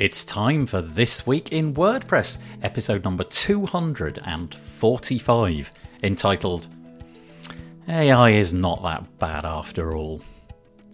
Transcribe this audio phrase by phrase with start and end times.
[0.00, 5.72] It's time for This Week in WordPress, episode number 245,
[6.04, 6.68] entitled
[7.88, 10.22] AI is not that bad after all.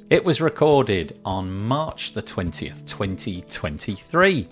[0.08, 4.48] It was recorded on March the 20th, 2023.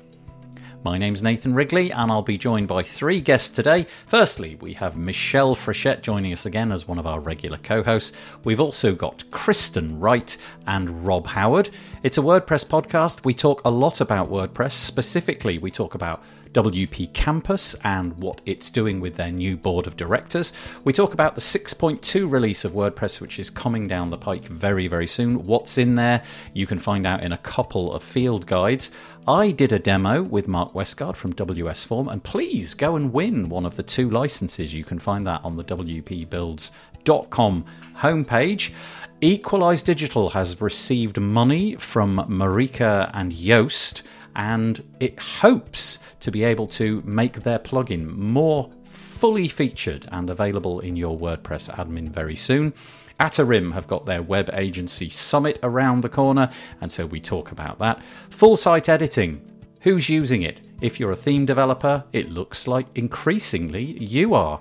[0.84, 3.86] My name's Nathan Wrigley, and I'll be joined by three guests today.
[4.08, 8.16] Firstly, we have Michelle Frechette joining us again as one of our regular co hosts.
[8.42, 11.70] We've also got Kristen Wright and Rob Howard.
[12.02, 13.24] It's a WordPress podcast.
[13.24, 14.72] We talk a lot about WordPress.
[14.72, 16.20] Specifically, we talk about
[16.52, 20.52] WP Campus and what it's doing with their new board of directors.
[20.84, 24.88] We talk about the 6.2 release of WordPress, which is coming down the pike very,
[24.88, 25.46] very soon.
[25.46, 28.90] What's in there, you can find out in a couple of field guides.
[29.26, 33.48] I did a demo with Mark Westgard from WS Form, and please go and win
[33.48, 34.74] one of the two licenses.
[34.74, 37.64] You can find that on the WPBuilds.com
[37.98, 38.72] homepage.
[39.20, 44.02] Equalize Digital has received money from Marieke and Yoast
[44.34, 50.80] and it hopes to be able to make their plugin more fully featured and available
[50.80, 52.72] in your WordPress admin very soon.
[53.20, 57.78] Atarim have got their web agency summit around the corner, and so we talk about
[57.78, 58.02] that.
[58.30, 59.40] Full site editing.
[59.82, 60.60] Who's using it?
[60.80, 64.60] If you're a theme developer, it looks like increasingly you are.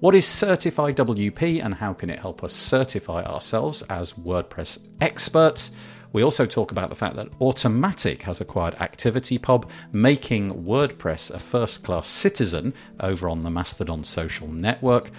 [0.00, 5.70] What is Certified WP and how can it help us certify ourselves as WordPress experts?
[6.12, 11.84] We also talk about the fact that Automattic has acquired ActivityPub, making WordPress a first
[11.84, 15.10] class citizen over on the Mastodon social network.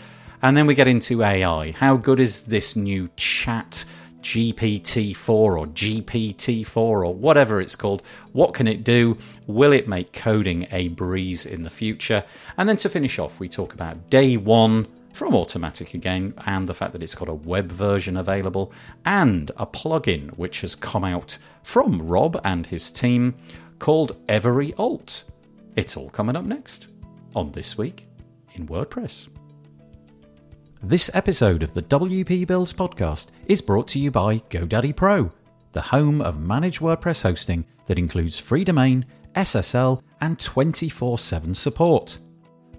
[0.41, 1.72] And then we get into AI.
[1.72, 3.85] How good is this new chat?
[4.23, 8.02] GPT-4 or GPT-4 or whatever it's called.
[8.31, 9.17] What can it do?
[9.47, 12.23] Will it make coding a breeze in the future?
[12.57, 16.73] And then to finish off, we talk about day one from Automattic again, and the
[16.73, 18.73] fact that it's got a web version available,
[19.06, 23.36] and a plugin which has come out from Rob and his team
[23.80, 25.25] called Every Alt.
[25.75, 26.88] It's all coming up next
[27.36, 28.08] on This Week
[28.56, 29.29] in WordPress.
[30.81, 35.31] This episode of the WP Builds podcast is brought to you by GoDaddy Pro,
[35.72, 42.18] the home of managed WordPress hosting that includes free domain, SSL, and 24 7 support.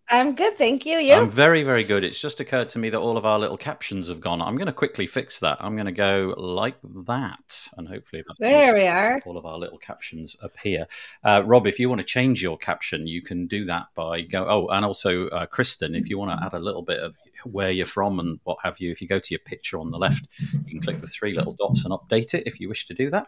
[0.10, 0.98] I'm good, thank you.
[1.00, 1.16] You?
[1.16, 2.06] I'm very, very good.
[2.06, 4.42] It's just occurred to me that all of our little captions have gone.
[4.42, 5.58] I'm going to quickly fix that.
[5.60, 8.74] I'm going to go like that, and hopefully that's there.
[8.74, 9.22] We are.
[9.26, 10.88] All of our little captions appear.
[11.26, 14.46] Uh, Rob, if you want to change your caption, you can do that by go.
[14.48, 17.72] Oh, and also uh, Kristen, if you want to add a little bit of where
[17.72, 20.26] you're from and what have you, if you go to your picture on the left,
[20.54, 23.10] you can click the three little dots and update it if you wish to do
[23.10, 23.28] that.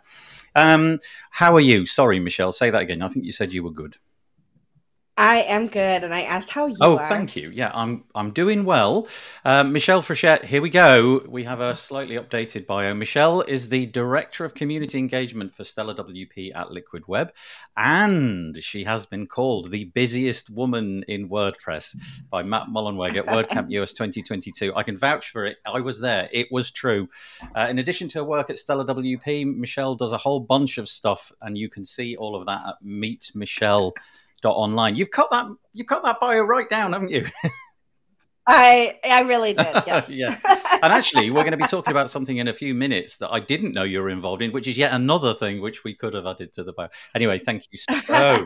[0.56, 1.00] Um,
[1.32, 1.86] how are you?
[1.86, 2.54] Sorry, Michelle.
[2.54, 3.02] Say that again.
[3.02, 3.98] I think you said you were good.
[5.20, 7.06] I am good, and I asked how you oh, are.
[7.06, 7.50] thank you.
[7.50, 9.06] Yeah, I'm I'm doing well.
[9.44, 11.22] Um, Michelle Frechette, here we go.
[11.28, 12.94] We have a slightly updated bio.
[12.94, 17.34] Michelle is the director of community engagement for Stellar WP at Liquid Web,
[17.76, 21.98] and she has been called the busiest woman in WordPress
[22.30, 24.74] by Matt Mullenweg at WordCamp US 2022.
[24.74, 25.58] I can vouch for it.
[25.66, 26.30] I was there.
[26.32, 27.10] It was true.
[27.54, 30.88] Uh, in addition to her work at Stellar WP, Michelle does a whole bunch of
[30.88, 33.94] stuff, and you can see all of that at Meet Michelle
[34.48, 34.96] online.
[34.96, 37.26] You've cut that you've cut that bio right down, haven't you?
[38.48, 39.68] I I really did.
[39.88, 40.10] Yes.
[40.10, 40.36] yeah.
[40.82, 43.42] And actually, we're going to be talking about something in a few minutes that I
[43.42, 46.26] didn't know you were involved in, which is yet another thing which we could have
[46.26, 46.88] added to the bio.
[47.14, 48.46] Anyway, thank you so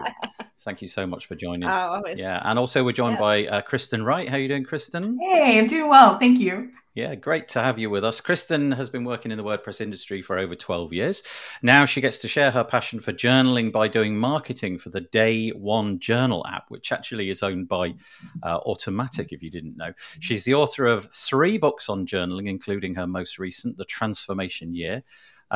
[0.62, 1.70] Thank you so much for joining.
[1.70, 2.18] Oh, always.
[2.18, 3.20] Yeah, and also we're joined Yes.
[3.22, 4.28] by uh, Kristen Wright.
[4.28, 5.20] How are you doing, Kristen?
[5.22, 6.18] Hey, I'm doing well.
[6.18, 6.72] Thank you.
[6.96, 8.22] Yeah, great to have you with us.
[8.22, 11.24] Kristen has been working in the WordPress industry for over 12 years.
[11.64, 15.50] Now she gets to share her passion for journaling by doing marketing for the Day
[15.50, 17.96] One Journal app, which actually is owned by
[18.44, 19.94] uh, Automattic, if you didn't know.
[20.20, 25.02] She's the author of three books on journaling, including her most recent, The Transformation Year.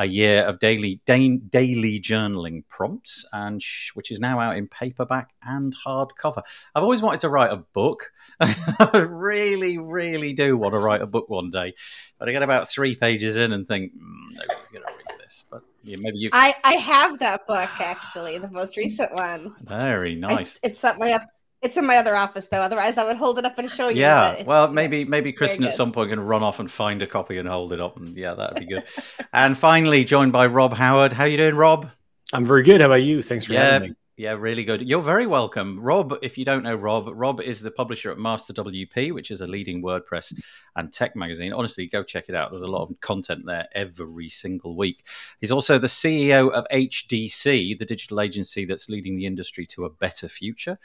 [0.00, 4.68] A year of daily da- daily journaling prompts, and sh- which is now out in
[4.68, 6.42] paperback and hardcover.
[6.72, 8.12] I've always wanted to write a book.
[8.40, 11.74] I really, really do want to write a book one day.
[12.16, 15.42] But I get about three pages in and think, mm, nobody's going to read this.
[15.50, 16.30] But yeah, maybe you.
[16.32, 19.56] I I have that book actually, the most recent one.
[19.60, 20.60] Very nice.
[20.62, 21.20] it's at my
[21.62, 22.60] it's in my other office though.
[22.60, 24.00] Otherwise, I would hold it up and show you.
[24.00, 27.38] Yeah, well, maybe maybe Kristen at some point can run off and find a copy
[27.38, 28.84] and hold it up, and yeah, that'd be good.
[29.32, 31.12] and finally, joined by Rob Howard.
[31.12, 31.88] How you doing, Rob?
[32.32, 32.80] I'm very good.
[32.80, 33.22] How about you?
[33.22, 33.96] Thanks for Yeah, having me.
[34.18, 34.82] yeah, really good.
[34.86, 36.14] You're very welcome, Rob.
[36.20, 39.46] If you don't know Rob, Rob is the publisher at Master WP, which is a
[39.46, 40.38] leading WordPress
[40.76, 41.54] and tech magazine.
[41.54, 42.50] Honestly, go check it out.
[42.50, 45.06] There's a lot of content there every single week.
[45.40, 49.90] He's also the CEO of HDC, the digital agency that's leading the industry to a
[49.90, 50.78] better future.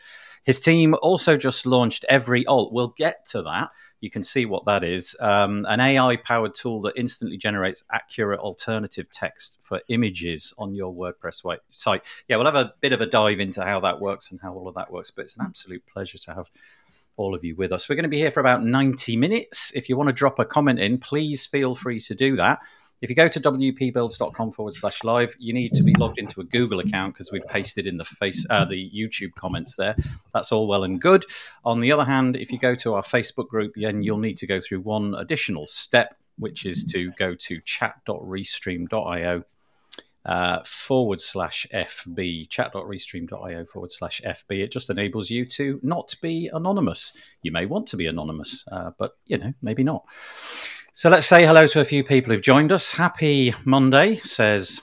[0.44, 2.74] His team also just launched Every Alt.
[2.74, 3.70] We'll get to that.
[4.02, 8.42] You can see what that is um, an AI powered tool that instantly generates accurate
[8.42, 12.02] alternative text for images on your WordPress site.
[12.28, 14.68] Yeah, we'll have a bit of a dive into how that works and how all
[14.68, 16.50] of that works, but it's an absolute pleasure to have
[17.16, 17.88] all of you with us.
[17.88, 19.72] We're going to be here for about 90 minutes.
[19.76, 22.60] If you want to drop a comment in, please feel free to do that.
[23.04, 26.46] If you go to wpbuilds.com forward slash live, you need to be logged into a
[26.46, 29.98] Google account because we've pasted in the face uh, the YouTube comments there.
[30.34, 31.26] That's all well and good.
[31.66, 34.48] On the other hand, if you go to our Facebook group, then you'll need to
[34.48, 39.44] go through one additional step, which is to go to chat.restream.io
[40.26, 44.64] uh, forward slash FB, chat.restream.io forward slash FB.
[44.64, 47.12] It just enables you to not be anonymous.
[47.42, 50.06] You may want to be anonymous, uh, but you know, maybe not.
[50.96, 52.88] So let's say hello to a few people who've joined us.
[52.88, 54.80] Happy Monday, says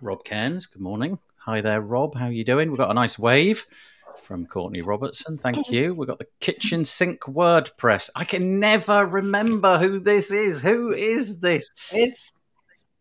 [0.00, 0.64] Rob Cairns.
[0.64, 1.18] Good morning.
[1.36, 2.16] Hi there, Rob.
[2.16, 2.70] How are you doing?
[2.70, 3.66] We've got a nice wave
[4.22, 5.36] from Courtney Robertson.
[5.36, 5.92] Thank you.
[5.92, 8.08] We've got the kitchen sink WordPress.
[8.16, 10.62] I can never remember who this is.
[10.62, 11.68] Who is this?
[11.92, 12.32] It's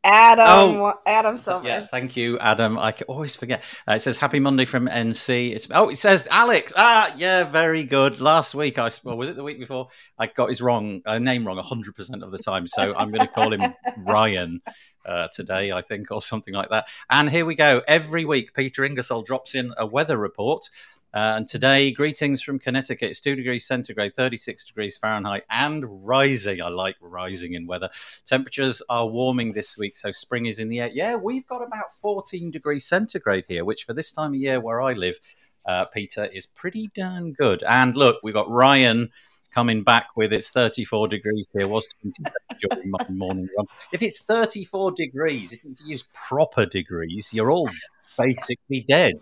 [0.03, 0.45] Adam
[0.81, 0.93] Oh.
[1.05, 1.67] Adam Silver.
[1.67, 2.77] Yeah, thank you, Adam.
[2.77, 3.63] I can always forget.
[3.87, 5.53] Uh, it says Happy Monday from NC.
[5.53, 6.73] It's oh, it says Alex.
[6.75, 8.19] Ah, yeah, very good.
[8.19, 9.87] Last week, I well, was it the week before?
[10.19, 12.67] I got his wrong uh, name wrong hundred percent of the time.
[12.67, 14.61] So I'm going to call him Ryan
[15.05, 16.87] uh, today, I think, or something like that.
[17.09, 17.81] And here we go.
[17.87, 20.69] Every week, Peter Ingersoll drops in a weather report.
[21.13, 23.11] Uh, and today, greetings from Connecticut.
[23.11, 26.59] It's two degrees centigrade, 36 degrees Fahrenheit, and rising.
[26.59, 27.89] I like rising in weather.
[28.25, 30.89] Temperatures are warming this week, so spring is in the air.
[30.91, 34.81] Yeah, we've got about 14 degrees centigrade here, which for this time of year where
[34.81, 35.19] I live,
[35.67, 37.61] uh, Peter, is pretty darn good.
[37.61, 39.11] And look, we've got Ryan
[39.51, 41.67] coming back with it's 34 degrees here.
[41.67, 43.67] Was 27 during my morning run.
[43.91, 47.69] If it's 34 degrees, if you use proper degrees, you're all
[48.17, 49.13] basically dead.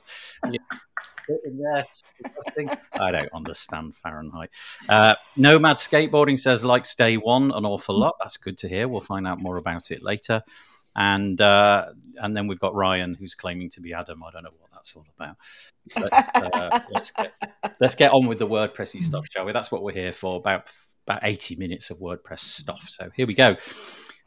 [0.50, 0.60] You-.
[2.94, 4.50] I don't understand Fahrenheit.
[4.90, 8.16] Uh, Nomad Skateboarding says likes day one an awful lot.
[8.22, 8.88] That's good to hear.
[8.88, 10.42] We'll find out more about it later.
[10.96, 14.24] And uh, and then we've got Ryan who's claiming to be Adam.
[14.24, 15.38] I don't know what that's all about.
[15.96, 17.34] But uh, let's get
[17.80, 19.54] let's get on with the WordPressy stuff, shall we?
[19.54, 20.36] That's what we're here for.
[20.36, 20.70] About
[21.08, 22.90] about eighty minutes of WordPress stuff.
[22.90, 23.56] So here we go.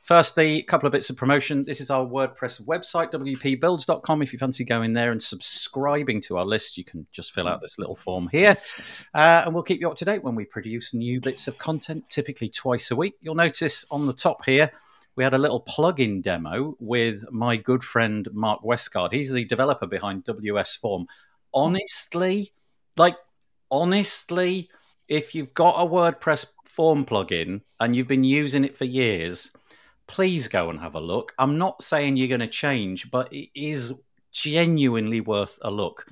[0.05, 1.65] Firstly, a couple of bits of promotion.
[1.65, 4.21] This is our WordPress website, wpbuilds.com.
[4.21, 7.63] If you fancy going there and subscribing to our list, you can just fill out
[7.63, 8.55] this little form here.
[9.15, 12.05] Uh, and we'll keep you up to date when we produce new bits of content,
[12.11, 13.15] typically twice a week.
[13.23, 14.71] You'll notice on the top here,
[15.17, 19.13] we had a little plugin demo with my good friend Mark Westgard.
[19.13, 21.07] He's the developer behind WS Form.
[21.55, 22.53] Honestly,
[22.99, 23.17] like,
[23.71, 24.69] honestly,
[25.09, 29.51] if you've got a WordPress form plugin and you've been using it for years,
[30.07, 31.33] please go and have a look.
[31.39, 36.07] I'm not saying you're going to change, but it is genuinely worth a look.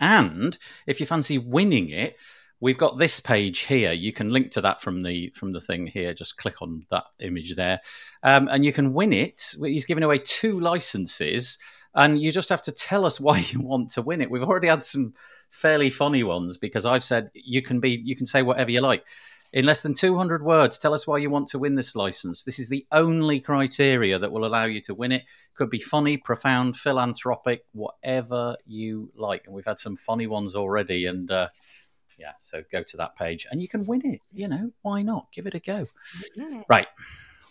[0.00, 0.56] And
[0.86, 2.16] if you fancy winning it,
[2.60, 3.92] we've got this page here.
[3.92, 6.14] You can link to that from the from the thing here.
[6.14, 7.80] Just click on that image there,
[8.22, 9.54] um, and you can win it.
[9.60, 11.58] He's giving away two licenses,
[11.94, 14.30] and you just have to tell us why you want to win it.
[14.30, 15.14] We've already had some
[15.50, 19.06] fairly funny ones because I've said you can be you can say whatever you like.
[19.52, 22.42] In less than 200 words, tell us why you want to win this license.
[22.42, 25.24] This is the only criteria that will allow you to win it.
[25.54, 29.46] Could be funny, profound, philanthropic, whatever you like.
[29.46, 31.06] And we've had some funny ones already.
[31.06, 31.48] And uh,
[32.18, 34.20] yeah, so go to that page and you can win it.
[34.32, 35.32] You know, why not?
[35.32, 35.86] Give it a go.
[36.68, 36.88] Right.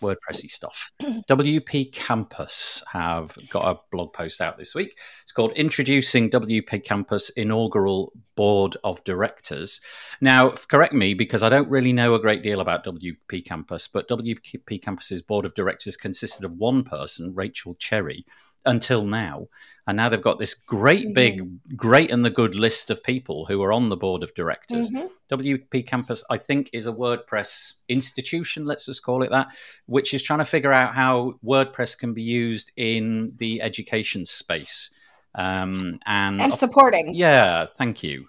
[0.02, 0.92] WordPressy stuff.
[1.02, 4.98] WP Campus have got a blog post out this week.
[5.24, 9.82] It's called Introducing WP Campus Inaugural Board of Directors.
[10.22, 14.08] Now, correct me because I don't really know a great deal about WP Campus, but
[14.08, 18.26] WP Campus's board of directors consisted of one person, Rachel Cherry,
[18.66, 19.48] until now.
[19.88, 21.14] And now they've got this great mm-hmm.
[21.14, 24.92] big, great and the good list of people who are on the board of directors.
[24.92, 25.08] Mm-hmm.
[25.34, 29.48] WP Campus, I think, is a WordPress institution, let's just call it that,
[29.86, 34.90] which is trying to figure out how WordPress can be used in the education space.
[35.36, 37.14] Um, and, and supporting.
[37.14, 38.26] yeah, thank you.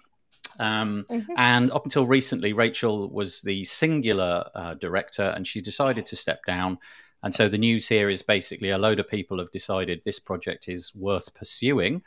[0.59, 1.33] Um, mm-hmm.
[1.37, 6.45] And up until recently, Rachel was the singular uh, director, and she decided to step
[6.45, 6.77] down.
[7.23, 10.69] And so the news here is basically a load of people have decided this project
[10.69, 12.03] is worth pursuing.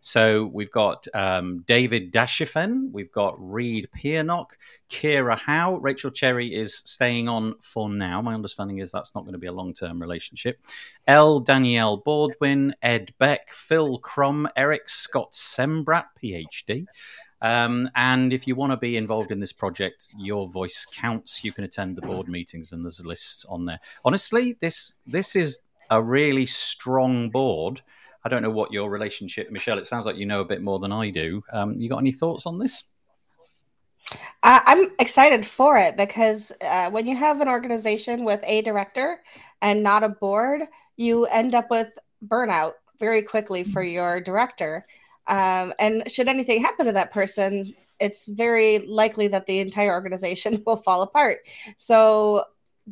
[0.00, 4.50] So we've got um, David Dashifen, we've got Reed Piernock,
[4.88, 5.78] Kira Howe.
[5.78, 8.22] Rachel Cherry is staying on for now.
[8.22, 10.60] My understanding is that's not going to be a long term relationship.
[11.08, 11.40] L.
[11.40, 16.86] Danielle Baldwin, Ed Beck, Phil Crum, Eric Scott Sembrat, PhD,
[17.42, 21.44] um, and if you want to be involved in this project, your voice counts.
[21.44, 23.80] You can attend the board meetings, and there's lists on there.
[24.04, 27.82] Honestly, this this is a really strong board.
[28.24, 29.78] I don't know what your relationship, Michelle.
[29.78, 31.42] It sounds like you know a bit more than I do.
[31.52, 32.84] Um, you got any thoughts on this?
[34.42, 39.20] Uh, I'm excited for it because uh, when you have an organization with a director
[39.60, 40.62] and not a board,
[40.96, 44.86] you end up with burnout very quickly for your director.
[45.26, 50.62] Um, and should anything happen to that person, it's very likely that the entire organization
[50.66, 51.40] will fall apart.
[51.76, 52.44] So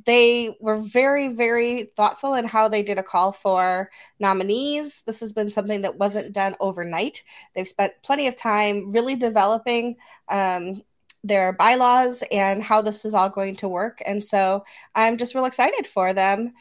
[0.06, 5.02] they were very, very thoughtful in how they did a call for nominees.
[5.06, 7.22] This has been something that wasn't done overnight.
[7.54, 9.96] They've spent plenty of time really developing
[10.28, 10.82] um,
[11.22, 14.00] their bylaws and how this is all going to work.
[14.04, 14.64] And so
[14.96, 16.54] I'm just real excited for them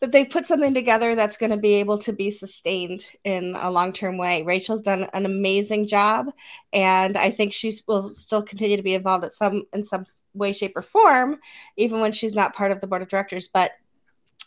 [0.00, 3.70] that they've put something together that's going to be able to be sustained in a
[3.70, 4.42] long-term way.
[4.42, 6.30] Rachel's done an amazing job,
[6.72, 10.52] and I think she will still continue to be involved at some in some way,
[10.52, 11.38] shape, or form,
[11.76, 13.48] even when she's not part of the board of directors.
[13.48, 13.72] But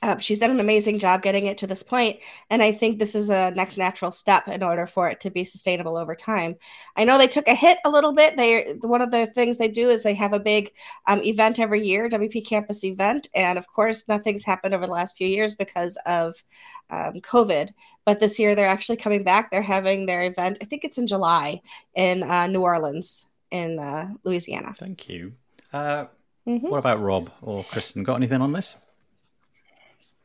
[0.01, 3.15] um, she's done an amazing job getting it to this point, and I think this
[3.15, 6.55] is a next natural step in order for it to be sustainable over time.
[6.95, 8.37] I know they took a hit a little bit.
[8.37, 10.71] They one of the things they do is they have a big
[11.07, 15.17] um, event every year, WP Campus event, and of course, nothing's happened over the last
[15.17, 16.41] few years because of
[16.89, 17.73] um, COVID.
[18.05, 19.51] But this year, they're actually coming back.
[19.51, 20.59] They're having their event.
[20.61, 21.61] I think it's in July
[21.93, 24.73] in uh, New Orleans, in uh, Louisiana.
[24.77, 25.33] Thank you.
[25.73, 26.05] Uh,
[26.47, 26.67] mm-hmm.
[26.67, 28.03] What about Rob or Kristen?
[28.03, 28.75] Got anything on this?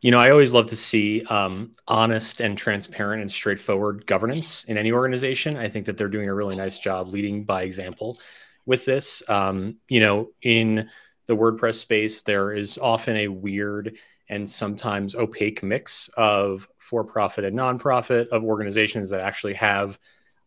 [0.05, 4.77] You know, I always love to see um, honest and transparent and straightforward governance in
[4.77, 5.57] any organization.
[5.57, 8.21] I think that they're doing a really nice job leading by example
[8.67, 9.23] with this.
[9.31, 10.91] Um, you know, in
[11.25, 13.97] the WordPress space, there is often a weird
[14.29, 19.99] and sometimes opaque mix of for profit and nonprofit, of organizations that actually have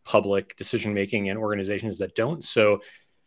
[0.04, 2.44] public decision making and organizations that don't.
[2.44, 2.80] So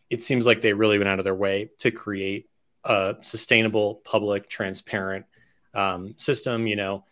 [0.09, 2.47] it seems like they really went out of their way to create
[2.85, 5.25] a sustainable, public, transparent
[5.73, 7.05] um, system, you know,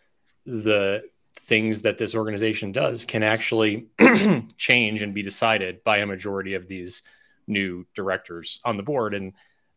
[0.46, 1.04] the
[1.36, 3.88] things that this organization does can actually
[4.58, 7.04] change and be decided by a majority of these
[7.48, 9.14] new directors on the board.
[9.14, 9.34] And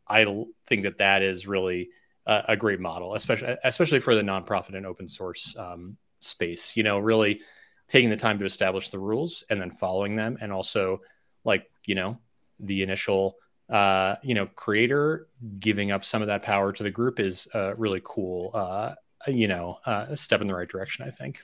[0.06, 0.24] I
[0.66, 1.90] think that that is really
[2.26, 6.76] a, a great model, especially especially for the nonprofit and open source um, space.
[6.76, 7.40] You know, really
[7.88, 11.00] taking the time to establish the rules and then following them, and also
[11.44, 12.18] like you know
[12.60, 13.36] the initial
[13.72, 15.26] uh, you know, creator
[15.58, 18.94] giving up some of that power to the group is a really cool, uh,
[19.26, 21.42] you know, uh, a step in the right direction, I think.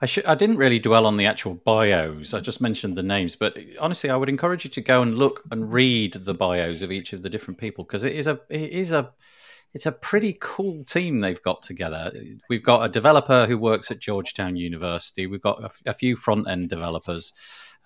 [0.00, 0.24] I should.
[0.26, 2.34] I didn't really dwell on the actual bios.
[2.34, 5.42] I just mentioned the names, but honestly, I would encourage you to go and look
[5.50, 8.70] and read the bios of each of the different people because it is a it
[8.70, 9.12] is a
[9.74, 12.12] it's a pretty cool team they've got together.
[12.48, 15.26] We've got a developer who works at Georgetown University.
[15.26, 17.32] We've got a, a few front end developers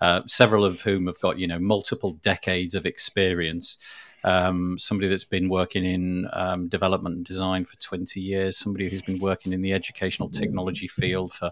[0.01, 3.77] uh, several of whom have got you know multiple decades of experience.
[4.23, 9.01] Um, somebody that's been working in um, development and design for 20 years, somebody who's
[9.01, 11.51] been working in the educational technology field for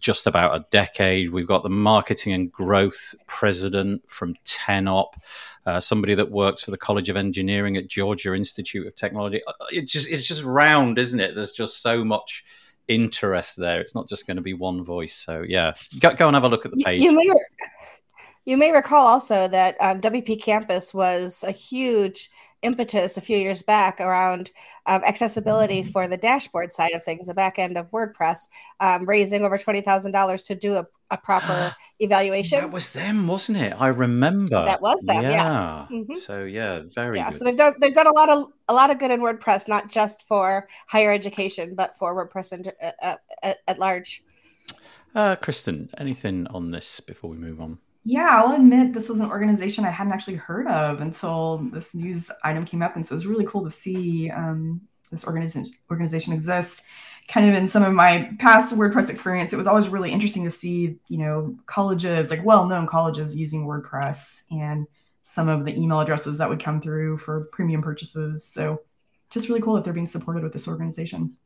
[0.00, 1.30] just about a decade.
[1.30, 5.20] We've got the marketing and growth president from 10up,
[5.66, 9.40] uh, somebody that works for the College of Engineering at Georgia Institute of Technology.
[9.46, 11.34] Uh, it just it's just round, isn't it?
[11.34, 12.44] There's just so much
[12.88, 13.80] interest there.
[13.80, 15.14] It's not just going to be one voice.
[15.14, 17.02] So yeah, go, go and have a look at the page.
[17.02, 17.30] You, may,
[18.46, 22.30] You may recall also that um, WP Campus was a huge
[22.66, 24.50] impetus a few years back around
[24.86, 28.48] um, accessibility for the dashboard side of things, the back end of WordPress,
[28.80, 32.60] um, raising over twenty thousand dollars to do a, a proper evaluation.
[32.60, 33.72] That was them, wasn't it?
[33.80, 34.64] I remember.
[34.64, 35.22] That was them.
[35.22, 35.86] Yeah.
[35.90, 36.06] Yes.
[36.08, 36.18] Mhm.
[36.18, 37.30] So yeah, very Yeah.
[37.30, 37.38] good.
[37.38, 39.88] So they've done they've done a lot of a lot of good in WordPress, not
[39.88, 44.22] just for higher education, but for WordPress in, uh, uh, at, at large.
[45.14, 47.78] Uh, Kristen, anything on this before we move on?
[48.08, 52.30] Yeah, I'll admit this was an organization I hadn't actually heard of until this news
[52.44, 56.32] item came up, and so it was really cool to see um, this organization organization
[56.32, 56.84] exist.
[57.26, 60.52] Kind of in some of my past WordPress experience, it was always really interesting to
[60.52, 64.86] see, you know, colleges like well-known colleges using WordPress and
[65.24, 68.44] some of the email addresses that would come through for premium purchases.
[68.44, 68.82] So,
[69.30, 71.36] just really cool that they're being supported with this organization.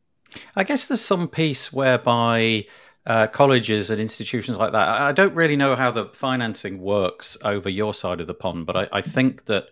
[0.54, 2.66] I guess there's some piece whereby
[3.06, 4.88] uh, colleges and institutions like that.
[4.88, 8.66] I I don't really know how the financing works over your side of the pond,
[8.66, 9.64] but I, I think that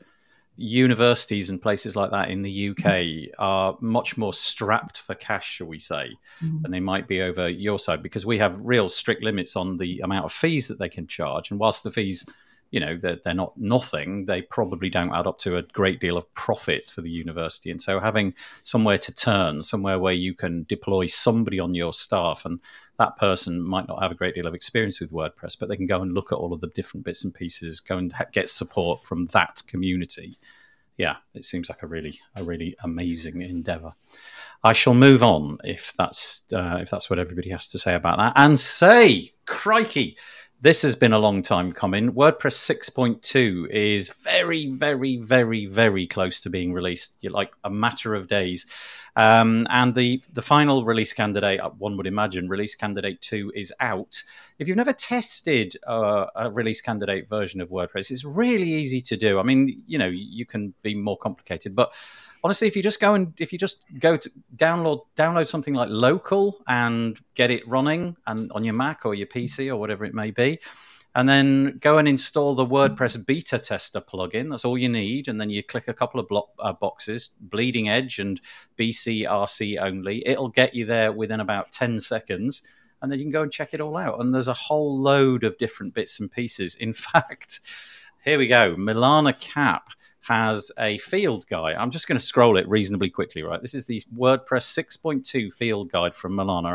[0.57, 5.69] universities and places like that in the UK are much more strapped for cash, shall
[5.69, 6.11] we say,
[6.43, 6.63] Mhm.
[6.63, 10.01] than they might be over your side because we have real strict limits on the
[10.01, 11.51] amount of fees that they can charge.
[11.51, 12.27] And whilst the fees,
[12.71, 16.17] you know, they're, they're not nothing, they probably don't add up to a great deal
[16.17, 17.71] of profit for the university.
[17.71, 22.45] And so having somewhere to turn, somewhere where you can deploy somebody on your staff
[22.45, 22.61] and
[22.99, 25.87] that person might not have a great deal of experience with WordPress, but they can
[25.87, 28.49] go and look at all of the different bits and pieces, go and ha- get
[28.49, 30.39] support from that community.
[30.97, 33.93] Yeah, it seems like a really, a really amazing endeavor.
[34.65, 38.19] I shall move on if that's uh, if that's what everybody has to say about
[38.19, 40.17] that, and say, crikey,
[40.61, 42.13] this has been a long time coming.
[42.13, 42.57] WordPress
[42.91, 47.17] 6.2 is very, very, very, very close to being released.
[47.21, 48.67] You're like a matter of days.
[49.15, 53.73] Um, and the, the final release candidate, uh, one would imagine, release candidate 2 is
[53.79, 54.23] out.
[54.59, 59.17] If you've never tested uh, a release candidate version of WordPress, it's really easy to
[59.17, 59.39] do.
[59.39, 61.93] I mean, you know, you can be more complicated, but
[62.45, 65.89] honestly, if you just go and if you just go to download download something like
[65.91, 70.15] local and get it running and on your Mac or your PC or whatever it
[70.15, 70.59] may be,
[71.15, 74.51] and then go and install the WordPress beta tester plugin.
[74.51, 77.89] That's all you need, and then you click a couple of block, uh, boxes, bleeding
[77.89, 78.41] edge and
[78.79, 80.27] BCRC only.
[80.27, 82.63] It'll get you there within about ten seconds.
[83.01, 84.21] And then you can go and check it all out.
[84.21, 86.75] And there's a whole load of different bits and pieces.
[86.75, 87.61] In fact,
[88.25, 88.75] here we go.
[88.75, 89.91] Milana Cap
[90.29, 91.75] has a field guide.
[91.77, 93.63] I'm just going to scroll it reasonably quickly, right?
[93.63, 94.69] This is the WordPress
[95.01, 96.71] 6.2 field guide from Milana.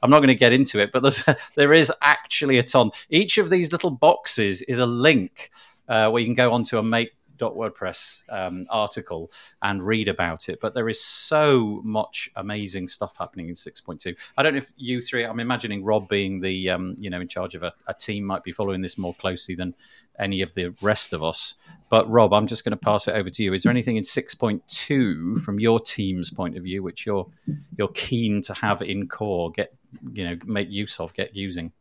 [0.00, 1.24] I'm not going to get into it, but there's
[1.56, 2.92] there is actually a ton.
[3.08, 5.50] Each of these little boxes is a link
[5.88, 9.30] uh, where you can go onto a make WordPress um, article
[9.62, 10.60] and read about it.
[10.60, 14.16] But there is so much amazing stuff happening in 6.2.
[14.36, 15.24] I don't know if you three.
[15.24, 18.44] I'm imagining Rob being the um, you know in charge of a, a team might
[18.44, 19.74] be following this more closely than
[20.18, 21.54] any of the rest of us.
[21.88, 23.52] But Rob, I'm just going to pass it over to you.
[23.52, 27.26] Is there anything in 6.2 from your team's point of view which you're
[27.76, 29.74] you're keen to have in core, get
[30.12, 31.72] you know, make use of, get using?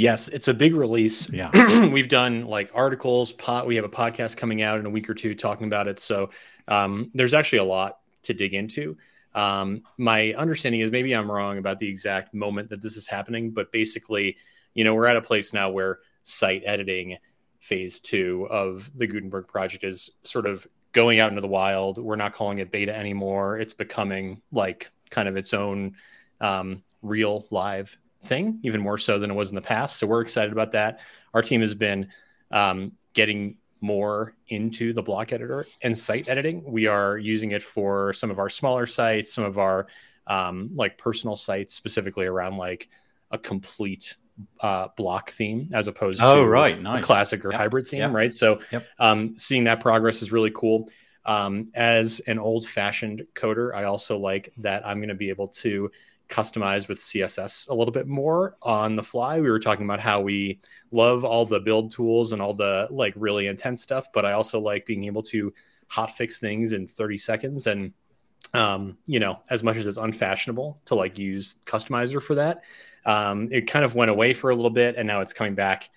[0.00, 1.28] Yes, it's a big release.
[1.28, 1.50] Yeah.
[1.92, 5.14] We've done like articles, pot, we have a podcast coming out in a week or
[5.14, 5.98] two talking about it.
[6.00, 6.30] So
[6.68, 8.96] um, there's actually a lot to dig into.
[9.34, 13.50] Um, my understanding is maybe I'm wrong about the exact moment that this is happening,
[13.50, 14.38] but basically,
[14.72, 17.18] you know, we're at a place now where site editing
[17.58, 21.98] phase two of the Gutenberg project is sort of going out into the wild.
[21.98, 23.58] We're not calling it beta anymore.
[23.58, 25.96] It's becoming like kind of its own
[26.40, 29.98] um, real live thing, even more so than it was in the past.
[29.98, 31.00] So we're excited about that.
[31.34, 32.08] Our team has been
[32.50, 36.62] um, getting more into the block editor and site editing.
[36.70, 39.86] We are using it for some of our smaller sites, some of our
[40.26, 42.88] um, like personal sites, specifically around like
[43.30, 44.16] a complete
[44.60, 46.78] uh, block theme as opposed Oh, to right.
[46.78, 47.04] a Nice.
[47.04, 47.60] classic or Yep.
[47.60, 48.12] hybrid theme, Yep.
[48.12, 48.32] right?
[48.32, 48.86] So Yep.
[48.98, 50.88] um, seeing that progress is really cool.
[51.24, 55.48] Um, as an old fashioned coder, I also like that I'm going to be able
[55.48, 55.90] to
[56.30, 59.40] customize with CSS a little bit more on the fly.
[59.40, 60.60] We were talking about how we
[60.92, 64.60] love all the build tools and all the like really intense stuff, but I also
[64.60, 65.52] like being able to
[65.90, 67.92] hotfix things in 30 seconds and
[68.52, 72.62] um, you know, as much as it's unfashionable to like use customizer for that,
[73.04, 75.90] um, it kind of went away for a little bit and now it's coming back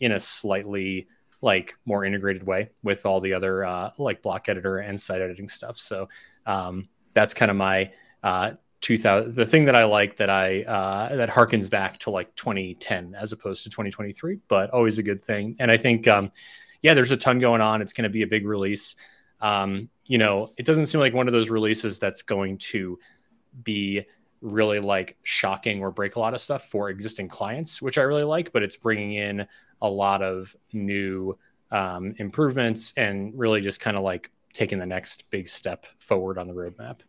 [0.00, 1.06] in a slightly
[1.42, 5.48] like more integrated way with all the other uh, like block editor and site editing
[5.48, 5.78] stuff.
[5.78, 6.08] So
[6.46, 11.16] um, that's kind of my uh, 2000 the thing that I like that I uh,
[11.16, 15.56] that harkens back to like 2010 as opposed to 2023, but always a good thing.
[15.58, 16.32] And I think um,
[16.82, 17.82] yeah, there's a ton going on.
[17.82, 18.96] It's going to be a big release.
[19.40, 22.98] Um, you know, it doesn't seem like one of those releases that's going to
[23.62, 24.06] be
[24.40, 28.24] really like shocking or break a lot of stuff for existing clients, which I really
[28.24, 28.52] like.
[28.52, 29.46] But it's bringing in
[29.82, 31.38] a lot of new
[31.70, 36.48] um, improvements and really just kind of like taking the next big step forward on
[36.48, 37.00] the roadmap.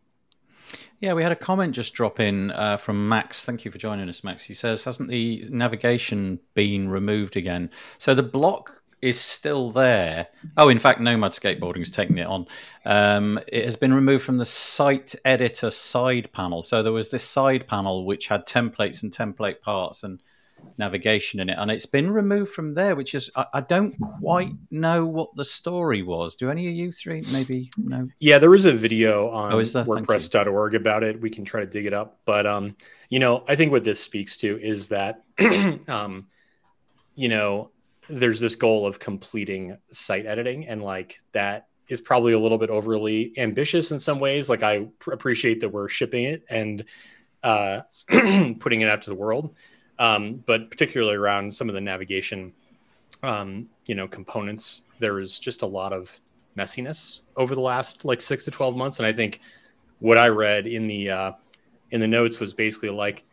[1.00, 3.44] Yeah, we had a comment just drop in uh, from Max.
[3.44, 4.44] Thank you for joining us, Max.
[4.44, 7.70] He says, Hasn't the navigation been removed again?
[7.98, 10.28] So the block is still there.
[10.56, 12.46] Oh, in fact, Nomad Skateboarding is taking it on.
[12.84, 16.62] Um, it has been removed from the site editor side panel.
[16.62, 20.20] So there was this side panel which had templates and template parts and
[20.78, 22.96] navigation in it, and it's been removed from there.
[22.96, 26.34] Which is, I, I don't quite know what the story was.
[26.34, 28.08] Do any of you three maybe know?
[28.20, 31.20] Yeah, there is a video on oh, WordPress.org about it.
[31.20, 32.76] We can try to dig it up, but um,
[33.08, 35.22] you know, I think what this speaks to is that,
[35.88, 36.26] um,
[37.14, 37.70] you know
[38.08, 42.70] there's this goal of completing site editing and like that is probably a little bit
[42.70, 46.84] overly ambitious in some ways like i pr- appreciate that we're shipping it and
[47.42, 47.80] uh,
[48.60, 49.56] putting it out to the world
[49.98, 52.52] um, but particularly around some of the navigation
[53.22, 56.20] um, you know components there is just a lot of
[56.56, 59.40] messiness over the last like six to 12 months and i think
[60.00, 61.32] what i read in the uh,
[61.92, 63.24] in the notes was basically like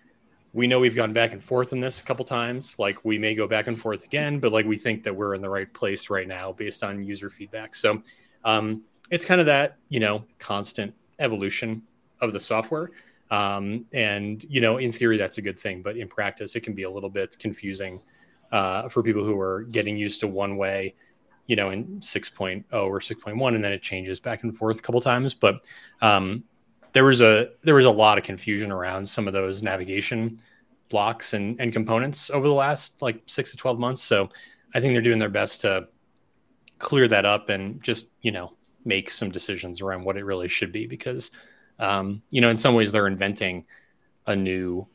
[0.54, 2.76] we know we've gone back and forth in this a couple times.
[2.80, 5.42] Like we may go back and forth again, but like we think that we're in
[5.42, 7.76] the right place right now based on user feedback.
[7.76, 8.02] So
[8.44, 11.84] um, it's kind of that you know constant evolution
[12.22, 12.90] of the software.
[13.32, 16.74] Um, and you know, in theory, that's a good thing, but in practice, it can
[16.74, 18.00] be a little bit confusing
[18.52, 20.96] uh, for people who are getting used to one way.
[21.46, 25.02] You know, in 6.0 or 6.1, and then it changes back and forth a couple
[25.02, 25.34] times.
[25.34, 25.66] But
[26.00, 26.44] um,
[26.94, 30.38] there was a there was a lot of confusion around some of those navigation
[30.90, 34.02] blocks and, and components over the last like six to 12 months.
[34.02, 34.30] So
[34.74, 35.88] I think they're doing their best to
[36.80, 38.54] clear that up and just, you know,
[38.86, 41.32] make some decisions around what it really should be because,
[41.80, 43.66] um, you know, in some ways they're inventing
[44.28, 44.86] a new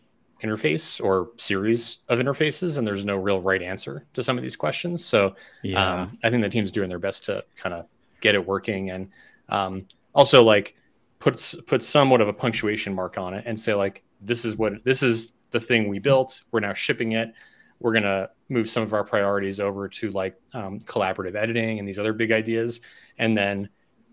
[0.42, 4.56] interface or series of interfaces and there's no real right answer to some of these
[4.56, 5.04] questions.
[5.04, 6.02] So yeah.
[6.02, 7.86] um, I think the team's doing their best to kind of
[8.20, 9.08] get it working and
[9.48, 10.76] um, also like,
[11.24, 14.84] puts put somewhat of a punctuation mark on it and say like this is what
[14.84, 17.32] this is the thing we built we're now shipping it
[17.80, 21.88] we're going to move some of our priorities over to like um, collaborative editing and
[21.88, 22.82] these other big ideas
[23.16, 23.66] and then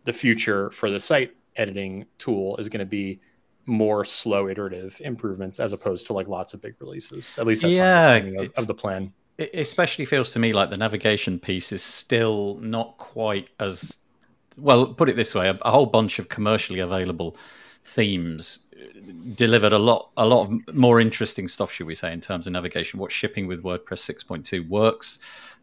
[0.05, 3.19] the future for the site editing tool is going to be
[3.65, 7.37] more slow iterative improvements as opposed to like lots of big releases.
[7.37, 9.13] At least that's yeah, of, of the plan.
[9.37, 13.99] It especially feels to me like the navigation piece is still not quite as
[14.57, 17.37] well, put it this way: a, a whole bunch of commercially available
[17.83, 18.99] themes uh,
[19.35, 22.53] delivered a lot a lot of more interesting stuff should we say in terms of
[22.53, 22.99] navigation.
[22.99, 25.19] What shipping with wordpress 6.2 works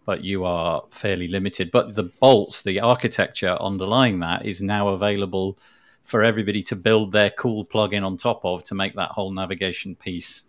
[0.08, 1.70] but you are fairly limited.
[1.70, 5.58] But the bolts the architecture underlying that is now available
[6.08, 9.94] for everybody to build their cool plugin on top of to make that whole navigation
[9.94, 10.44] piece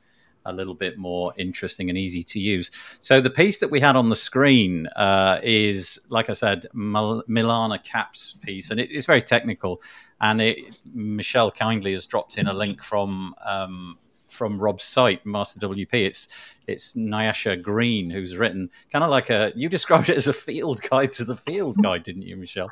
[0.46, 2.72] a little bit more interesting and easy to use.
[3.02, 7.26] So the piece that we had on the screen uh, is, like I said, Mil-
[7.28, 9.82] Milana Cap's piece, and it, it's very technical.
[10.22, 13.98] And it, Michelle kindly has dropped in a link from um,
[14.30, 15.94] from Rob's site, Master WP.
[15.94, 16.30] It's
[16.68, 19.52] it's Nyasha Green who's written kind of like a.
[19.58, 22.72] You described it as a field guide to the field guide, didn't you, Michelle?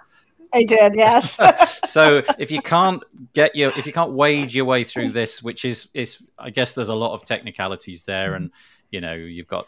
[0.53, 1.37] I did, yes.
[1.85, 5.65] so if you can't get your if you can't wade your way through this, which
[5.65, 8.51] is is I guess there's a lot of technicalities there, and
[8.91, 9.67] you know you've got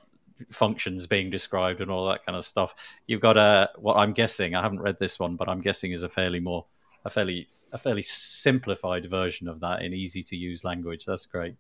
[0.50, 2.74] functions being described and all that kind of stuff.
[3.08, 6.04] You've got a what I'm guessing I haven't read this one, but I'm guessing is
[6.04, 6.66] a fairly more
[7.06, 11.06] a fairly a fairly simplified version of that in easy to use language.
[11.06, 11.56] That's great.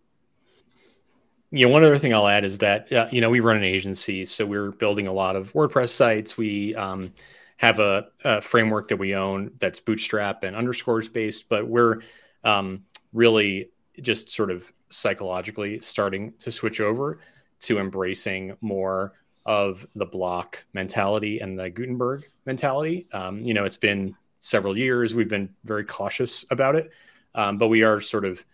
[1.51, 4.25] Yeah, one other thing I'll add is that uh, you know we run an agency,
[4.25, 6.37] so we're building a lot of WordPress sites.
[6.37, 7.11] We um,
[7.59, 11.99] have a, a, framework that we own that's bootstrap and underscores based, but we're
[12.45, 13.69] um, really
[14.01, 17.19] just sort of psychologically starting to switch over
[17.59, 19.11] to embracing more
[19.45, 23.09] of the block mentality and the Gutenberg mentality.
[23.11, 25.13] Um, you know, it's been several years.
[25.13, 26.89] We've been very cautious about it,
[27.35, 28.45] um, but we are sort of,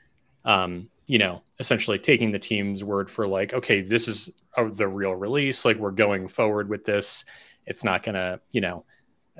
[0.45, 4.87] um, you know, essentially taking the team's word for like, okay, this is a, the
[4.87, 5.63] real release.
[5.63, 7.23] Like we're going forward with this.
[7.67, 8.83] It's not going to, you know,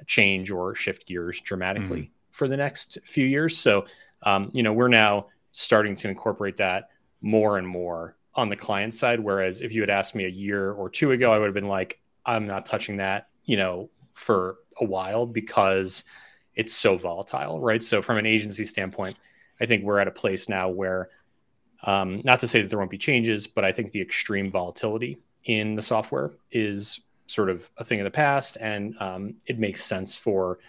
[0.07, 2.31] change or shift gears dramatically mm-hmm.
[2.31, 3.57] for the next few years.
[3.57, 3.85] So,
[4.23, 6.89] um, you know, we're now starting to incorporate that
[7.21, 9.19] more and more on the client side.
[9.19, 11.67] Whereas if you had asked me a year or two ago, I would have been
[11.67, 16.03] like, I'm not touching that, you know, for a while because
[16.55, 17.83] it's so volatile, right?
[17.83, 19.17] So, from an agency standpoint,
[19.59, 21.09] I think we're at a place now where,
[21.83, 25.19] um, not to say that there won't be changes, but I think the extreme volatility
[25.45, 29.83] in the software is sort of a thing of the past, and um, it makes
[29.83, 30.59] sense for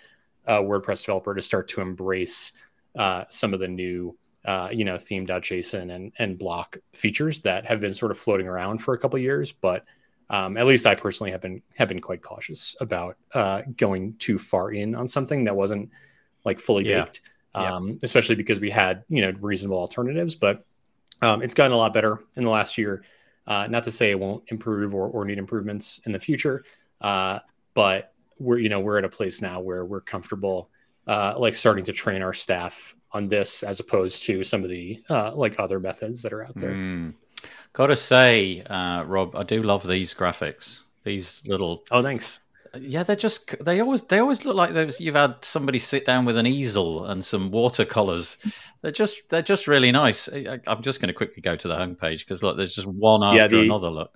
[0.47, 2.53] a WordPress developer to start to embrace
[2.97, 4.17] uh, some of the new
[4.47, 8.79] uh, you know, theme.json and and block features that have been sort of floating around
[8.79, 9.85] for a couple years, but
[10.31, 14.39] um, at least I personally have been have been quite cautious about uh, going too
[14.39, 15.91] far in on something that wasn't
[16.45, 17.05] like fully Yeah.
[17.05, 17.23] baked,
[17.55, 20.37] um, especially because we had you know reasonable alternatives.
[20.37, 20.65] But
[21.23, 23.03] um, it's gotten a lot better in the last year.
[23.47, 26.65] Uh, not to say it won't improve or, or need improvements in the future,
[27.01, 27.39] uh,
[27.75, 30.71] but we're you know we're at a place now where we're comfortable,
[31.07, 35.03] uh, like starting to train our staff on this as opposed to some of the
[35.11, 36.73] uh, like other methods that are out there.
[36.73, 37.15] Mm.
[37.73, 40.81] Gotta say, uh, Rob, I do love these graphics.
[41.05, 42.41] These little, Oh, thanks.
[42.81, 46.25] Yeah, they're just they always they always look like those you've had somebody sit down
[46.25, 48.39] with an easel and some watercolors.
[48.83, 50.29] They're just they're just really nice.
[50.33, 53.23] I, I'm just going to quickly go to the homepage because look, there's just one
[53.23, 53.91] after Yeah, the- another.
[53.91, 54.11] Look,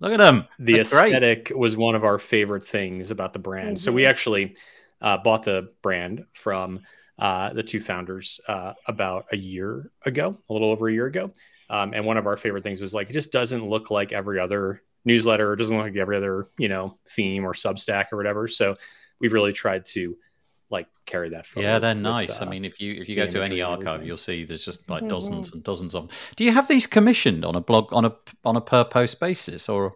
[0.00, 0.46] look at them.
[0.58, 1.12] the They're great.
[1.12, 3.80] aesthetic was one of our favorite things about the brand.
[3.80, 4.08] So we Mhm.
[4.08, 4.56] actually
[5.00, 6.80] uh, bought the brand from
[7.18, 11.30] uh, the two founders uh, about a year ago, a little over a year ago.
[11.68, 14.38] Um, and one of our favorite things was like it just doesn't look like every
[14.38, 15.54] other newsletter.
[15.54, 18.46] It doesn't look like every other you know theme or Substack or whatever.
[18.48, 18.76] So
[19.18, 20.18] we've really tried to
[20.68, 21.66] like carry that forward.
[21.66, 22.42] Yeah, they're with, nice.
[22.42, 24.08] I uh, mean, if you if you go to any archive, everything.
[24.08, 25.08] you'll see there's just like Mhm.
[25.08, 26.16] dozens and dozens of them.
[26.34, 28.12] Do you have these commissioned on a blog on a
[28.44, 29.94] on a per post basis or?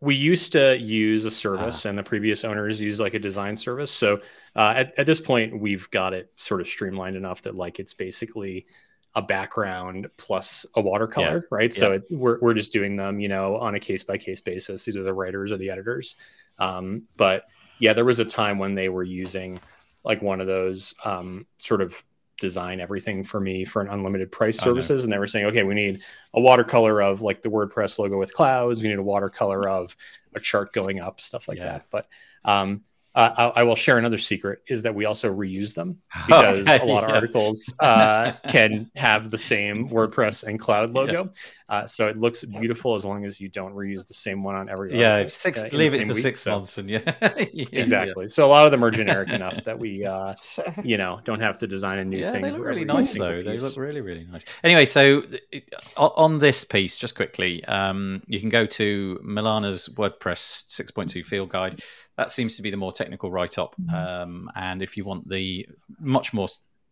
[0.00, 1.90] we used to use a service Ah.
[1.90, 4.18] and the previous owners used like a design service so
[4.56, 7.92] uh, at, at this point we've got it sort of streamlined enough that like it's
[7.92, 8.66] basically
[9.14, 13.56] a background plus a watercolor right so it, we're, we're just doing them you know
[13.56, 16.16] on a case by case basis either the writers or the editors
[16.58, 17.44] um, but
[17.80, 19.58] yeah there was a time when they were using
[20.04, 22.02] like one of those um, sort of
[22.38, 25.74] design everything for me for an unlimited price services and they were saying okay we
[25.74, 26.00] need
[26.34, 28.82] a watercolor of like the WordPress logo with clouds.
[28.82, 29.96] We need a watercolor of
[30.34, 31.64] a chart going up, stuff like Yeah.
[31.64, 31.86] that.
[31.90, 32.06] But
[32.44, 32.82] um,
[33.14, 36.78] uh, I, I will share another secret is that we also reuse them because Okay,
[36.78, 41.30] a lot of articles uh, can have the same WordPress and cloud logo.
[41.68, 44.68] Uh, so it looks beautiful as long as you don't reuse the same one on
[44.68, 46.16] every Yeah, article, six uh, leave it for week.
[46.22, 47.00] six So- months and yeah,
[47.52, 48.26] Yeah, Exactly.
[48.28, 50.34] So a lot of them are generic enough that we, uh,
[50.82, 52.42] you know, don't have to design a new Yeah, thing.
[52.42, 53.42] they look really nice single though.
[53.42, 54.44] They look really, really nice.
[54.64, 60.64] Anyway, so it, on this piece, just quickly, um, you can go to Milana's WordPress
[60.66, 61.82] 6.2 field guide.
[62.16, 65.66] That seems to be the more technical write-up, um, and if you want the
[65.98, 66.48] much more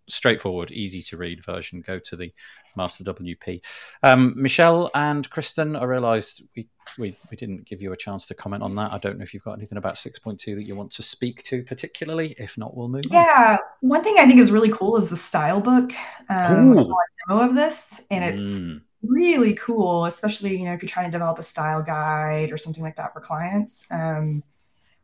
[0.09, 2.33] straightforward, easy to read version, go to the
[2.77, 3.63] Master WP.
[4.03, 6.67] Um, Michelle and Kristen, I realised we,
[6.99, 8.93] we we didn't give you a chance to comment on that.
[8.93, 11.63] I don't know if you've got anything about 6.2 that you want to speak to
[11.63, 12.35] particularly.
[12.39, 13.13] If not, we'll move on.
[13.13, 15.93] Yeah, one thing I think is really cool is the style book.
[16.31, 16.85] Um, I Ooh.
[16.85, 18.81] saw a demo of this, and it's Mm.
[19.03, 22.83] really cool, especially you know if you're trying to develop a style guide or something
[22.83, 23.87] like that for clients.
[23.91, 24.43] Um,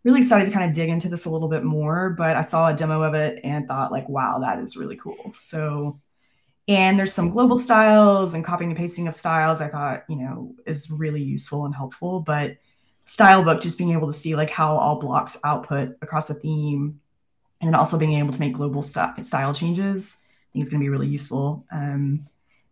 [0.05, 2.69] really excited to kind of dig into this a little bit more, but I saw
[2.69, 5.33] a demo of it and thought like, wow, that is really cool.
[5.35, 6.01] So,
[6.69, 9.61] and there's some global styles and copying and pasting of styles.
[9.61, 12.57] I thought you know is really useful and helpful, but
[13.07, 17.01] style book just being able to see like how all blocks output across a theme
[17.61, 20.81] and then also being able to make global st- style changes i think is going
[20.81, 22.21] to be really useful um,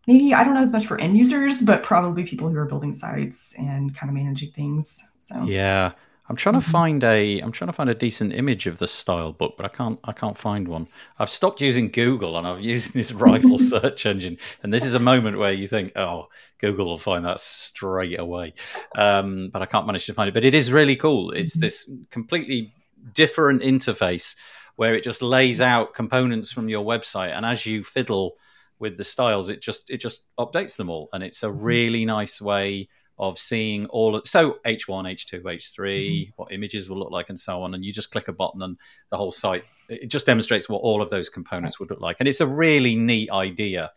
[0.07, 2.91] maybe i don't know as much for end users but probably people who are building
[2.91, 5.93] sites and kind of managing things so Yeah,
[6.29, 6.71] I'm trying to Mhm.
[6.71, 9.69] find a I'm trying to find a decent image of the style book, but I
[9.69, 10.87] can't I can't find one.
[11.19, 14.99] I've stopped using Google and I've used this rival search engine, and this is a
[14.99, 18.53] moment where you think, oh, Google will find that straight away,
[18.95, 20.33] um, but I can't manage to find it.
[20.33, 21.31] But it is really cool.
[21.31, 21.61] It's Mhm.
[21.61, 22.73] this completely
[23.13, 24.35] different interface
[24.77, 28.35] where it just lays out components from your website, and as you fiddle
[28.79, 32.41] with the styles, it just it just updates them all, and it's a really nice
[32.41, 32.87] way
[33.19, 37.61] of seeing all of, so h1 h2 h3 what images will look like and so
[37.61, 37.73] on.
[37.73, 38.77] And you just click a button and
[39.09, 42.17] the whole site it just demonstrates what all of those components would look like.
[42.19, 43.91] And it's a really neat idea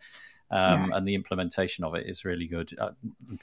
[0.49, 2.73] um, and the implementation of it is really good.
[2.79, 2.91] Uh,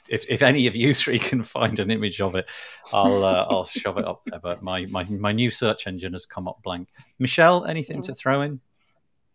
[0.09, 2.49] if, if any of you three can find an image of it
[2.91, 4.39] i'll uh, i'll shove it up there.
[4.39, 6.89] But my, my my new search engine has come up blank.
[7.19, 8.59] Michelle anything to throw in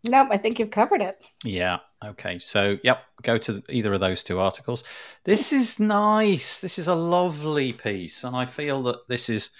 [0.03, 1.21] Nope, I think you've covered it.
[1.45, 1.79] yeah.
[2.03, 2.39] Okay.
[2.39, 4.83] So, yep, go to either of those two articles.
[5.23, 6.59] This is nice.
[6.59, 9.51] This is a lovely piece, and I feel that this is.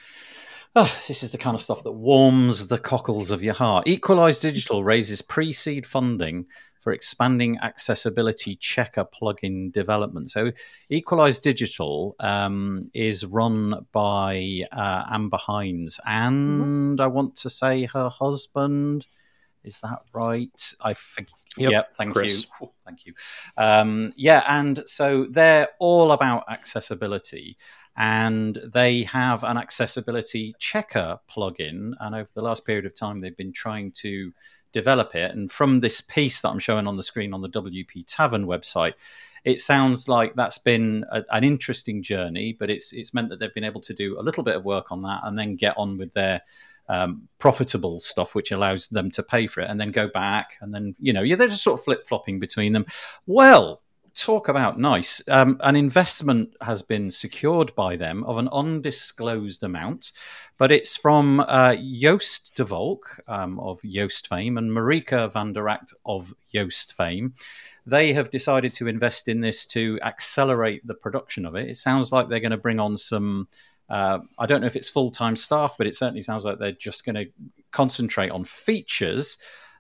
[0.73, 3.87] Oh, this is the kind of stuff that warms the cockles of your heart.
[3.87, 6.45] Equalize Digital raises pre seed funding
[6.79, 10.31] for expanding accessibility checker plugin development.
[10.31, 10.51] So,
[10.89, 18.09] Equalize Digital um, is run by uh, Amber Hinds, and I want to say her
[18.09, 19.05] husband.
[19.63, 20.73] Is that right?
[20.81, 21.33] I forget.
[21.57, 22.47] Yep, Yep, thank Chris.
[22.61, 22.67] you.
[22.67, 23.13] Ooh, Thank you.
[23.57, 27.57] Um, yeah, and so they're all about accessibility,
[27.97, 31.93] and they have an accessibility checker plugin.
[31.99, 34.33] And over the last period of time, they've been trying to
[34.71, 35.31] develop it.
[35.35, 38.93] And from this piece that I'm showing on the screen on the WP Tavern website,
[39.43, 43.53] it sounds like that's been a, an interesting journey, but it's it's meant that they've
[43.53, 45.97] been able to do a little bit of work on that and then get on
[45.97, 46.41] with their
[46.89, 50.73] um, profitable stuff, which allows them to pay for it and then go back and
[50.73, 52.85] then you know yeah they're just sort of flip flopping between them.
[53.25, 53.81] Well,
[54.13, 55.21] talk about nice.
[55.27, 60.11] Um, an investment has been secured by them of an undisclosed amount,
[60.57, 65.59] but it's from uh, Joost de Valk um, of Yoast fame and Marieke van de
[65.59, 67.33] Rakt of Yoast fame.
[67.85, 71.69] They have decided to invest in this to accelerate the production of it.
[71.69, 73.47] It sounds like they're going to bring on some.
[73.91, 76.71] Uh, I don't know if it's full time staff, but it certainly sounds like they're
[76.71, 77.25] just going to
[77.71, 79.37] concentrate on features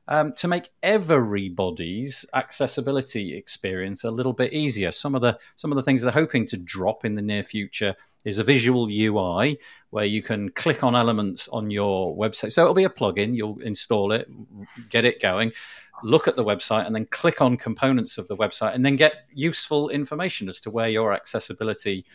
[0.09, 4.91] um, to make everybody's accessibility experience a little bit easier.
[4.91, 7.95] Some of the some of the things they're hoping to drop in the near future
[8.25, 9.57] is a visual UI
[9.91, 12.51] where you can click on elements on your website.
[12.51, 13.33] So it'll be a plugin.
[13.33, 14.29] You'll install it,
[14.89, 15.53] get it going,
[16.03, 19.13] look at the website, and then click on components of the website, and then get
[19.33, 22.05] useful information as to where your accessibility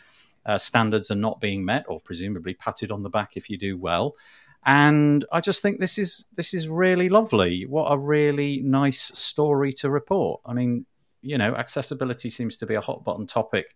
[0.47, 3.77] uh, standards are not being met, or presumably patted on the back if you do
[3.77, 4.15] well
[4.67, 7.65] and I just think this is this is really lovely.
[7.65, 10.41] What a really nice story to report.
[10.45, 10.85] I mean,
[11.21, 13.75] you know, accessibility seems to be a hot button topic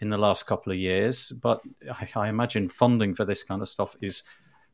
[0.00, 1.60] in the last couple of years, but
[1.92, 4.22] I, I imagine funding for this kind of stuff is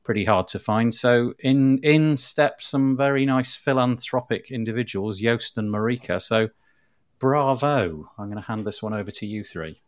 [0.04, 0.94] pretty hard to find.
[0.94, 6.22] So in in step some very nice philanthropic individuals, Joost and Marieke.
[6.22, 6.50] So
[7.18, 8.08] bravo.
[8.18, 9.82] I'm going to hand this one over to you three.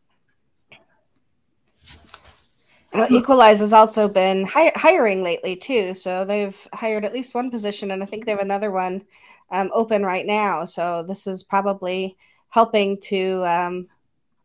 [2.92, 5.94] Well, Equalize has also been hi- hiring lately too.
[5.94, 9.04] So they've hired at least one position, and I think they have another one
[9.50, 10.64] um, open right now.
[10.64, 12.16] So this is probably
[12.48, 13.88] helping to um,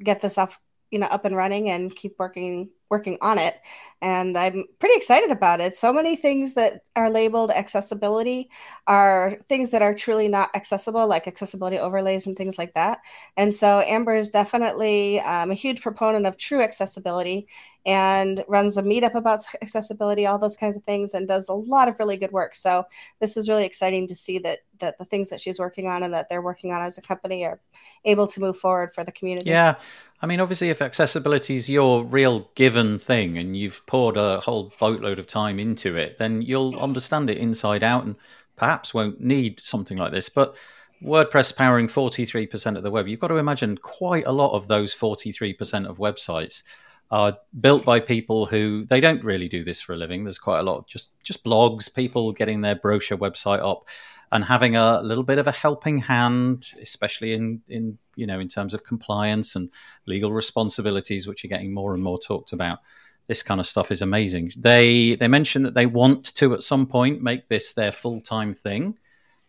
[0.03, 0.53] get this up,
[0.91, 3.59] you know, up and running and keep working working on it
[4.03, 5.77] and i'm pretty excited about it.
[5.77, 8.49] So many things that are labeled accessibility
[8.85, 12.99] are things that are truly not accessible like accessibility overlays and things like that.
[13.37, 17.47] And so amber is definitely um, a huge proponent of true accessibility
[17.85, 21.87] and runs a meetup about accessibility all those kinds of things and does a lot
[21.87, 22.55] of really good work.
[22.55, 22.85] So
[23.19, 26.13] this is really exciting to see that that the things that she's working on and
[26.13, 27.59] that they're working on as a company are
[28.05, 29.49] able to move forward for the community.
[29.49, 29.75] Yeah.
[30.21, 34.73] I mean, obviously, if accessibility is your real given thing and you've poured a whole
[34.79, 38.15] boatload of time into it, then you'll understand it inside out and
[38.55, 40.29] perhaps won't need something like this.
[40.29, 40.57] But
[41.03, 44.95] WordPress powering 43% of the web, you've got to imagine quite a lot of those
[44.95, 46.63] 43% of websites
[47.11, 50.23] are built by people who they don't really do this for a living.
[50.23, 53.87] There's quite a lot of just just blogs, people getting their brochure website up
[54.31, 58.47] and having a little bit of a helping hand, especially in in you know in
[58.47, 59.69] terms of compliance and
[60.07, 62.79] legal responsibilities, which are getting more and more talked about.
[63.27, 64.51] This kind of stuff is amazing.
[64.57, 68.53] They they mentioned that they want to at some point make this their full time
[68.53, 68.97] thing,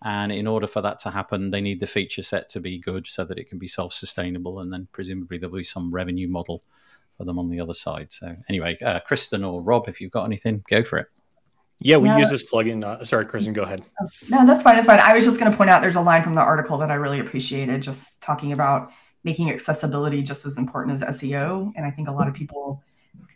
[0.03, 3.07] and in order for that to happen, they need the feature set to be good
[3.07, 6.63] so that it can be self sustainable, and then presumably there'll be some revenue model
[7.17, 8.13] for them on the other side.
[8.13, 11.07] So anyway, uh, Kristen or Rob, if you've got anything, go for it.
[11.81, 12.85] Yeah, we use this plugin.
[12.85, 13.83] Uh, sorry, Kristen, go ahead.
[14.29, 14.77] No, that's fine.
[14.77, 15.01] That's fine.
[15.01, 16.95] I was just going to point out there's a line from the article that I
[16.95, 18.91] really appreciated, just talking about
[19.25, 21.73] making accessibility just as important as SEO.
[21.75, 22.83] And I think a lot of people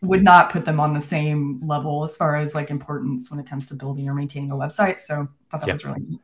[0.03, 3.47] would not put them on the same level as far as like importance when it
[3.47, 4.99] comes to building or maintaining a website.
[5.01, 5.73] So I thought that yeah.
[5.73, 6.21] was really neat.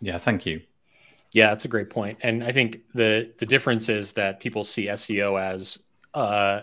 [0.00, 0.60] Yeah, thank you.
[1.32, 2.18] Yeah, that's a great point.
[2.22, 5.78] And I think the the difference is that people see SEO as
[6.14, 6.62] uh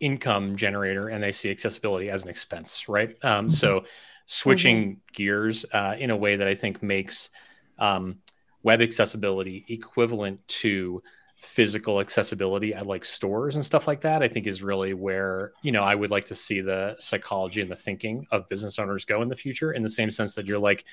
[0.00, 3.10] income generator and they see accessibility as an expense, right?
[3.22, 3.50] Um, mm-hmm.
[3.50, 3.84] So
[4.26, 4.98] switching mm-hmm.
[5.12, 7.30] gears uh, in a way that I think makes
[7.78, 8.18] um,
[8.62, 11.02] web accessibility equivalent to
[11.36, 15.72] physical accessibility at like stores and stuff like that i think is really where you
[15.72, 19.20] know i would like to see the psychology and the thinking of business owners go
[19.20, 20.84] in the future in the same sense that you're like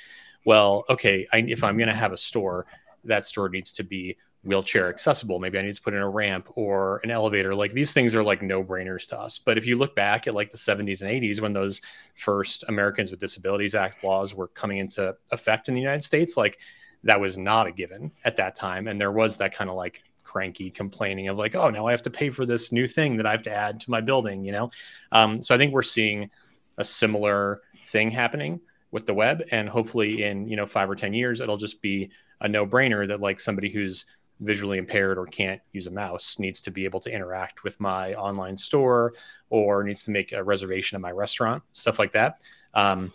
[0.45, 2.65] well okay I, if i'm going to have a store
[3.03, 5.39] that store needs to be wheelchair accessible.
[5.39, 7.53] Maybe I need to put in a ramp or an elevator.
[7.53, 9.39] Like these things are like no brainers to us.
[9.39, 11.81] But if you look back at like the 70s and 80s when those
[12.15, 16.57] first Americans with Disabilities Act laws were coming into effect in the United States, like
[17.03, 18.87] that was not a given at that time.
[18.87, 22.01] And there was that kind of like cranky complaining of like, oh, now I have
[22.03, 24.51] to pay for this new thing that I have to add to my building, you
[24.51, 24.71] know?
[25.11, 26.29] Um, so I think we're seeing
[26.77, 28.59] a similar thing happening
[28.91, 29.43] with the web.
[29.51, 32.09] And hopefully in, you know, five or 10 years, it'll just be
[32.41, 34.05] a no brainer that like somebody who's
[34.39, 38.13] visually impaired or can't use a mouse needs to be able to interact with my
[38.15, 39.13] online store
[39.49, 42.41] or needs to make a reservation at my restaurant, stuff like that.
[42.73, 43.13] Um,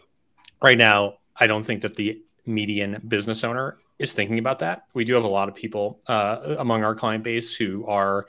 [0.63, 4.85] right now, I don't think that the median business owner is thinking about that.
[4.95, 8.27] We do have a lot of people uh, among our client base who are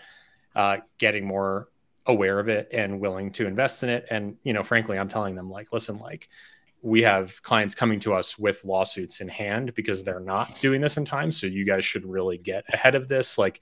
[0.56, 1.70] uh, getting more
[2.06, 4.08] aware of it and willing to invest in it.
[4.10, 6.30] And you know, frankly, I'm telling them like, listen, like
[6.82, 10.98] we have clients coming to us with lawsuits in hand because they're not doing this
[10.98, 11.32] in time.
[11.32, 13.38] So you guys should really get ahead of this.
[13.38, 13.62] Like,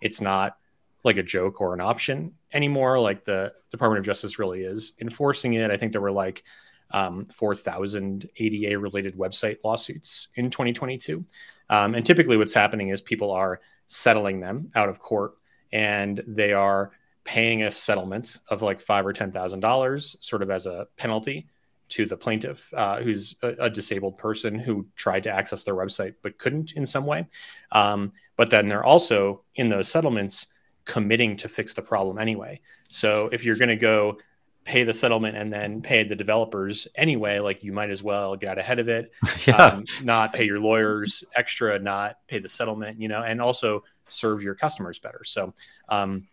[0.00, 0.56] it's not
[1.04, 2.98] like a joke or an option anymore.
[2.98, 5.70] Like the Department of Justice really is enforcing it.
[5.70, 6.42] I think there were like
[6.90, 11.24] um, 4,000 ADA related website lawsuits in 2022.
[11.68, 15.34] Um, and typically, what's happening is people are settling them out of court
[15.72, 16.92] and they are
[17.24, 21.48] paying a settlement of like five or ten thousand dollars, sort of as a penalty
[21.88, 26.14] to the plaintiff, uh, who's a, a, disabled person who tried to access their website
[26.22, 27.24] but couldn't in some way.
[27.70, 30.46] Um, but then they're also in those settlements
[30.84, 32.60] committing to fix the problem anyway.
[32.88, 34.18] So if you're going to go
[34.66, 38.50] pay the settlement and then pay the developers anyway, like you might as well get
[38.50, 39.12] out ahead of it,
[39.46, 39.56] yeah.
[39.56, 44.42] um, not pay your lawyers extra, not pay the settlement, you know, and also serve
[44.42, 45.22] your customers better.
[45.24, 45.54] So,
[45.88, 46.26] um,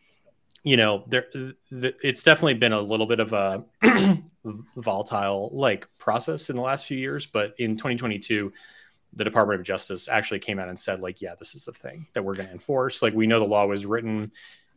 [0.64, 1.28] you know, there,
[1.70, 3.64] the, it's definitely been a little bit of a
[4.76, 8.52] volatile like process in the last few years, but in 2022,
[9.16, 12.08] the Department of Justice actually came out and said, like, yeah, this is the thing
[12.14, 13.04] that we're going to enforce.
[13.04, 14.32] Like, we know the law was written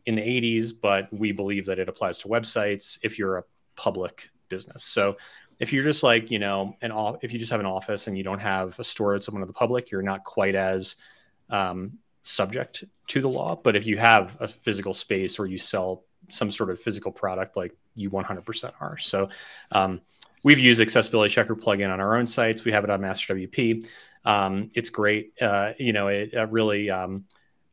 [0.07, 3.43] in the 80s, but we believe that it applies to websites if you're a
[3.75, 4.83] public business.
[4.83, 5.17] So,
[5.59, 8.17] if you're just like, you know, an off, if you just have an office and
[8.17, 10.95] you don't have a store that's open to the public, you're not quite as
[11.49, 13.59] um, subject to the law.
[13.61, 17.57] But if you have a physical space or you sell some sort of physical product,
[17.57, 18.97] like you 100% are.
[18.97, 19.29] So,
[19.71, 19.99] um,
[20.43, 22.63] we've used accessibility checker plugin on our own sites.
[22.63, 23.85] We have it on Master WP.
[24.23, 25.33] Um, it's great.
[25.41, 27.25] Uh, you know, it, it really um,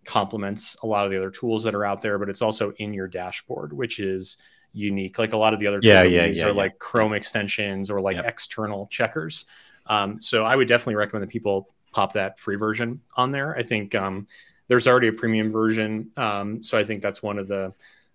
[0.04, 2.92] complements a lot of the other tools that are out there, but it's also in
[2.92, 4.36] your dashboard, which is
[4.72, 5.18] unique.
[5.18, 6.54] Like a lot of the other yeah, yeah, yeah, are yeah.
[6.54, 8.26] like Chrome extensions or like yep.
[8.26, 9.46] external checkers.
[9.86, 13.56] Um, so I would definitely recommend that people pop that free version on there.
[13.56, 14.26] I think um,
[14.68, 17.72] there's already a premium version, um, so I think that's one of the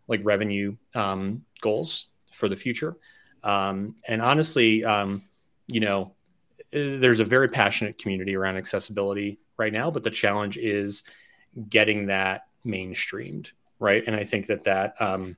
[0.08, 2.98] like revenue um, goals for the future.
[3.44, 5.22] Um, and honestly, um,
[5.68, 6.14] you know,
[6.72, 11.04] there's a very passionate community around accessibility right now, but the challenge is
[11.70, 14.04] getting that mainstreamed, right?
[14.06, 15.36] And I think that that um,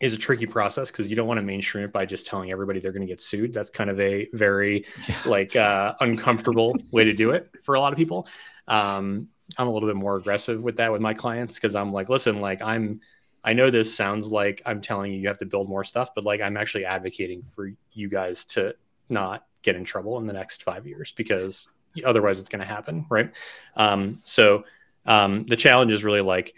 [0.00, 2.80] is a tricky process because you don't want to mainstream it by just telling everybody
[2.80, 3.52] they're going to get sued.
[3.52, 5.16] That's kind of a very yeah.
[5.26, 8.26] like uh, uncomfortable way to do it for a lot of people.
[8.66, 9.28] Um,
[9.58, 12.40] I'm a little bit more aggressive with that with my clients because I'm like, listen,
[12.40, 13.00] like I'm.
[13.42, 16.24] I know this sounds like I'm telling you you have to build more stuff, but
[16.24, 18.74] like I'm actually advocating for you guys to
[19.08, 21.66] not get in trouble in the next five years because
[22.04, 23.32] otherwise it's going to happen, right?
[23.76, 24.64] Um, so
[25.06, 26.54] um, the challenge is really like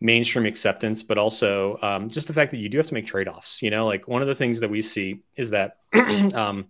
[0.00, 3.28] mainstream acceptance, but also um, just the fact that you do have to make trade
[3.28, 3.62] offs.
[3.62, 5.78] You know, like one of the things that we see is that
[6.34, 6.66] um,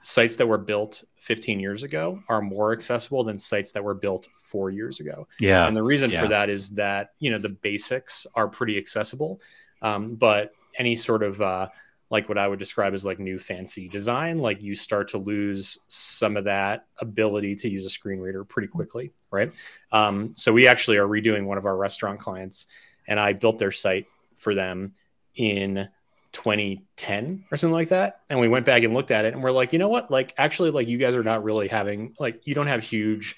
[0.00, 4.28] sites that were built 15 years ago are more accessible than sites that were built
[4.40, 5.26] four years ago.
[5.40, 5.66] Yeah.
[5.66, 6.22] And the reason yeah.
[6.22, 9.40] for that is that, you know, the basics are pretty accessible,
[9.82, 11.68] um, but any sort of uh,
[12.10, 15.78] like what I would describe as like new fancy design, like you start to lose
[15.88, 19.52] some of that ability to use a screen reader pretty quickly, right?
[19.92, 22.66] Um, so we actually are redoing one of our restaurant clients,
[23.06, 24.06] and I built their site
[24.36, 24.94] for them
[25.34, 25.88] in
[26.32, 28.20] 2010 or something like that.
[28.30, 30.10] And we went back and looked at it, and we're like, you know what?
[30.10, 33.36] Like, actually, like you guys are not really having like you don't have huge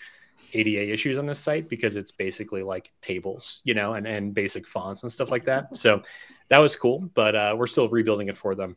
[0.53, 4.67] ADA issues on this site because it's basically like tables, you know, and, and basic
[4.67, 5.69] fonts and stuff like that.
[5.77, 6.03] So
[6.51, 8.77] that was cool, but uh, we're still rebuilding it for them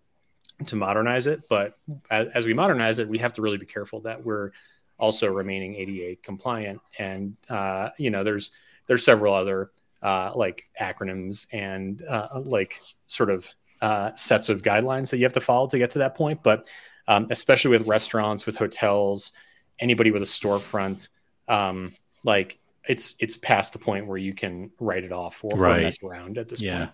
[0.67, 1.41] to modernize it.
[1.49, 1.77] But
[2.09, 4.51] as, as, we modernize it, we have to really be careful that we're
[4.97, 6.79] also remaining ADA compliant.
[6.97, 8.51] And uh, you know, there's
[8.87, 9.71] there's several other
[10.01, 15.33] uh, like acronyms and uh, like sort of uh, sets of guidelines that you have
[15.33, 16.41] to follow to get to that point.
[16.43, 16.67] But
[17.07, 19.33] um, especially with restaurants, with hotels,
[19.79, 21.09] anybody with a storefront
[21.47, 25.79] um, like it's it's past the point where you can write it off or, right.
[25.79, 26.77] or mess around at this yeah.
[26.77, 26.91] point.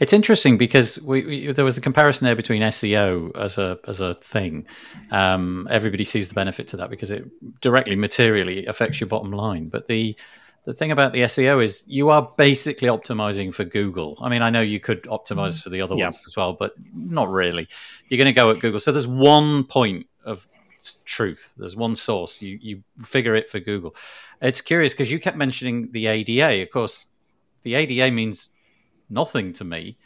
[0.00, 4.00] It's interesting because we, we, there was a comparison there between SEO as a as
[4.00, 4.66] a thing.
[5.10, 7.24] Um, everybody sees the benefit to that because it
[7.60, 9.68] directly materially affects your bottom line.
[9.68, 10.16] But the
[10.64, 14.18] the thing about the SEO is you are basically optimizing for Google.
[14.20, 16.06] I mean, I know you could optimize for the other yeah.
[16.06, 17.68] ones as well, but not really.
[18.08, 18.80] You're going to go at Google.
[18.80, 20.48] So there's one point of
[21.04, 21.54] truth.
[21.56, 22.40] There's one source.
[22.40, 23.94] You you figure it for Google.
[24.40, 26.62] It's curious because you kept mentioning the ADA.
[26.62, 27.06] Of course,
[27.62, 28.48] the ADA means
[29.10, 29.96] nothing to me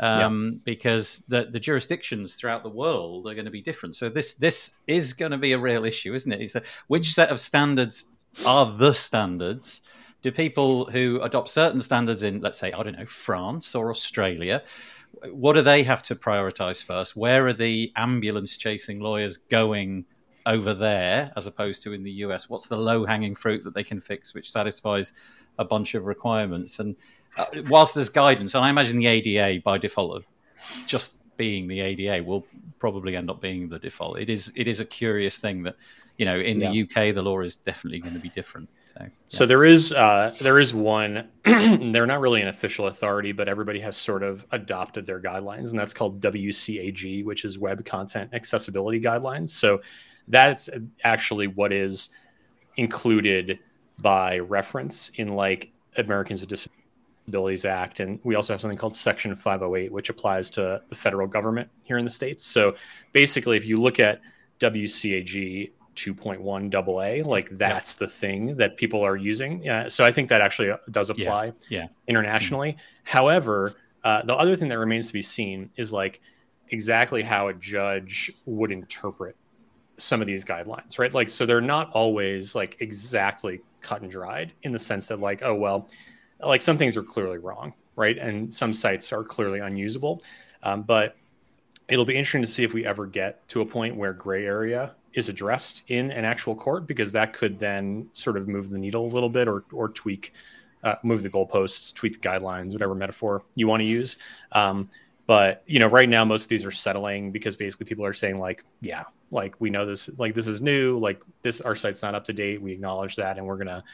[0.00, 0.60] um, yeah.
[0.64, 3.96] because the the jurisdictions throughout the world are going to be different.
[3.96, 6.40] So this this is going to be a real issue, isn't it?
[6.40, 8.06] Is that which set of standards
[8.46, 9.82] are the standards?
[10.22, 14.64] Do people who adopt certain standards in, let's say, I don't know, France or Australia,
[15.30, 17.16] what do they have to prioritize first?
[17.16, 20.06] Where are the ambulance chasing lawyers going
[20.44, 22.48] over there as opposed to in the US?
[22.48, 25.12] What's the low hanging fruit that they can fix which satisfies
[25.58, 26.78] a bunch of requirements?
[26.78, 26.96] And
[27.68, 30.26] whilst there's guidance, and I imagine the ADA by default of
[30.86, 32.46] just being the ADA will
[32.78, 34.18] probably end up being the default.
[34.18, 35.76] It is it is a curious thing that
[36.18, 38.70] you know in the UK the law is definitely going to be different.
[38.86, 39.08] So, yeah.
[39.28, 41.28] so there is uh, there is one.
[41.44, 45.78] they're not really an official authority, but everybody has sort of adopted their guidelines, and
[45.78, 49.50] that's called WCAG, which is Web Content Accessibility Guidelines.
[49.50, 49.80] So
[50.26, 50.68] that's
[51.04, 52.10] actually what is
[52.76, 53.58] included
[54.00, 56.77] by reference in like Americans with Disabilities
[57.64, 61.68] Act, and we also have something called Section 508, which applies to the federal government
[61.82, 62.44] here in the states.
[62.44, 62.74] So
[63.12, 64.20] basically, if you look at
[64.60, 69.62] WCAG 2.1 AA, like that's the thing that people are using.
[69.62, 71.86] Yeah, so I think that actually does apply yeah, yeah.
[72.06, 72.72] internationally.
[72.72, 72.80] Mm-hmm.
[73.04, 73.74] However,
[74.04, 76.20] uh, the other thing that remains to be seen is like
[76.70, 79.36] exactly how a judge would interpret
[79.96, 81.12] some of these guidelines, right?
[81.12, 85.42] Like, so they're not always like exactly cut and dried in the sense that, like,
[85.42, 85.88] oh, well,
[86.40, 88.16] like some things are clearly wrong, right?
[88.16, 90.22] And some sites are clearly unusable.
[90.62, 91.16] Um, but
[91.88, 94.94] it'll be interesting to see if we ever get to a point where gray area
[95.14, 99.06] is addressed in an actual court, because that could then sort of move the needle
[99.06, 100.32] a little bit or, or tweak,
[100.84, 104.18] uh, move the goalposts, tweak the guidelines, whatever metaphor you want to use.
[104.52, 104.88] Um,
[105.26, 108.38] but you know, right now most of these are settling because basically people are saying
[108.38, 112.14] like, yeah, like we know this, like this is new, like this our site's not
[112.14, 112.62] up to date.
[112.62, 113.84] We acknowledge that, and we're gonna,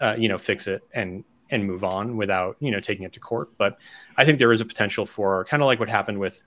[0.00, 3.20] uh, you know, fix it and and move on without you know taking it to
[3.20, 3.50] court.
[3.58, 3.78] But
[4.16, 6.42] I think there is a potential for kind of like what happened with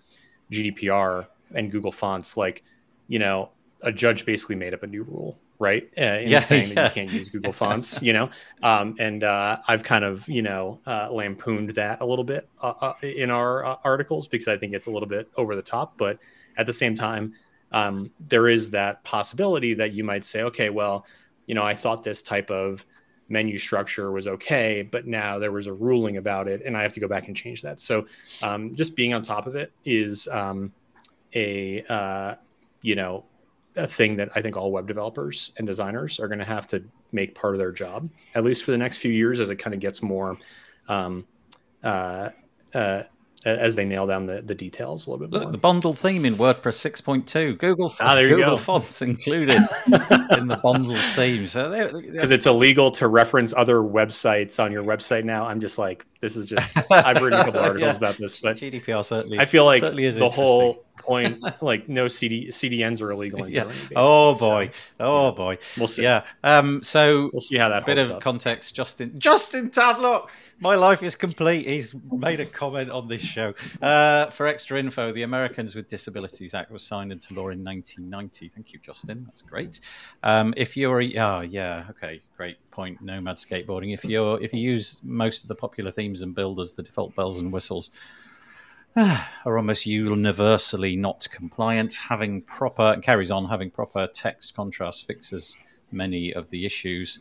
[0.51, 2.63] GDPR and Google Fonts, like
[3.07, 3.51] you know,
[3.81, 5.89] a judge basically made up a new rule right?
[5.97, 6.75] Uh, in yeah, saying yeah.
[6.75, 8.29] that you can't use Google fonts, you know,
[8.63, 12.73] um, and uh, I've kind of you know uh, lampooned that a little bit uh,
[12.81, 15.97] uh, in our uh, articles because I think it's a little bit over the top.
[15.97, 16.19] But
[16.57, 17.33] at the same time,
[17.71, 21.05] um, there is that possibility that you might say, okay, well,
[21.47, 22.85] you know, I thought this type of
[23.33, 26.93] menu structure was okay, but now there was a ruling about it, and I have
[26.93, 27.81] to go back and change that.
[27.81, 28.05] So
[28.41, 30.71] um, just being on top of it is um,
[31.35, 32.37] a
[32.81, 33.25] you know
[33.75, 36.83] a thing that I think all web developers and designers are going to have to
[37.11, 39.73] make part of their job, at least for the next few years, as it kind
[39.73, 40.37] of gets more,
[40.87, 41.25] um,
[41.83, 42.29] uh,
[42.73, 43.03] uh,
[43.45, 45.51] as they nail down the, the details a little bit Look, more.
[45.51, 49.55] the bundle theme in WordPress 6.2, Google, ah, Google fonts included
[50.37, 51.47] in the bundle theme.
[51.47, 56.05] So because it's illegal to reference other websites on your website now, I'm just like,
[56.23, 56.77] this is just.
[56.89, 57.97] I've written a couple articles yeah.
[57.97, 59.39] about this, but GDPR certainly.
[59.39, 63.69] I feel like the whole point, like no CD CDNs are illegal in yeah.
[63.93, 65.57] Oh boy, so, oh boy.
[65.77, 66.03] We'll see.
[66.03, 66.23] Yeah.
[66.45, 66.81] Um.
[66.81, 67.85] So we'll see how that.
[67.85, 68.21] Bit of up.
[68.21, 68.73] context.
[68.73, 69.19] Justin.
[69.19, 70.29] Justin Tadlock.
[70.59, 71.65] My life is complete.
[71.65, 73.53] He's made a comment on this show.
[73.81, 78.49] Uh, for extra info, the Americans with Disabilities Act was signed into law in 1990.
[78.49, 79.23] Thank you, Justin.
[79.25, 79.79] That's great.
[80.21, 83.01] Um, if you're, oh yeah, okay, great point.
[83.01, 83.93] Nomad skateboarding.
[83.93, 87.39] If you're, if you use most of the popular themes and builders, the default bells
[87.39, 87.91] and whistles
[88.95, 91.93] are almost universally not compliant.
[91.93, 95.57] Having proper carries on having proper text contrast fixes
[95.91, 97.19] many of the issues.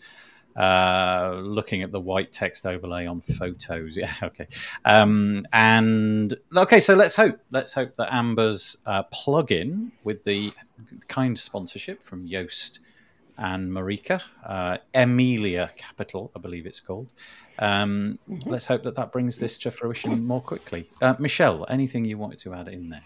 [0.57, 4.47] Uh, looking at the white text overlay on photos, yeah, okay.
[4.85, 10.53] Um, and okay, so let's hope let's hope that Amber's uh, plug-in with the
[11.09, 12.81] kind sponsorship from Yoast
[13.39, 17.13] and Marieke, uh, Emilia Capital, I believe it's called.
[17.59, 18.49] Um, mm-hmm.
[18.49, 20.89] Let's hope that that brings this to fruition more quickly.
[21.01, 23.03] Uh, Michelle, anything you wanted to add in there?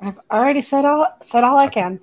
[0.00, 2.00] I've already said all said all I can.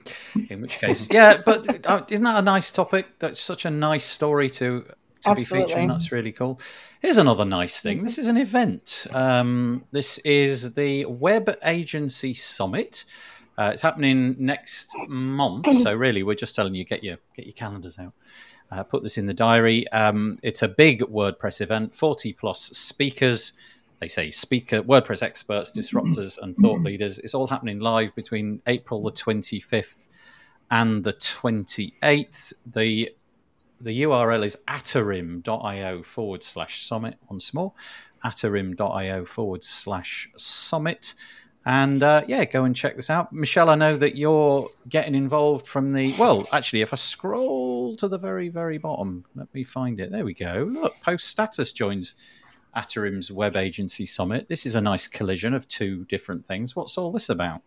[0.49, 3.19] In which case, yeah, but uh, isn't that a nice topic?
[3.19, 4.85] That's such a nice story to
[5.21, 5.65] to Absolutely.
[5.65, 5.87] be featuring.
[5.89, 6.59] That's really cool.
[7.01, 8.03] Here's another nice thing.
[8.03, 9.07] This is an event.
[9.11, 13.05] Um, this is the Web Agency Summit.
[13.57, 17.53] Uh, it's happening next month, so really, we're just telling you get your get your
[17.53, 18.13] calendars out.
[18.71, 19.87] Uh, put this in the diary.
[19.91, 23.57] Um, it's a big WordPress event, forty plus speakers.
[23.99, 27.19] They say speaker, WordPress experts, disruptors, and thought leaders.
[27.19, 30.07] It's all happening live between April the twenty fifth
[30.71, 32.53] and the twenty eighth.
[32.65, 33.11] The
[33.81, 37.73] the URL is atarim.io forward slash summit once more,
[38.23, 41.13] atarim.io forward slash summit.
[41.65, 43.33] And uh, yeah, go and check this out.
[43.33, 46.15] Michelle, I know that you're getting involved from the.
[46.17, 50.11] Well, actually, if I scroll to the very, very bottom, let me find it.
[50.11, 50.69] There we go.
[50.71, 52.15] Look, Post Status joins
[52.75, 54.47] Atarim's Web Agency Summit.
[54.49, 56.75] This is a nice collision of two different things.
[56.75, 57.61] What's all this about?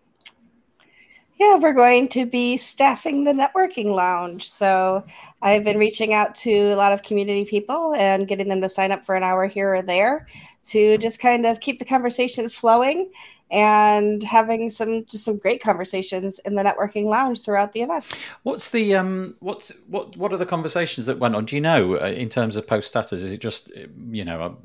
[1.42, 4.48] Yeah, we're going to be staffing the networking lounge.
[4.48, 5.04] So
[5.40, 8.92] I've been reaching out to a lot of community people and getting them to sign
[8.92, 10.26] up for an hour here or there
[10.66, 13.10] to just kind of keep the conversation flowing
[13.50, 18.04] and having some just some great conversations in the networking lounge throughout the event.
[18.44, 21.44] What's the um what's what what are the conversations that went on?
[21.44, 23.20] Do you know uh, in terms of post status?
[23.20, 23.70] Is it just
[24.10, 24.56] you know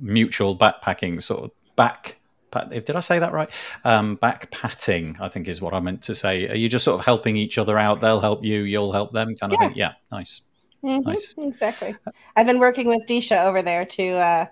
[0.00, 2.18] mutual backpacking sort of back
[2.50, 3.50] pat, did I say that right?
[3.84, 6.48] Um, back patting, I think is what I meant to say.
[6.48, 8.00] Are you just sort of helping each other out?
[8.00, 9.68] They'll help you, you'll help them, kind of Yeah.
[9.68, 9.76] thing.
[9.76, 10.42] Yeah, nice.
[10.84, 11.34] Mhm, Nice.
[11.36, 11.96] Exactly.
[12.36, 14.46] I've been working with Disha over there to uh,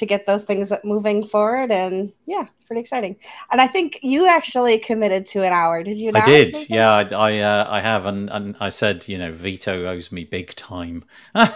[0.00, 3.16] to get those things moving forward, and yeah, it's pretty exciting.
[3.52, 5.82] And I think you actually committed to an hour.
[5.82, 6.10] Did you?
[6.10, 6.22] Not?
[6.22, 6.26] I Not?
[6.26, 10.10] did, yeah, I, I, uh, I have, and, and I said, you know, Vito owes
[10.10, 11.04] me big time.
[11.34, 11.52] well,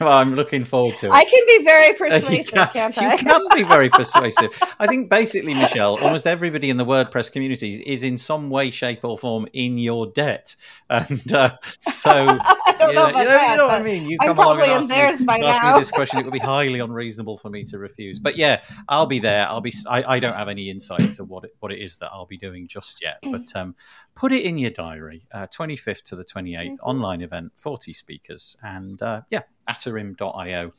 [0.00, 1.12] I'm looking forward to it.
[1.12, 3.16] I can be very persuasive, can- can't you I?
[3.16, 4.50] can be very persuasive.
[4.78, 9.04] I think basically, Michelle, almost everybody in the WordPress community is in some way, shape,
[9.04, 10.54] or form in your debt,
[10.88, 13.50] and uh, so I don't you know know, about you know, that.
[13.50, 14.08] you know what I mean.
[14.08, 15.74] You I'm come along probably and in ask, me, by ask now.
[15.74, 16.18] me this question.
[16.20, 18.18] It would be highly unreasonable for me to refuse.
[18.18, 19.46] But yeah, I'll be there.
[19.48, 19.72] I'll be.
[19.88, 22.36] I, I don't have any insight into what it, what it is that I'll be
[22.38, 23.18] doing just yet.
[23.24, 23.32] Mm.
[23.32, 23.74] But um,
[24.14, 25.22] put it in your diary.
[25.32, 26.76] uh Twenty fifth to the twenty Mhm.
[26.82, 30.72] online event, forty speakers, and uh, yeah, atarim.io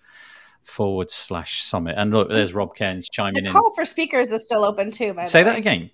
[0.64, 1.95] forward slash summit.
[1.97, 3.53] And look, there's Rob Cairns chiming The in.
[3.53, 5.14] call for speakers is still open too.
[5.14, 5.89] By the Say that again.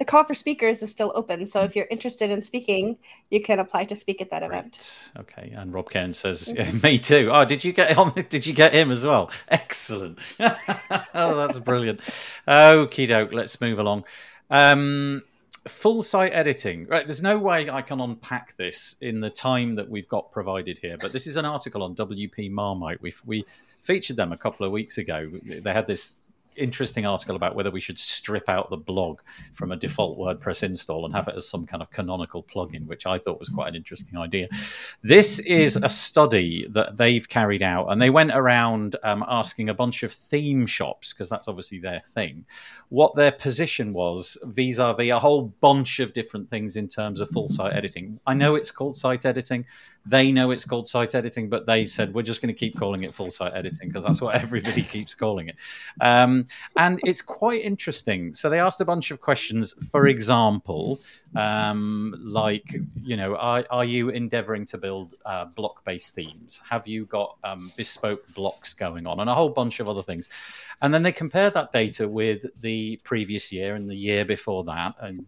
[0.00, 1.46] The call for speakers is still open.
[1.46, 2.96] So if you're interested in speaking,
[3.30, 5.10] you can apply to speak at that event.
[5.18, 5.52] Okay.
[5.54, 6.82] And Rob Cairns says, Mhm.
[6.82, 8.12] "Me too." Oh, did you get on?
[8.30, 9.30] Did you get him as well?
[9.48, 10.18] Excellent.
[10.40, 12.00] oh, that's brilliant.
[12.48, 13.34] Okie doke.
[13.34, 14.04] Let's move along.
[14.48, 15.22] Um,
[15.68, 16.86] full site editing.
[16.86, 17.06] Right.
[17.06, 20.96] There's no way I can unpack this in the time that we've got provided here.
[20.98, 23.02] But this is an article on WP Marmite.
[23.02, 23.44] We we
[23.82, 25.30] featured them a couple of weeks ago.
[25.44, 26.16] They had this
[26.60, 29.20] interesting article about whether we should strip out the blog
[29.52, 33.06] from a default WordPress install and have it as some kind of canonical plugin, which
[33.06, 34.48] I thought was quite an interesting idea.
[35.02, 39.74] This is a study that they've carried out, and they went around um, asking a
[39.74, 42.44] bunch of theme shops, because that's obviously their thing,
[42.88, 47.20] what their position was vis a vis a whole bunch of different things in terms
[47.20, 48.20] of full site editing.
[48.26, 49.64] I know it's called site editing.
[50.06, 53.02] They know it's called site editing, but they said we're just going to keep calling
[53.04, 55.56] it full site editing because that's what everybody keeps calling it.
[56.00, 56.46] Um,
[56.76, 58.34] and it's quite interesting.
[58.34, 59.74] So they asked a bunch of questions.
[59.90, 61.00] For example,
[61.36, 66.60] um, like you know, are, are you endeavoring to build uh, block-based themes?
[66.68, 70.28] Have you got um, bespoke blocks going on, and a whole bunch of other things?
[70.82, 74.94] And then they compared that data with the previous year and the year before that,
[75.00, 75.26] and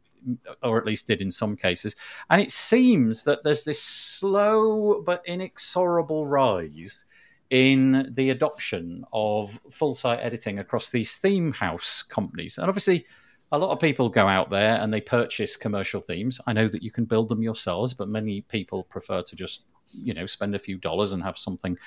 [0.63, 1.97] or at least did in some cases.
[2.31, 7.07] And it seems that there's this slow but inexorable rise
[7.51, 12.57] in the adoption of full site editing across these theme house companies.
[12.59, 13.05] And obviously,
[13.53, 16.41] a lot of people go out there and they purchase commercial themes.
[16.47, 20.15] I know that you can build them yourselves, but many people prefer to just you
[20.15, 21.79] know spend a few dollars and have something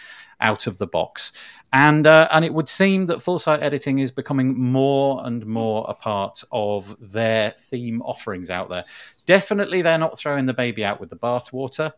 [0.42, 1.34] out of the box.
[1.74, 5.86] And uh, and it would seem that full site editing is becoming more and more
[5.88, 8.86] a part of their theme offerings out there.
[9.26, 11.94] Definitely they're not throwing the baby out with the bathwater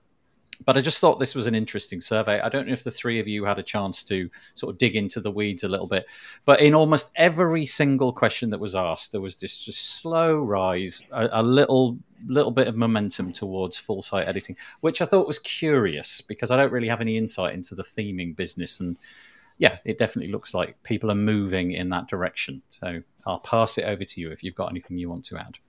[0.66, 2.39] but I just thought this was an interesting survey.
[2.39, 4.95] I don't know if the three of you had a chance to sort of dig
[4.95, 6.10] into the weeds a little bit,
[6.45, 11.03] but in almost every single question that was asked, there was this just slow rise,
[11.12, 15.39] a, a little little bit of momentum towards full site editing, which I thought was
[15.39, 18.97] curious because I don't really have any insight into the theming business, and
[19.58, 22.62] yeah, it definitely looks like people are moving in that direction.
[22.70, 25.60] So I'll pass it over to you if you've got anything you want to add.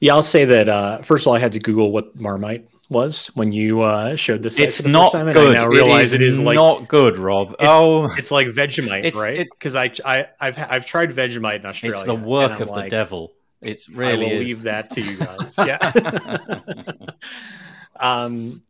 [0.00, 3.28] Yeah, I'll say that uh, first of all, I had to Google what Marmite was
[3.34, 4.58] when you uh, showed this.
[4.58, 5.56] It's not first time, and good.
[5.56, 7.52] I now realize it is, like not good, Rob.
[7.52, 9.46] It's- oh, it's like Vegemite, It's- right?
[9.50, 11.96] Because I, I I've I've tried Vegemite in Australia.
[11.96, 13.32] it's the work of the devil.
[13.60, 14.12] It's really.
[14.12, 14.46] I will is.
[14.46, 15.54] leave that to you guys.
[15.66, 16.38] yeah.
[18.00, 18.62] um,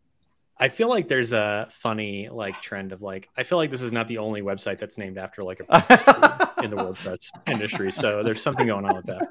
[0.58, 3.92] I feel like there's a funny like trend of like I feel like this is
[3.92, 5.62] not the only website that's named after like a
[6.64, 7.92] in the WordPress industry.
[7.92, 9.28] So there's something going on with that.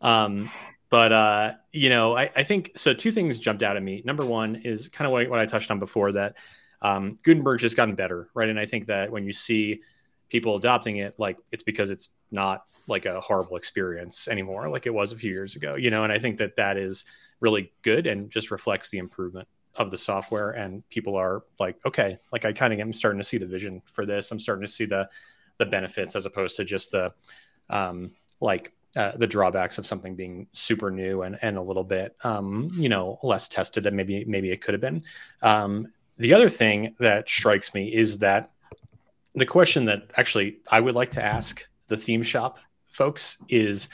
[0.00, 0.48] Um,
[0.90, 2.92] but uh, you know, I, I think so.
[2.92, 4.02] Two things jumped out at me.
[4.04, 6.34] Number one is kind of what, what I touched on before that
[6.82, 8.48] um, Gutenberg's just gotten better, right?
[8.48, 9.80] And I think that when you see
[10.28, 14.94] people adopting it, like it's because it's not like a horrible experience anymore, like it
[14.94, 16.02] was a few years ago, you know.
[16.02, 17.04] And I think that that is
[17.38, 20.50] really good and just reflects the improvement of the software.
[20.50, 23.80] And people are like, okay, like I kind of am starting to see the vision
[23.86, 24.32] for this.
[24.32, 25.08] I'm starting to see the
[25.58, 27.12] the benefits as opposed to just the
[27.68, 28.10] um,
[28.40, 32.68] like uh, the drawbacks of something being super new and, and a little bit um,
[32.72, 35.00] you know less tested than maybe maybe it could have been.
[35.42, 38.50] Um, the other thing that strikes me is that
[39.34, 42.58] the question that actually I would like to ask the theme shop
[42.90, 43.88] folks is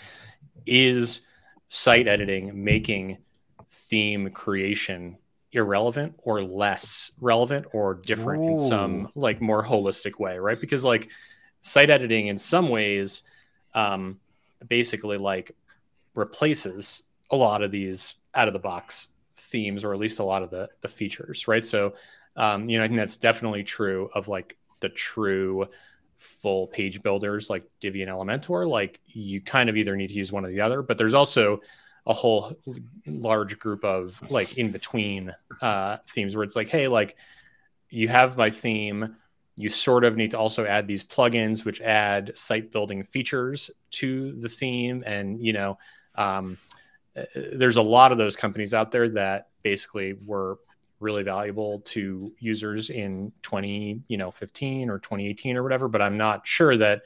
[0.65, 1.21] is
[1.69, 3.19] site editing making
[3.69, 5.17] theme creation
[5.53, 11.09] irrelevant or less relevant or different in some like more holistic way right because like
[11.61, 13.23] site editing in some ways
[13.75, 14.19] um,
[14.69, 15.53] basically like
[16.15, 20.43] replaces a lot of these out of the box themes or at least a lot
[20.43, 21.95] of the the features right so
[22.37, 25.67] um, you know i think that's definitely true of like the true
[26.19, 30.33] full page builders like Divi and Elementor, like you kind of either need to use
[30.33, 30.83] one or the other.
[30.83, 31.61] But there's also
[32.07, 32.57] a whole
[33.07, 37.17] large group of like in between uh, themes where it's like, hey, like
[37.91, 39.17] you have my theme.
[39.57, 44.33] You sort of need to also add these plugins, which add site building features to
[44.33, 45.03] the theme.
[45.07, 45.79] And, you know,
[46.15, 46.59] um,
[47.17, 50.59] uh, there's a lot of those companies out there that basically were
[51.01, 56.17] really valuable to users in 20 you know 15 or 2018 or whatever but i'm
[56.17, 57.03] not sure that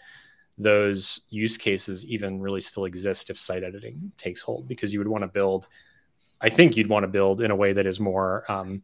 [0.59, 5.09] those use cases even really still exist if site editing takes hold because you would
[5.09, 5.66] want to build
[6.40, 8.80] i think you'd want to build in a way that is more um,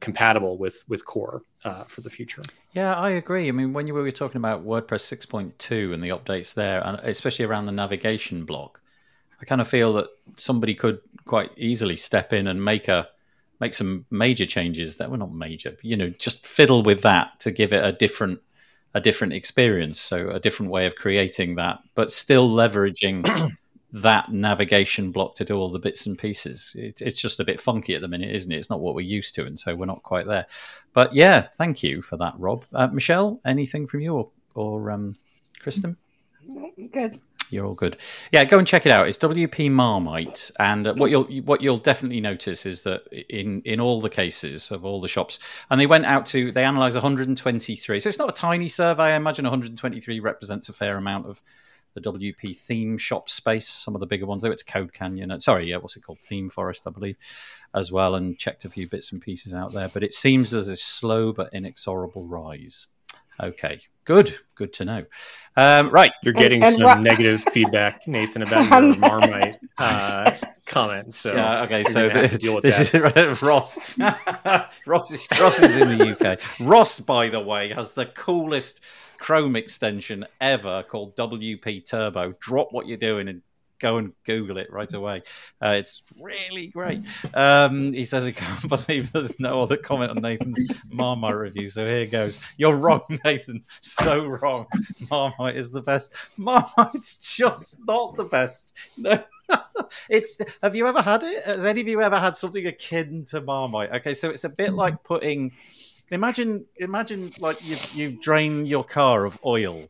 [0.00, 2.42] compatible with with core uh, for the future.
[2.72, 3.48] Yeah i agree.
[3.48, 7.44] I mean when you were talking about wordpress 6.2 and the updates there and especially
[7.44, 8.80] around the navigation block
[9.42, 13.08] i kind of feel that somebody could quite easily step in and make a
[13.60, 17.50] make some major changes that were not major, you know, just fiddle with that to
[17.50, 18.40] give it a different
[18.94, 23.52] a different experience, so a different way of creating that, but still leveraging
[23.92, 26.74] that navigation block to do all the bits and pieces.
[26.78, 28.56] It, it's just a bit funky at the minute, isn't it?
[28.56, 30.46] It's not what we're used to, and so we're not quite there.
[30.92, 32.64] But yeah, thank you for that, Rob.
[32.72, 35.16] Uh, Michelle, anything from you or, or um,
[35.60, 35.96] Kristen?
[36.92, 37.20] Good
[37.50, 37.96] you're all good.
[38.32, 39.08] Yeah, go and check it out.
[39.08, 43.80] It's WP Marmite, and uh, what you'll what you'll definitely notice is that in in
[43.80, 45.38] all the cases of all the shops,
[45.70, 48.00] and they went out to they analysed 123.
[48.00, 49.04] So it's not a tiny survey.
[49.04, 51.42] I imagine 123 represents a fair amount of
[52.00, 53.68] the WP theme shop space.
[53.68, 54.42] Some of the bigger ones.
[54.42, 55.30] They it's Code Canyon.
[55.30, 56.18] Uh, sorry, yeah, what's it called?
[56.18, 57.16] Theme Forest, I believe,
[57.74, 59.88] as well, and checked a few bits and pieces out there.
[59.88, 62.86] But it seems there's a slow but inexorable rise.
[63.40, 65.04] Okay, good, good to know.
[65.56, 70.32] Um, right, you're getting and, and some negative feedback, Nathan, about your Marmite uh,
[70.66, 71.14] comment.
[71.14, 71.84] So yeah, okay.
[71.84, 73.16] So the, this that.
[73.28, 73.78] is Ross.
[74.86, 75.14] Ross.
[75.38, 76.40] Ross is in the UK.
[76.58, 78.80] Ross, by the way, has the coolest
[79.18, 82.34] Chrome extension ever called WP Turbo.
[82.40, 83.42] Drop what you're doing and
[83.78, 85.22] go and Google it right away.
[85.62, 87.00] Uh, it's really great.
[87.34, 91.68] Um, he says he can't believe there's no other comment on Nathan's Marmite review.
[91.68, 92.38] So here goes.
[92.56, 93.64] You're wrong, Nathan.
[93.80, 94.66] So wrong.
[95.10, 96.14] Marmite is the best.
[96.36, 98.74] Marmite's just not the best.
[98.96, 99.22] No.
[100.10, 101.42] it's have you ever had it?
[101.44, 103.92] Has any of you ever had something akin to Marmite?
[103.92, 105.52] Okay, so it's a bit like putting
[106.10, 109.88] imagine imagine like you you drain your car of oil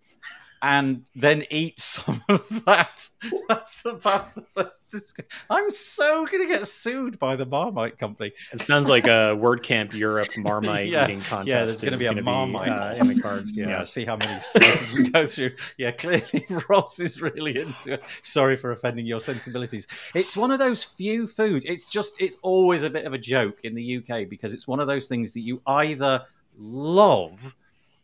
[0.63, 3.09] and then eat some of that.
[3.49, 5.21] That's about the best.
[5.51, 8.33] I'm so going to get sued by the Marmite company.
[8.53, 11.49] It sounds like a WordCamp Europe Marmite yeah, eating contest.
[11.49, 13.57] Yeah, there's going to be a Marmite be, uh, in the cards.
[13.57, 13.69] Yeah.
[13.69, 15.53] yeah, see how many slices we go through.
[15.77, 18.05] Yeah, clearly Ross is really into it.
[18.23, 19.87] Sorry for offending your sensibilities.
[20.15, 21.65] It's one of those few foods.
[21.65, 24.81] It's just, it's always a bit of a joke in the UK because it's one
[24.81, 26.23] of those things that you either
[26.59, 27.55] love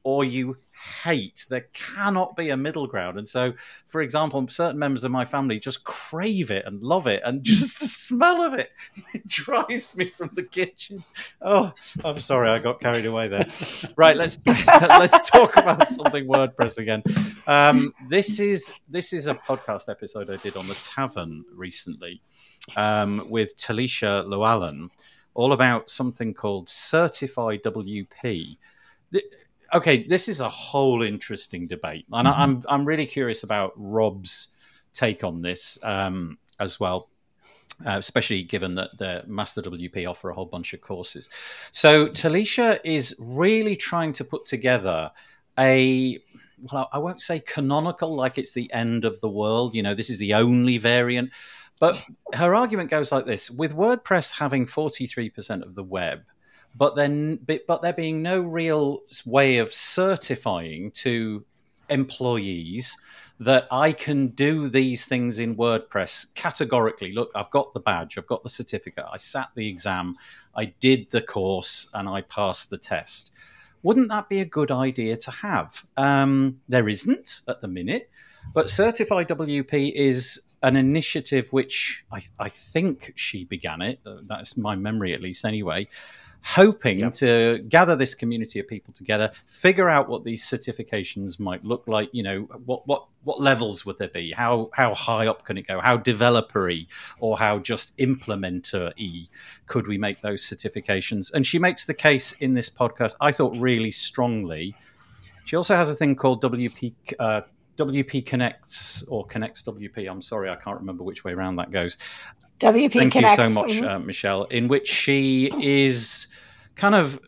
[0.05, 0.57] or you
[1.03, 1.47] hate.
[1.49, 3.19] There cannot be a middle ground.
[3.19, 3.55] And so,
[3.87, 7.81] for example, certain members of my family just crave it and love it, and just
[7.81, 8.71] the smell of it,
[9.13, 11.03] it drives me from the kitchen.
[11.41, 11.73] Oh,
[12.05, 13.47] I'm sorry, I got carried away there.
[13.97, 17.03] Right, let's let's talk about something WordPress again.
[17.47, 22.21] Um, this is this is a podcast episode I did on the Tavern recently
[22.77, 24.91] um, with Talisha Llewellyn,
[25.33, 28.59] all about something called Certified WP
[29.73, 32.41] okay, this is a whole interesting debate, and mm-hmm.
[32.41, 34.57] I'm I'm really curious about Rob's
[34.93, 37.11] take on this um, as well.
[37.85, 41.29] Uh, especially given that the Master WP offer a whole bunch of courses.
[41.73, 45.11] So Talisha is really trying to put together
[45.59, 46.21] a
[46.71, 49.75] well, I won't say canonical, like it's the end of the world.
[49.75, 51.31] You know, this is the only variant.
[51.81, 52.03] But
[52.35, 56.23] her argument goes like this with WordPress having 43% of the web,
[56.75, 61.45] but then but there being no real way of certifying to
[61.89, 62.97] employees
[63.41, 67.12] that I can do these things in WordPress categorically.
[67.12, 70.16] Look, I've got the badge, I've got the certificate, I sat the exam,
[70.55, 73.33] I did the course, and I passed the test.
[73.83, 75.85] Wouldn't that be a good idea to have?
[75.97, 78.09] Um, there isn't at the minute,
[78.55, 84.01] but Certified WP is an initiative which I, I think she began it.
[84.05, 85.89] That's my memory, at least, anyway
[86.45, 87.14] hoping yep.
[87.14, 92.11] to gather this community of people together, figure out what these certifications might look like.
[92.12, 94.32] You know, what what what levels would there be?
[94.32, 95.80] How how high up can it go?
[95.80, 96.86] How developery
[97.18, 99.26] or how just implementer e
[99.66, 101.32] could we make those certifications?
[101.32, 103.14] And she makes the case in this podcast.
[103.20, 104.74] I thought really strongly.
[105.47, 107.42] She also has a thing called WP uh,
[107.77, 110.11] WP Connects or Connects WP.
[110.11, 111.97] I'm sorry, I can't remember which way around that goes.
[112.61, 112.95] WP Connects.
[112.95, 113.39] Thank Connects.
[113.39, 113.87] you so much, mm-hmm.
[113.87, 114.45] uh, Michelle.
[114.45, 116.29] In which she is
[116.77, 117.20] kind of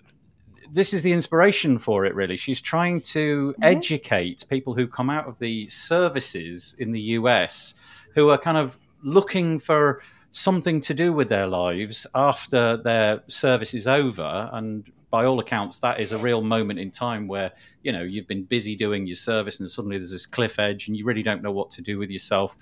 [0.72, 2.14] this is the inspiration for it.
[2.14, 3.64] Really, she's trying to Mhm.
[3.64, 7.74] educate people who come out of the services in the US
[8.14, 13.72] who are kind of looking for something to do with their lives after their service
[13.74, 17.52] is over and by all accounts that is a real moment in time where
[17.82, 20.96] you know you've been busy doing your service and suddenly there's this cliff edge and
[20.96, 22.56] you really don't know what to do with yourself.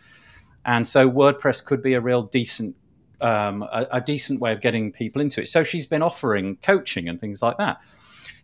[0.66, 2.76] And so wordpress could be a real decent
[3.20, 5.48] um, a, a decent way of getting people into it.
[5.48, 7.80] So she's been offering coaching and things like that.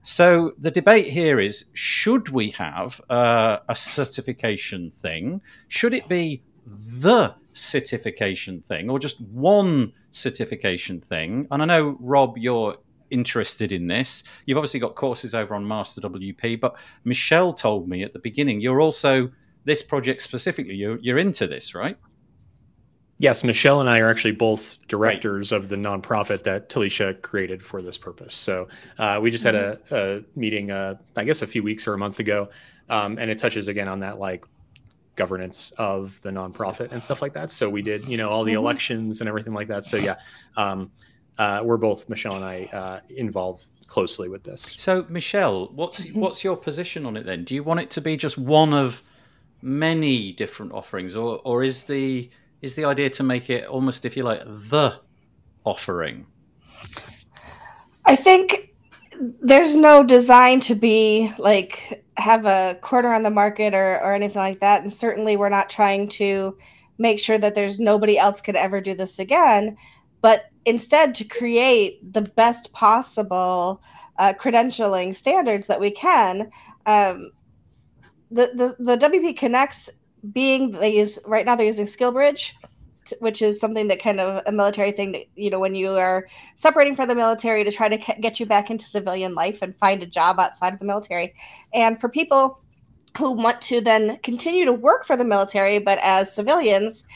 [0.02, 5.42] So the debate here is should we have uh, a certification thing?
[5.68, 11.46] Should it be the certification thing or just one certification thing?
[11.50, 12.76] And i know rob you're
[13.10, 18.02] interested in this you've obviously got courses over on master wp but michelle told me
[18.02, 19.30] at the beginning you're also
[19.64, 21.96] this project specifically you're, you're into this right
[23.22, 27.82] Yes, Michelle and I are actually both directors of the nonprofit that Talisha created for
[27.82, 28.32] this purpose.
[28.32, 28.66] So
[28.98, 31.98] uh, we just had a, a meeting, uh, I guess, a few weeks or a
[31.98, 32.48] month ago,
[32.88, 34.46] um, and it touches again on that like
[35.16, 37.50] governance of the nonprofit and stuff like that.
[37.50, 38.62] So we did, you know, all the Mhm.
[38.62, 39.84] elections and everything like that.
[39.84, 40.14] So yeah,
[40.56, 40.90] um,
[41.38, 44.74] uh, we're both Michelle and I uh, involved closely with this.
[44.78, 47.44] So, Michelle, what's what's your position on it then?
[47.44, 49.02] Do you want it to be just one of
[49.62, 52.30] many different offerings, or or is the
[52.62, 54.98] is the idea to make it almost, if you like, the
[55.64, 56.26] offering?
[58.04, 58.74] I think
[59.40, 64.38] there's no design to be like have a corner on the market or, or anything
[64.38, 64.82] like that.
[64.82, 66.56] And certainly we're not trying to
[66.98, 69.76] make sure that there's nobody else could ever do this again,
[70.20, 73.82] but instead to create the best possible
[74.18, 76.50] uh, credentialing standards that we can.
[76.86, 77.32] Um,
[78.30, 79.90] the, the, the WP Connects
[80.32, 82.52] being they use right now they're using SkillBridge,
[83.20, 86.28] which is something that kind of a military thing that, you know, when you are
[86.54, 90.02] separating from the military to try to get you back into civilian life and find
[90.02, 91.34] a job outside of the military.
[91.72, 92.62] And for people
[93.18, 97.06] who want to then continue to work for the military, but as civilians,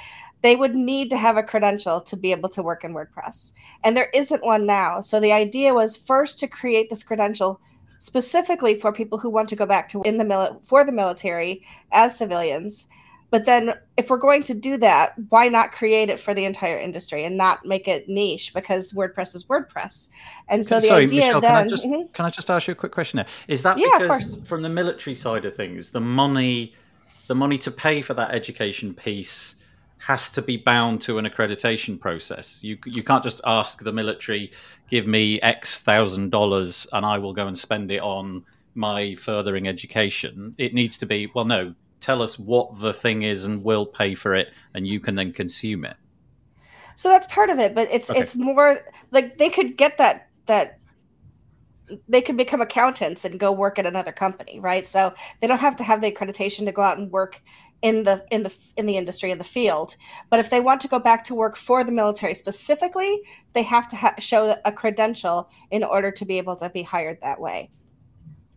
[0.44, 3.54] they would need to have a credential to be able to work in WordPress.
[3.82, 5.00] And there isn't one now.
[5.00, 7.62] So the idea was first to create this credential
[7.96, 11.64] specifically for people who want to go back to in the mil- for the military
[11.92, 12.86] as civilians.
[13.30, 16.76] But then, if we're going to do that, why not create it for the entire
[16.76, 18.52] industry and not make it niche?
[18.52, 20.08] Because WordPress is WordPress,
[20.48, 21.54] and so the Sorry, idea Michelle, then.
[21.54, 22.12] can I just Mhm.
[22.12, 23.26] can I just ask you a quick question there?
[23.48, 26.74] Is that Yeah, because from the military side of things, the money
[27.28, 29.56] the money to pay for that education piece
[30.06, 32.62] has to be bound to an accreditation process.
[32.62, 34.52] You you can't just ask the military,
[34.90, 38.44] give me X thousand dollars and I will go and spend it on
[38.74, 40.54] my furthering education.
[40.58, 41.74] It needs to be well, no.
[42.00, 45.32] Tell us what the thing is, and we'll pay for it, and you can then
[45.32, 45.96] consume it.
[46.96, 48.20] So that's part of it, but it's Okay.
[48.20, 48.78] it's more
[49.10, 50.78] like they could get that that
[52.08, 54.86] they could become accountants and go work at another company, right?
[54.86, 57.42] So they don't have to have the accreditation to go out and work
[57.82, 59.96] in the in the in the industry in the field.
[60.30, 63.20] But if they want to go back to work for the military specifically,
[63.52, 67.20] they have to ha- show a credential in order to be able to be hired
[67.20, 67.70] that way.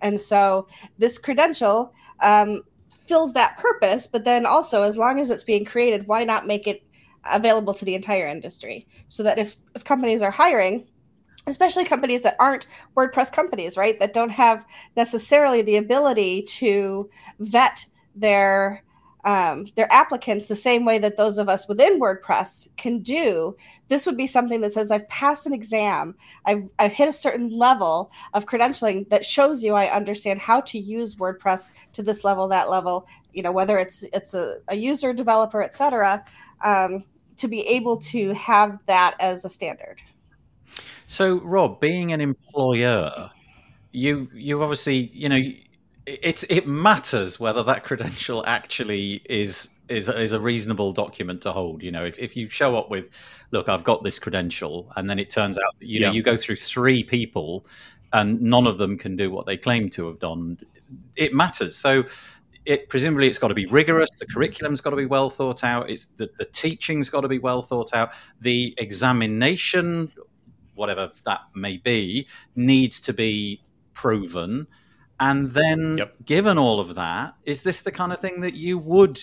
[0.02, 0.68] And so
[0.98, 2.64] this credential um,
[3.06, 6.68] fills that purpose, but then also as long as it's being created, why not make
[6.68, 6.84] it
[7.30, 10.88] available to the entire industry so that if, if companies are hiring
[11.48, 14.00] especially companies that aren't wordpress companies right?
[14.00, 17.86] That don't have necessarily the ability to vet
[18.16, 18.84] their
[19.26, 23.58] um, their applicants the same way that those of us within wordpress can do.
[23.90, 26.16] This would be something that says i've passed an exam.
[26.46, 30.80] I've, I've hit a certain level of credentialing that shows you i understand how to
[30.80, 33.08] use wordpress to this level that level.
[33.34, 36.24] You know whether it's it's a, a user developer etc
[36.64, 37.04] um,
[37.36, 40.02] to be able to have that as a standard.
[41.08, 43.32] So, Rob, being an employer,
[43.94, 45.42] you you obviously you know
[46.06, 51.82] it's it matters whether that credential actually is is is a reasonable document to hold.
[51.82, 53.10] You know, if if you show up with,
[53.52, 56.36] look, I've got this credential, and then it turns out that, you know you go
[56.36, 57.66] through three people,
[58.12, 60.60] and none of them can do what they claim to have done,
[61.16, 61.76] it matters.
[61.76, 62.04] So.
[62.66, 65.90] It, presumably it's got to be rigorous the curriculum's got to be well thought out
[65.90, 70.12] it's the, the teaching's got to be well thought out the examination
[70.78, 73.62] whatever that may be, needs to be
[73.94, 74.68] proven.
[75.20, 76.16] And then, Yep.
[76.26, 79.20] given all of that, is this the kind of thing that you would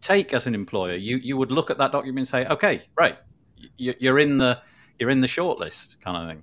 [0.00, 0.94] take as an employer?
[0.94, 3.18] You you would look at that document and say, okay, right,
[3.76, 4.60] you, you're in the
[4.98, 6.42] you're in the shortlist, kind of thing.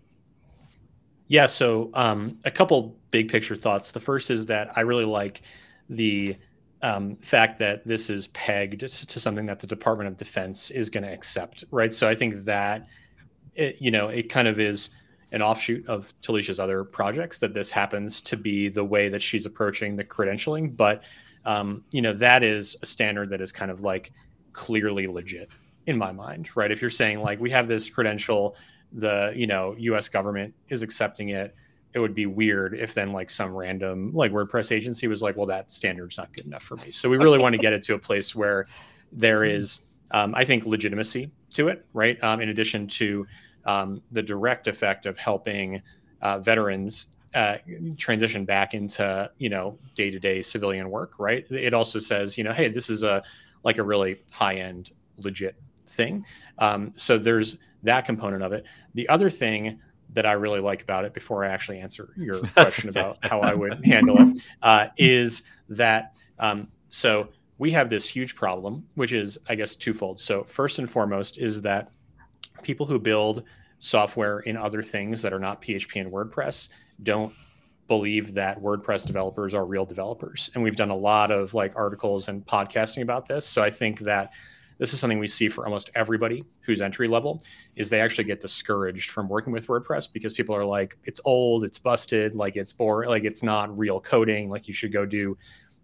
[1.27, 3.91] Yeah, so um, a couple big picture thoughts.
[3.91, 5.41] The first is that I really like
[5.89, 6.35] the
[6.81, 11.03] um, fact that this is pegged to something that the Department of Defense is going
[11.03, 11.91] to accept, right?
[11.91, 12.87] So I think that
[13.55, 14.89] it, you know it kind of is
[15.31, 19.45] an offshoot of Talisha's other projects that this happens to be the way that she's
[19.45, 20.75] approaching the credentialing.
[20.75, 21.03] But
[21.45, 24.11] um, you know, that is a standard that is kind of like
[24.53, 25.49] clearly legit
[25.85, 26.71] in my mind, right?
[26.71, 28.55] If you're saying like we have this credential,
[28.93, 30.09] the you know U.S.
[30.09, 31.53] government is accepting it,
[31.93, 35.45] it would be weird if then like some random like WordPress agency was like, well,
[35.45, 36.91] that standard's not good enough for me.
[36.91, 38.67] So we really want to get it to a place where
[39.11, 39.79] there is,
[40.11, 42.21] um, I think, legitimacy to it, right?
[42.23, 43.25] Um, in addition to
[43.65, 45.81] um, the direct effect of helping
[46.21, 47.57] uh, veterans uh,
[47.97, 51.49] transition back into you know day to day civilian work, right?
[51.51, 53.23] It also says you know, hey, this is a
[53.63, 55.55] like a really high end legit
[55.87, 56.23] thing.
[56.59, 58.65] Um, so there's that component of it.
[58.93, 59.79] The other thing
[60.13, 63.53] that I really like about it, before I actually answer your question about how I
[63.53, 69.37] would handle it, uh, is that um, so we have this huge problem, which is
[69.49, 70.19] I guess twofold.
[70.19, 71.91] So first and foremost is that
[72.63, 73.43] people who build
[73.79, 76.69] software in other things that are not PHP and WordPress
[77.03, 77.33] don't
[77.87, 80.49] believe that WordPress developers are real developers.
[80.53, 83.45] And we've done a lot of like articles and podcasting about this.
[83.45, 84.31] So I think that
[84.77, 87.41] this is something we see for almost everybody who's entry level
[87.75, 91.63] is they actually get discouraged from working with WordPress because people are like it's old,
[91.63, 95.37] it's busted, like it's boring, like it's not real coding, like you should go do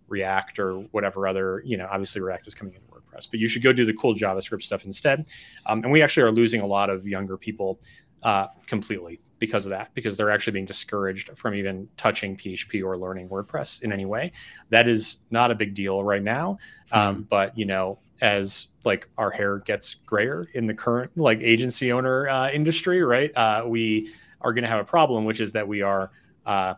[0.10, 2.82] React or whatever other, you know, obviously React is coming in
[3.12, 5.28] WordPress, but you should go do the cool JavaScript stuff instead.
[5.66, 7.80] Um, and we actually are losing a lot of younger people
[8.24, 12.98] uh, completely because of that, because they're actually being discouraged from even touching PHP or
[12.98, 14.32] learning WordPress in any way.
[14.70, 16.60] That is not a big deal right now.
[16.92, 21.40] Um, mm But, you know, as like our hair gets grayer in the current like
[21.42, 23.32] agency owner uh, industry, right?
[23.36, 26.12] Uh, we are going to have a problem, which is that we are
[26.46, 26.76] uh,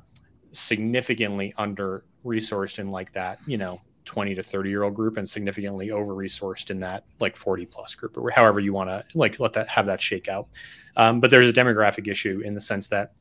[0.54, 5.28] significantly under resourced in like that, you know, 20 to 30 year old group and
[5.28, 9.40] significantly over resourced in that like 40 plus group or however you want to like
[9.40, 10.48] let that have that shake out.
[10.96, 13.14] Um, but there's a demographic issue in the sense that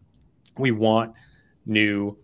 [0.58, 1.14] we want
[1.66, 2.16] new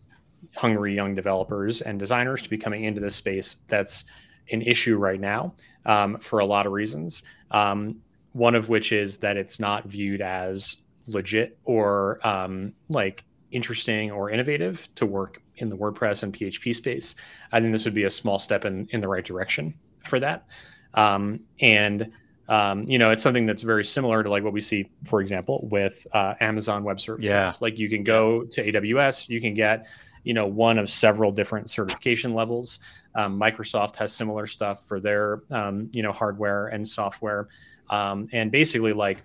[0.54, 4.04] hungry young developers and designers to be coming into this space that's
[4.50, 5.54] an issue right now
[5.86, 7.96] um, for a lot of reasons um,
[8.32, 14.30] one of which is that it's not viewed as legit or um, like interesting or
[14.30, 17.14] innovative to work in the WordPress and PHP space,
[17.52, 19.74] I think this would be a small step in, in the right direction
[20.04, 20.46] for that.
[20.94, 22.10] Um, and
[22.48, 25.68] um, you know, it's something that's very similar to like what we see, for example,
[25.70, 27.30] with uh, Amazon Web Services.
[27.30, 27.52] Yeah.
[27.60, 29.86] Like you can go to AWS, you can get,
[30.24, 32.80] you know, one of several different certification levels.
[33.14, 37.48] Um, Microsoft has similar stuff for their, um, you know, hardware and software.
[37.90, 39.18] Um, and basically, like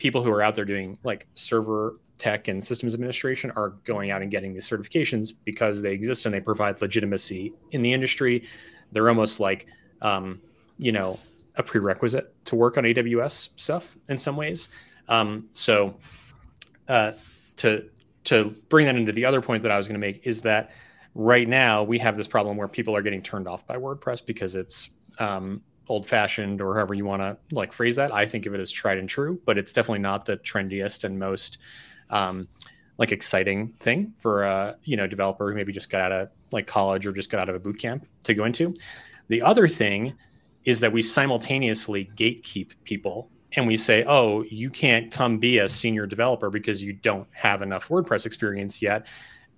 [0.00, 4.22] people who are out there doing like server tech and systems administration are going out
[4.22, 8.42] and getting these certifications because they exist and they provide legitimacy in the industry.
[8.90, 9.66] They're almost like,
[10.02, 10.40] um,
[10.78, 11.18] you know,
[11.56, 14.70] a prerequisite to work on AWS stuff in some ways.
[15.08, 15.96] Um, so,
[16.88, 17.12] uh,
[17.56, 17.88] to
[18.24, 20.70] to bring that into the other point that I was going to make is that
[21.14, 24.54] right now we have this problem where people are getting turned off by WordPress because
[24.54, 28.14] it's um, old fashioned or however you want to like phrase that.
[28.14, 31.18] I think of it as tried and true, but it's definitely not the trendiest and
[31.18, 31.58] most
[32.10, 32.46] um,
[32.96, 36.68] like exciting thing for a you know developer who maybe just got out of like
[36.68, 38.72] college or just got out of a boot camp to go into.
[39.28, 40.14] The other thing
[40.64, 45.68] is that we simultaneously gatekeep people and we say, oh, you can't come be a
[45.68, 49.06] senior developer because you don't have enough WordPress experience yet.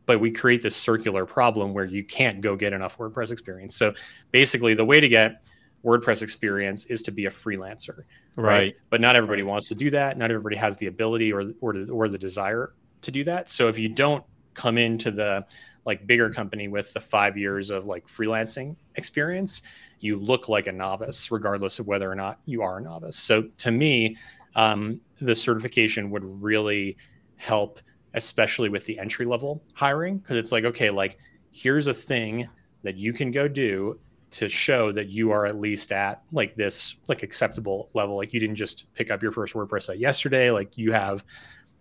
[0.07, 3.76] But we create this circular problem where you can't go get enough WordPress experience.
[3.76, 3.93] So
[4.30, 5.43] basically, the way to get
[5.85, 8.05] WordPress experience is to be a freelancer,
[8.37, 8.47] right?
[8.47, 8.76] right?
[8.91, 10.16] But not everybody wants to do that.
[10.16, 12.72] Not everybody has the ability or or or the desire
[13.03, 13.49] to do that.
[13.49, 14.24] So if you don't
[14.55, 15.45] come into the
[15.85, 19.62] like bigger company with the five years of like freelancing experience,
[20.01, 23.16] you look like a novice, regardless of whether or not you are a novice.
[23.16, 24.16] So to me,
[24.55, 26.97] um, the certification would really
[27.37, 27.80] help,
[28.14, 31.18] especially with the entry level hiring, because it's like, okay, like
[31.51, 32.49] here's a thing
[32.83, 33.99] that you can go do
[34.33, 38.16] to show that you are at least at like this like acceptable level.
[38.16, 40.51] Like you didn't just pick up your first wordpress site yesterday.
[40.51, 41.24] Like you have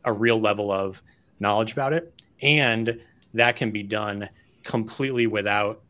[0.06, 1.02] a real level of
[1.40, 2.14] knowledge about it.
[2.42, 3.00] And
[3.34, 4.30] that can be done
[4.64, 5.82] completely without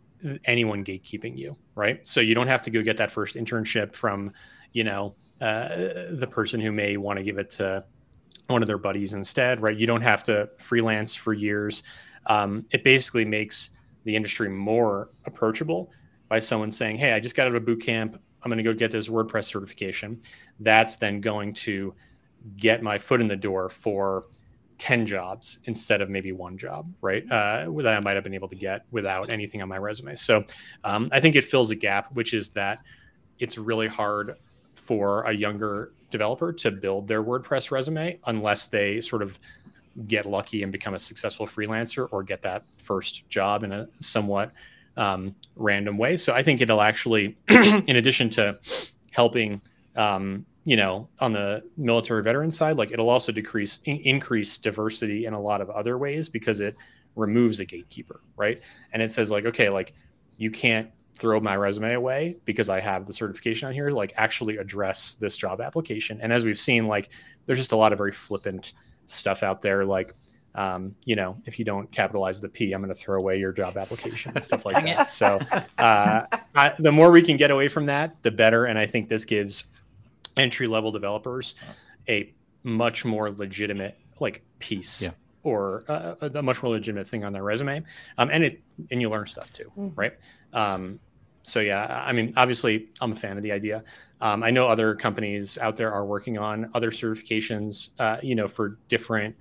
[0.45, 2.05] anyone gatekeeping you right?
[2.07, 4.31] So you don't have to go get that first internship from
[4.73, 5.69] you know uh,
[6.11, 7.83] the person who may want to give it to
[8.47, 9.75] one of their buddies instead right?
[9.75, 11.83] You don't have to freelance for years.
[12.27, 13.71] Um, it basically makes
[14.03, 15.91] the industry more approachable
[16.31, 18.17] by someone saying, Hey, I just got out of boot camp.
[18.41, 20.21] I'm going to go get this WordPress certification.
[20.61, 21.93] That's then going to
[22.55, 24.27] get my foot in the door for
[24.77, 27.29] 10 jobs instead of maybe one job, right?
[27.29, 30.15] Uh, that I might have been able to get without anything on my resume.
[30.15, 30.45] So
[30.85, 32.79] um, I think it fills a gap, which is that
[33.39, 34.37] it's really hard
[34.73, 39.37] for a younger developer to build their WordPress resume unless they sort of
[40.07, 44.53] get lucky and become a successful freelancer or get that first job in a somewhat
[44.97, 46.17] um, random way.
[46.17, 48.59] So I think it'll actually, in addition to
[49.11, 49.61] helping,
[49.95, 55.25] um, you know, on the military veteran side, like it'll also decrease, in- increase diversity
[55.25, 56.75] in a lot of other ways because it
[57.15, 58.61] removes a gatekeeper, right?
[58.93, 59.93] And it says like, okay, like
[60.37, 63.91] you can't throw my resume away because I have the certification on here.
[63.91, 66.19] Like actually address this job application.
[66.21, 67.09] And as we've seen, like
[67.45, 68.73] there's just a lot of very flippant
[69.05, 70.15] stuff out there, like
[70.55, 73.51] um, you know, if you don't capitalize the P, I'm going to throw away your
[73.51, 75.11] job application and stuff like that.
[75.11, 75.39] So,
[75.77, 76.25] uh,
[76.55, 78.65] I, the more we can get away from that, the better.
[78.65, 79.65] And I think this gives
[80.37, 81.55] entry level developers
[82.09, 82.33] a
[82.63, 85.11] much more legitimate like piece yeah.
[85.43, 87.83] or uh, a much more legitimate thing on their resume.
[88.17, 89.99] Um, and it and you learn stuff too, mm-hmm.
[89.99, 90.13] right?
[90.53, 90.99] Um,
[91.43, 93.83] so yeah, I mean, obviously, I'm a fan of the idea.
[94.19, 98.47] Um, I know other companies out there are working on other certifications, uh, you know,
[98.47, 99.35] for different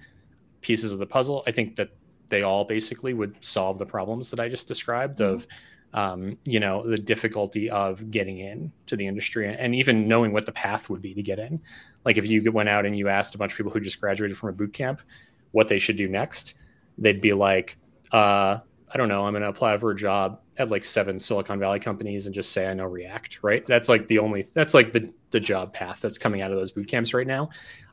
[0.60, 1.42] pieces of the puzzle.
[1.46, 1.90] I think that
[2.28, 5.34] they all basically would solve the problems that I just described mm-hmm.
[5.34, 5.46] of,
[5.92, 10.46] um, you know, the difficulty of getting in to the industry and even knowing what
[10.46, 11.60] the path would be to get in.
[12.04, 14.36] Like if you went out and you asked a bunch of people who just graduated
[14.36, 15.02] from a boot camp
[15.50, 16.54] what they should do next,
[16.96, 17.76] they'd be like,
[18.12, 18.58] uh,
[18.92, 21.78] I don't know, I'm going to apply for a job at like seven Silicon Valley
[21.78, 23.64] companies and just say I know React, right?
[23.66, 26.72] That's like the only that's like the the job path that's coming out of those
[26.72, 27.50] boot camps right now.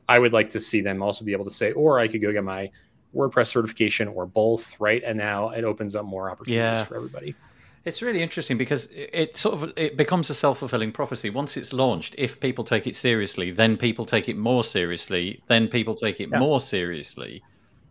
[0.08, 2.32] I would like to see them also be able to say, or I could go
[2.32, 2.70] get my
[3.14, 5.02] WordPress certification or both, right?
[5.04, 6.84] And now it opens up more opportunities yeah.
[6.84, 7.34] for everybody.
[7.84, 11.30] It's really interesting because it sort of it becomes a self fulfilling prophecy.
[11.30, 15.68] Once it's launched, if people take it seriously, then people take it more seriously, then
[15.68, 16.38] people take it yeah.
[16.38, 17.42] more seriously.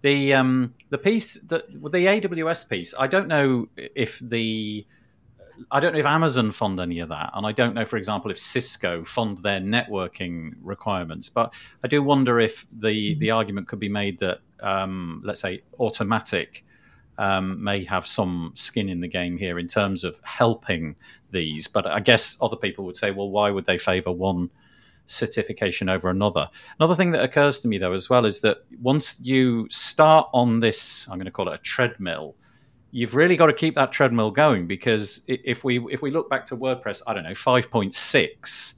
[0.01, 4.85] The um the piece the the AWS piece, I don't know if the
[5.71, 8.31] I don't know if Amazon fund any of that, and I don't know, for example,
[8.31, 11.29] if Cisco fund their networking requirements.
[11.29, 11.53] But
[11.83, 13.19] I do wonder if the mm-hmm.
[13.19, 16.63] the argument could be made that, um, let's say, Automattic
[17.17, 20.95] um, may have some skin in the game here in terms of helping
[21.31, 21.67] these.
[21.67, 24.49] But I guess other people would say, well, why would they favour one
[25.05, 26.49] certification over another?
[26.79, 30.59] Another thing that occurs to me though as well is that once you start on
[30.59, 32.35] this, I'm going to call it a treadmill
[32.91, 36.45] you've really got to keep that treadmill going because if we if we look back
[36.45, 38.73] to WordPress, I don't know, 5.6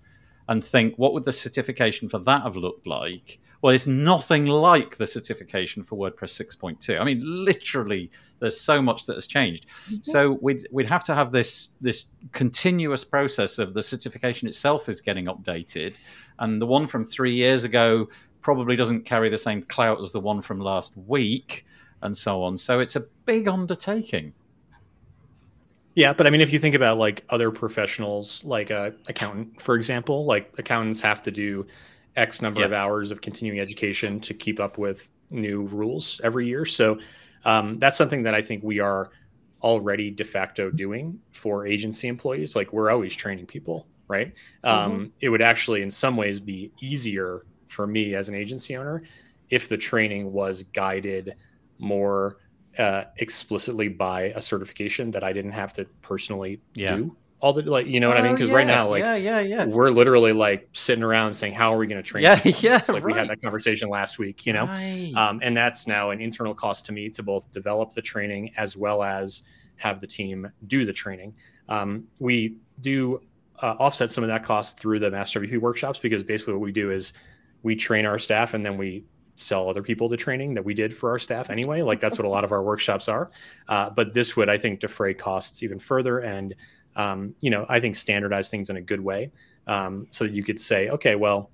[0.47, 3.39] and think what would the certification for that have looked like?
[3.61, 6.99] Well, it's nothing like the certification for WordPress 6.2.
[6.99, 9.67] I mean, literally, there's so much that has changed.
[9.67, 9.97] Mm-hmm.
[10.01, 15.01] So we'd we'd have to have this this continuous process of the certification itself is
[15.01, 15.97] getting updated,
[16.39, 18.07] and the one from three years ago
[18.41, 21.65] probably doesn't carry the same clout as the one from last week
[22.01, 22.57] and so on.
[22.57, 24.33] So it's a big undertaking.
[25.95, 29.75] Yeah, but I mean, if you think about like other professionals, like a accountant, for
[29.75, 31.67] example, like accountants have to do
[32.15, 32.67] X number yeah.
[32.67, 36.65] of hours of continuing education to keep up with new rules every year.
[36.65, 36.99] So
[37.45, 39.11] um, that's something that I think we are
[39.61, 42.55] already de facto doing for agency employees.
[42.55, 44.33] Like we're always training people, right?
[44.63, 44.67] Mm-hmm.
[44.67, 49.03] Um, it would actually, in some ways, be easier for me as an agency owner
[49.49, 51.35] if the training was guided
[51.79, 52.37] more
[52.77, 56.95] uh, explicitly by a certification that I didn't have to personally yeah.
[56.95, 58.33] do all the like you know what I mean?
[58.33, 61.73] Because yeah, right now, like yeah, yeah, yeah, we're literally like sitting around saying, "How
[61.73, 63.03] are we going to train?" Yeah, yeah, like right.
[63.05, 64.65] we had that conversation last week, you know.
[64.65, 65.13] Right.
[65.15, 68.75] Um, and that's now an internal cost to me to both develop the training as
[68.75, 69.43] well as
[69.77, 71.33] have the team do the training.
[71.69, 73.21] Um, we do
[73.61, 76.71] uh, offset some of that cost through the Master WP workshops because basically what we
[76.71, 77.13] do is
[77.63, 79.05] we train our staff and then we
[79.39, 81.81] sell other people the training that we did for our staff anyway.
[81.89, 83.31] Like that's what a lot of our workshops are.
[83.67, 86.53] Uh, but this would, I think, defray costs even further, and
[86.95, 89.31] um, you know, I think standardize things in a good way,
[89.65, 91.49] um, so that you could say, okay, well,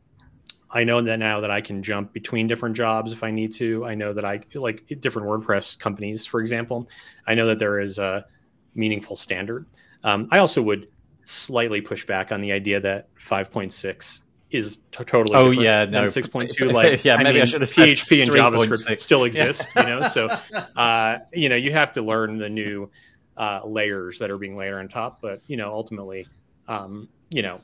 [0.72, 3.86] I know that now that I can jump between different jobs if I need to.
[3.86, 6.90] I know that I like different WordPress companies, for example.
[7.28, 8.26] I know that there is a
[8.74, 9.68] meaningful standard.
[10.04, 10.90] Um, I also would
[11.24, 14.22] slightly push back on the idea that 5.6
[14.52, 16.04] is t- totally oh yeah no.
[16.04, 19.82] 6.2 like yeah maybe I, mean, I should have php and javascript still exist yeah.
[19.82, 20.08] you know?
[20.08, 20.28] So
[20.76, 22.89] uh, you know you have to learn the new
[23.38, 26.26] uh, layers that are being layered on top but you know ultimately
[26.68, 27.60] um, you know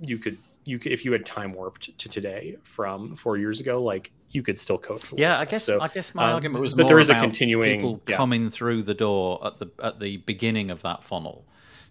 [0.00, 3.82] you could you could if you had time warped to today from four years ago
[3.82, 6.60] like you could still code for yeah i guess so, i guess my um, argument
[6.60, 8.16] was but there is a continuing people yeah.
[8.16, 11.44] coming through the door at the at the beginning of that funnel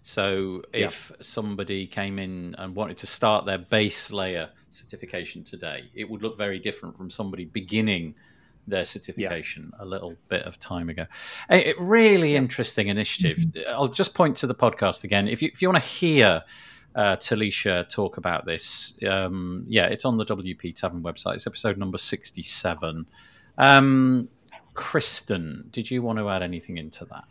[0.06, 1.16] so if yeah.
[1.22, 6.36] somebody came in and wanted to start their base layer certification today, it would look
[6.36, 8.14] very different from somebody beginning
[8.66, 9.82] their certification yeah.
[9.82, 11.06] a little bit of time ago.
[11.50, 13.46] A, really interesting initiative.
[13.66, 15.26] I'll just point to the podcast again.
[15.26, 16.42] If you, if you want to hear
[16.94, 21.36] uh, Talisha talk about this, um, yeah, it's on the WP Tavern website.
[21.36, 23.06] It's episode number 67.
[23.56, 24.28] Um,
[24.74, 27.24] Kristen, did you want to add anything into that?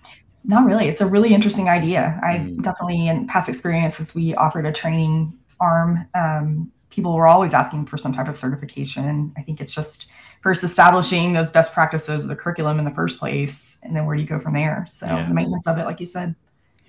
[0.46, 0.88] Not really.
[0.88, 2.20] It's a really interesting idea.
[2.22, 2.62] I Mm.
[2.64, 6.06] definitely, in past experiences, we offered a training arm.
[6.14, 9.34] Um, people were always asking for some type of certification.
[9.38, 10.10] I think it's just
[10.42, 14.22] first establishing those best practices, the curriculum in the first place, and then where do
[14.22, 14.84] you go from there?
[14.88, 15.28] So Yeah.
[15.28, 16.36] the maintenance of it, like you said.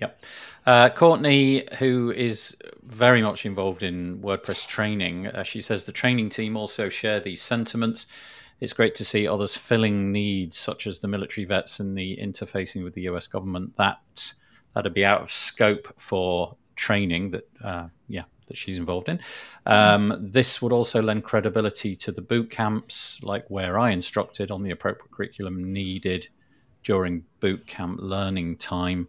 [0.01, 0.21] Yep.
[0.65, 6.29] Uh, Courtney, who is very much involved in WordPress training, uh, she says the training
[6.29, 8.05] team also share these sentiments.
[8.59, 12.83] It's great to see others filling needs, such as the military vets and the interfacing
[12.83, 13.75] with the US government.
[13.75, 14.33] That
[14.73, 19.19] that'd be out of scope for training that, uh, yeah, that she's involved in.
[19.65, 24.63] Um, this would also lend credibility to the boot camps, like where I instructed on
[24.63, 26.27] the appropriate curriculum needed
[26.83, 29.07] during boot camp learning time.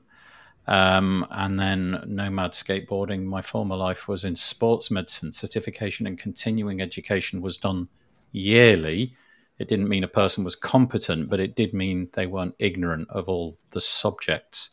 [0.68, 3.24] Um, and then nomad skateboarding.
[3.24, 5.32] My former life was in sports medicine.
[5.32, 7.88] Certification and continuing education was done
[8.32, 9.14] yearly.
[9.58, 13.28] It didn't mean a person was competent, but it did mean they weren't ignorant of
[13.28, 14.70] all the subjects.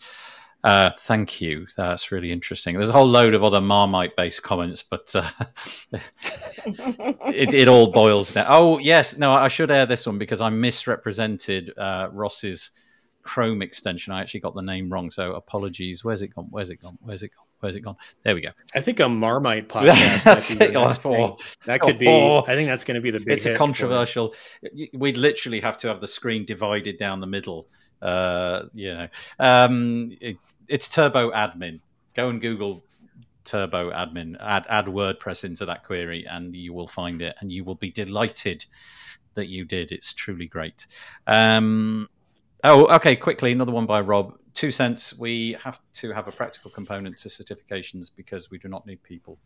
[0.64, 1.68] Uh, thank you.
[1.76, 2.78] That's really interesting.
[2.78, 5.30] There's a whole load of other Marmite based comments, but uh,
[6.66, 8.46] it, it all boils down.
[8.48, 9.18] Oh, yes.
[9.18, 12.72] No, I should air this one because I misrepresented uh, Ross's
[13.24, 14.14] Chrome extension.
[14.14, 15.12] I actually got the name wrong.
[15.12, 16.04] So apologies.
[16.04, 16.48] Where's it gone?
[16.50, 16.98] Where's it gone?
[17.02, 17.46] Where's it gone?
[17.64, 17.96] Where's it gone?
[18.24, 18.50] There we go.
[18.76, 20.24] I think a Marmite podcast.
[20.24, 21.06] That's might be the it.
[21.06, 21.38] Oh.
[21.66, 22.10] That could be.
[22.10, 22.44] Oh.
[22.46, 23.30] I think that's going to be the big.
[23.30, 24.36] it's a controversial.
[24.94, 27.70] We'd literally have to have the screen divided down the middle.
[28.02, 29.08] Uh, you know,
[29.40, 30.36] um, it,
[30.68, 31.80] it's Turbo Admin.
[32.16, 32.84] Go and Google
[33.46, 34.36] Turbo Admin.
[34.42, 37.92] Add add WordPress into that query, and you will find it, and you will be
[37.92, 38.66] delighted
[39.36, 39.94] that you did.
[39.94, 40.86] It's truly great.
[41.28, 42.10] Um,
[42.64, 43.16] oh, okay.
[43.16, 44.38] Quickly, another one by Rob.
[44.54, 45.18] Two cents.
[45.18, 49.40] We have to have a practical component to certifications because we do not need people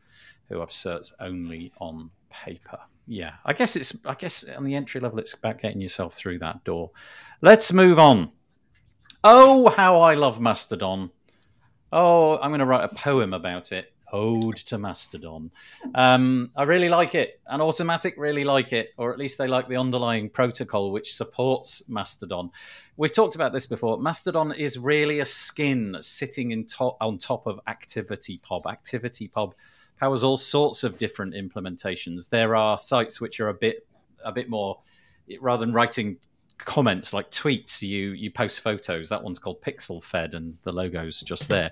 [0.50, 2.80] who have certs only on paper.
[3.06, 4.06] Yeah, I guess it's.
[4.06, 6.92] I guess on the entry level, it's about getting yourself through that door.
[7.42, 8.32] Let's move on.
[9.24, 11.12] Oh, how I love Mastodon.
[11.92, 13.94] Oh, I'm going to write a poem about it.
[14.12, 15.52] Ode to Mastodon.
[15.96, 19.68] Um, I really like it, and Automattic really like it, or at least they like
[19.68, 22.52] the underlying protocol which supports Mastodon.
[22.96, 24.00] We've talked about this before.
[24.00, 28.64] Mastodon is really a skin sitting in top, on top of ActivityPub.
[28.64, 29.54] ActivityPub
[30.00, 32.30] powers all sorts of different implementations.
[32.30, 33.88] There are sites which are a bit
[34.24, 34.80] a bit more
[35.40, 36.18] rather than writing
[36.58, 39.10] comments like tweets you you post photos.
[39.10, 41.72] That one's called Pixelfed and the logo's just there.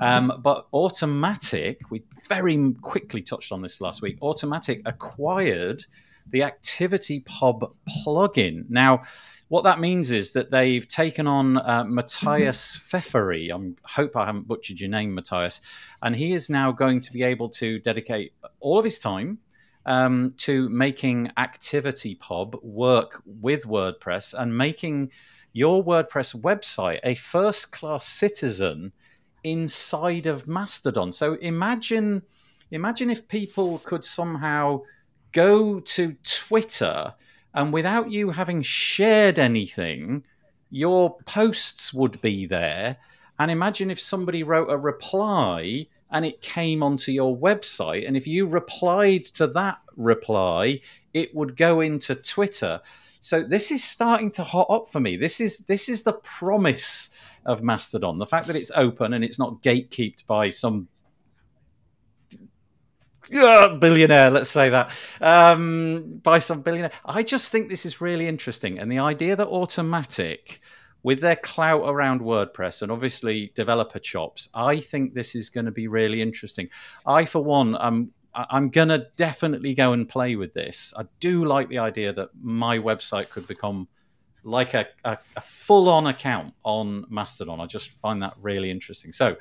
[0.00, 4.18] Um, but Automattic we very quickly touched on this last week.
[4.20, 5.84] Automattic acquired
[6.30, 7.72] the ActivityPub
[8.04, 8.64] plugin.
[8.68, 9.02] Now
[9.48, 13.52] what that means is that they've taken on uh, Matthias Pfefferle.
[13.52, 15.60] I hope I haven't butchered your name, Matthias.
[16.00, 19.40] And he is now going to be able to dedicate all of his time
[19.86, 25.10] um, to making ActivityPub work with WordPress and making
[25.52, 28.92] your WordPress website a first class citizen
[29.44, 31.12] inside of Mastodon.
[31.12, 32.22] So imagine
[32.70, 34.82] imagine if people could somehow
[35.32, 37.14] go to Twitter
[37.54, 40.24] and without you having shared anything,
[40.70, 42.96] your posts would be there.
[43.38, 48.06] And imagine if somebody wrote a reply and it came onto your website.
[48.06, 50.80] And if you replied to that reply,
[51.12, 52.80] it would go into Twitter.
[53.20, 55.16] So this is starting to hot up for me.
[55.16, 58.18] This is this is the promise of Mastodon.
[58.18, 60.88] The fact that it's open and it's not gatekept by some
[63.30, 64.90] yeah, billionaire, let's say that,
[65.20, 66.90] um, by some billionaire.
[67.04, 68.78] I just think this is really interesting.
[68.78, 70.58] And the idea that Automattic,
[71.02, 75.72] with their clout around WordPress and obviously developer chops, I think this is going to
[75.72, 76.68] be really interesting.
[77.06, 80.94] I, for one, um, I'm I'm going to definitely go and play with this.
[80.96, 83.88] I do like the idea that my website could become
[84.44, 87.60] like a, a, a full on account on Mastodon.
[87.60, 89.12] I just find that really interesting.
[89.12, 89.36] So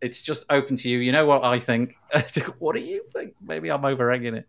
[0.00, 0.98] it's just open to you.
[0.98, 1.96] You know what I think?
[2.58, 3.34] what do you think?
[3.40, 4.48] Maybe I'm over egging it.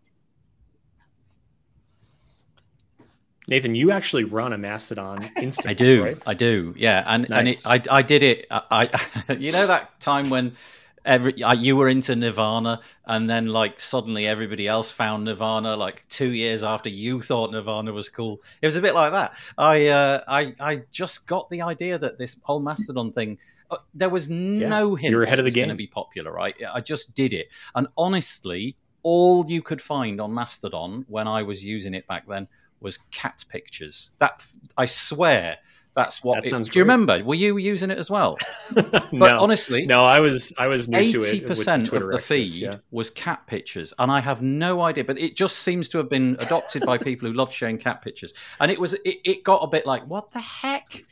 [3.48, 5.66] Nathan, you actually run a Mastodon instance.
[5.66, 6.02] I do.
[6.04, 6.18] Right?
[6.26, 6.74] I do.
[6.76, 7.66] Yeah, and Nice.
[7.66, 8.46] and it, I I did it.
[8.50, 8.88] I,
[9.28, 10.56] I you know that time when
[11.04, 15.76] every uh, you were into Nirvana, and then like suddenly everybody else found Nirvana.
[15.76, 19.34] Like two years after you thought Nirvana was cool, it was a bit like that.
[19.58, 23.36] I uh, I I just got the idea that this whole Mastodon thing.
[23.70, 25.62] uh, There was no hint you were ahead of the game.
[25.64, 26.54] was going to be popular, right?
[26.72, 31.62] I just did it, and honestly, all you could find on Mastodon when I was
[31.62, 32.48] using it back then
[32.84, 34.10] was cat pictures.
[34.18, 34.44] That
[34.76, 35.56] I swear
[35.94, 36.34] That's what.
[36.36, 37.22] That it- sounds do you remember?
[37.24, 38.36] Were you using it as well?
[38.74, 41.24] But no, honestly, no, I was I was new to it.
[41.34, 42.76] eighty percent of the feed yeah.
[42.90, 45.04] was cat pictures, and I have no idea.
[45.04, 48.34] But it just seems to have been adopted by people who love sharing cat pictures,
[48.60, 51.04] and it was it, it got a bit like what the heck,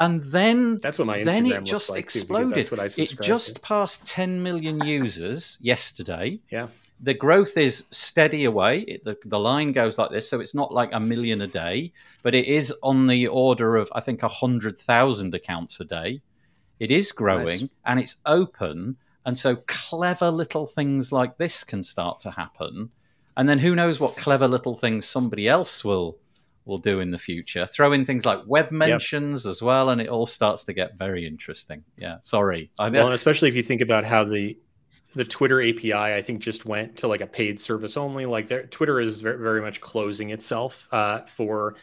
[0.00, 2.54] and then That's what my Instagram then it just like, too, exploded.
[2.54, 3.60] that's what I it just to.
[3.60, 6.40] passed 10 million users yesterday.
[6.50, 6.68] Yeah.
[7.00, 8.80] The growth is steady away.
[8.80, 11.92] It, the, the line goes like this, so it's not like a million a day,
[12.22, 16.22] but it is on the order of I think hundred thousand accounts a day.
[16.78, 17.68] It is growing Nice.
[17.86, 22.90] and it's open, and so clever little things like this can start to happen.
[23.36, 26.18] And then who knows what clever little things somebody else will
[26.64, 27.66] will do in the future.
[27.66, 31.26] Throw in things like web mentions as well, and it all starts to get very
[31.26, 31.84] interesting.
[31.98, 32.70] Yeah, sorry.
[32.78, 34.56] I Well, and especially if you think about how the
[35.14, 38.26] the Twitter API, I think, just went to like a paid service only.
[38.26, 41.76] Like Twitter is very, very much closing itself uh, for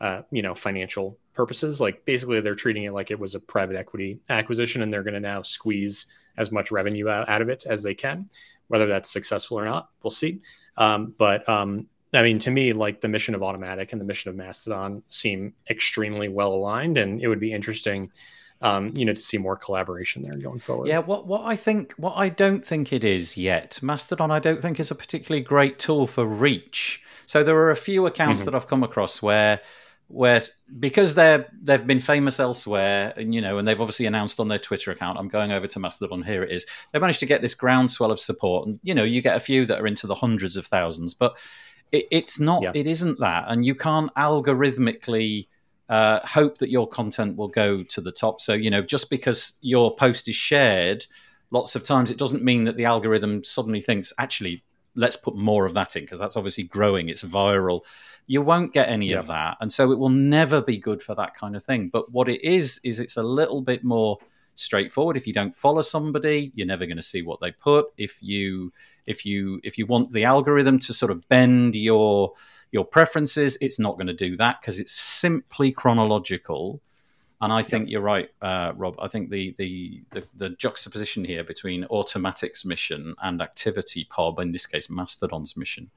[0.00, 1.80] uh, you know financial purposes.
[1.80, 5.14] Like basically, they're treating it like it was a private equity acquisition, and they're going
[5.14, 6.06] to now squeeze
[6.36, 8.28] as much revenue out, out of it as they can.
[8.68, 10.40] Whether that's successful or not, we'll see.
[10.76, 14.30] Um, but um, I mean, to me, like the mission of Automattic and the mission
[14.30, 18.10] of Mastodon seem extremely well aligned, and it would be interesting,
[18.64, 20.88] um, you know, to see more collaboration there going forward.
[20.88, 24.60] Yeah, what what I think, what I don't think it is yet, Mastodon, I don't
[24.60, 27.02] think is a particularly great tool for reach.
[27.26, 28.44] So there are a few accounts Mhm.
[28.46, 29.60] that I've come across where,
[30.08, 30.40] where
[30.80, 34.58] because they're they've been famous elsewhere, and you know, and they've obviously announced on their
[34.58, 36.22] Twitter account, I'm going over to Mastodon.
[36.22, 36.66] Here it is.
[36.92, 39.66] They managed to get this groundswell of support, and you know, you get a few
[39.66, 41.38] that are into the hundreds of thousands, but
[41.92, 42.62] it, it's not.
[42.62, 42.72] Yeah.
[42.74, 45.48] It isn't that, and you can't algorithmically
[45.88, 48.40] uh, hope that your content will go to the top.
[48.40, 51.06] So, you know, just because your post is shared,
[51.50, 54.62] lots of times it doesn't mean that the algorithm suddenly thinks, actually,
[54.94, 57.82] let's put more of that in because that's obviously growing, it's viral.
[58.26, 59.58] You won't get any of that.
[59.60, 61.90] And so it will never be good for that kind of thing.
[61.92, 64.18] But what it is, is it's a little bit more
[64.54, 68.22] straightforward if you don't follow somebody you're never going to see what they put if
[68.22, 68.72] you
[69.04, 72.32] if you if you want the algorithm to sort of bend your
[72.74, 76.82] your preferences it's not going to do that because it's simply chronological
[77.40, 78.94] and I think you're right, uh, Rob.
[78.98, 84.64] I think the, the, the, the juxtaposition here between Automattic's mission and ActivityPub, in this
[84.64, 85.90] case Mastodon's mission,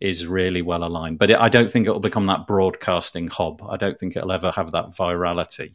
[0.00, 1.18] is really well aligned.
[1.18, 3.62] But it, I don't think it will become that broadcasting hob.
[3.68, 5.74] I don't think it'll ever have that virality.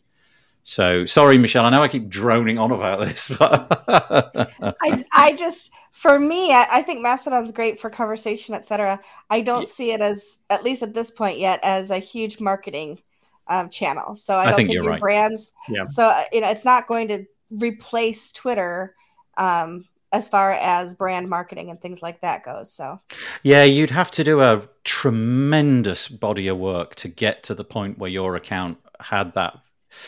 [0.63, 1.63] So sorry, Michelle.
[1.63, 6.67] I know I keep droning on about this, but I, I just for me I,
[6.69, 8.99] I think mastodon's great for conversation etc
[9.29, 9.67] i don't Yeah.
[9.67, 13.01] see it as at least at this point yet as a huge marketing
[13.47, 14.99] um, channel so i, I don't think think, you're your right.
[14.99, 15.83] brands Yeah.
[15.85, 18.95] so uh, you know it's not going to replace twitter
[19.37, 22.99] um, as far as brand marketing and things like that goes so
[23.43, 27.97] Yeah, you'd have to do a tremendous body of work to get to the point
[27.97, 29.57] where your account had that.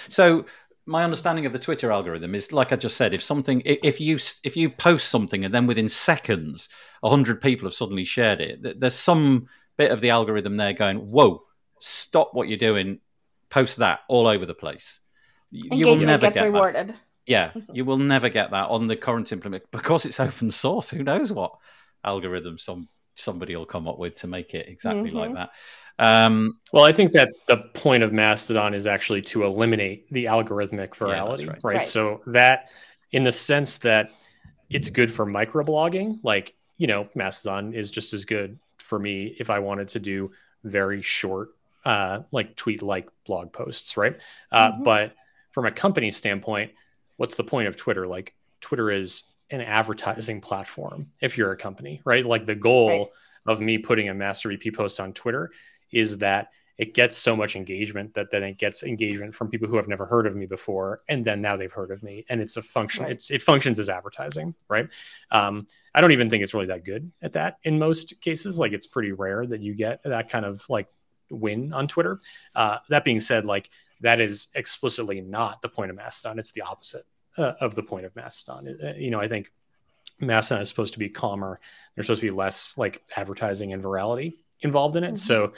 [0.10, 0.46] So
[0.88, 4.16] my understanding of the Twitter algorithm is, like I just said, if something, if you
[4.44, 6.70] if you post something and then within seconds
[7.04, 9.48] a hundred people have suddenly shared it, there's some
[9.78, 11.44] bit of the algorithm there going, "Whoa,
[11.80, 13.00] stop what you're doing,
[13.50, 15.02] post that all over the place."
[15.52, 16.48] Y- You will engagement never gets get that.
[16.52, 16.96] rewarded
[17.26, 20.90] Yeah, you will never get that on the current implement because it's open source.
[20.90, 21.54] Who knows what
[22.04, 25.36] algorithm some somebody will come up with to make it exactly like Mhm.
[25.36, 25.50] that.
[26.00, 30.90] Um, Well, I think that the point of Mastodon is actually to eliminate the algorithmic
[30.90, 31.64] virality, right.
[31.64, 31.76] right.
[31.76, 31.86] Right.
[31.86, 32.70] So that,
[33.12, 34.12] in the sense that
[34.70, 39.50] it's good for microblogging, like you know, Mastodon is just as good for me if
[39.50, 40.32] I wanted to do
[40.64, 41.50] very short,
[41.86, 44.16] uh, like tweet-like blog posts, right?
[44.52, 44.84] Uh, Mhm.
[44.84, 45.16] But
[45.52, 46.72] from a company standpoint,
[47.16, 48.06] what's the point of Twitter?
[48.06, 51.08] Like Twitter is an advertising platform.
[51.20, 52.24] If you're a company, right?
[52.24, 53.08] Like the goal Right.
[53.48, 55.50] of me putting a Master WP post on Twitter
[55.92, 59.78] is that it gets so much engagement that then it gets engagement from people who
[59.78, 62.56] have never heard of me before and then now they've heard of me and it's
[62.58, 63.14] a function Right.
[63.14, 64.88] it's it functions as advertising right?
[65.32, 65.66] Um,
[65.96, 68.60] i don't even think it's really that good at that in most cases.
[68.60, 70.88] Like it's pretty rare that you get that kind of like
[71.32, 72.20] win on twitter.
[72.56, 73.70] Uh, that being said like
[74.02, 76.38] that is explicitly not the point of mastodon.
[76.38, 77.06] It's the opposite
[77.38, 78.78] uh, of the point of mastodon.
[78.84, 79.52] Uh, you know i think
[80.20, 81.60] mastodon is supposed to be calmer.
[81.96, 85.18] There's supposed to be less like advertising and virality involved in it Mhm.
[85.20, 85.54] so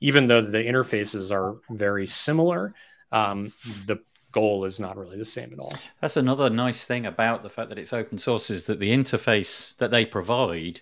[0.00, 2.74] even though the interfaces are very similar,
[3.12, 3.52] um,
[3.86, 3.98] the
[4.32, 5.72] goal is not really the same at all.
[6.00, 9.76] that's another nice thing about the fact that it's open source is that the interface
[9.76, 10.80] that they provide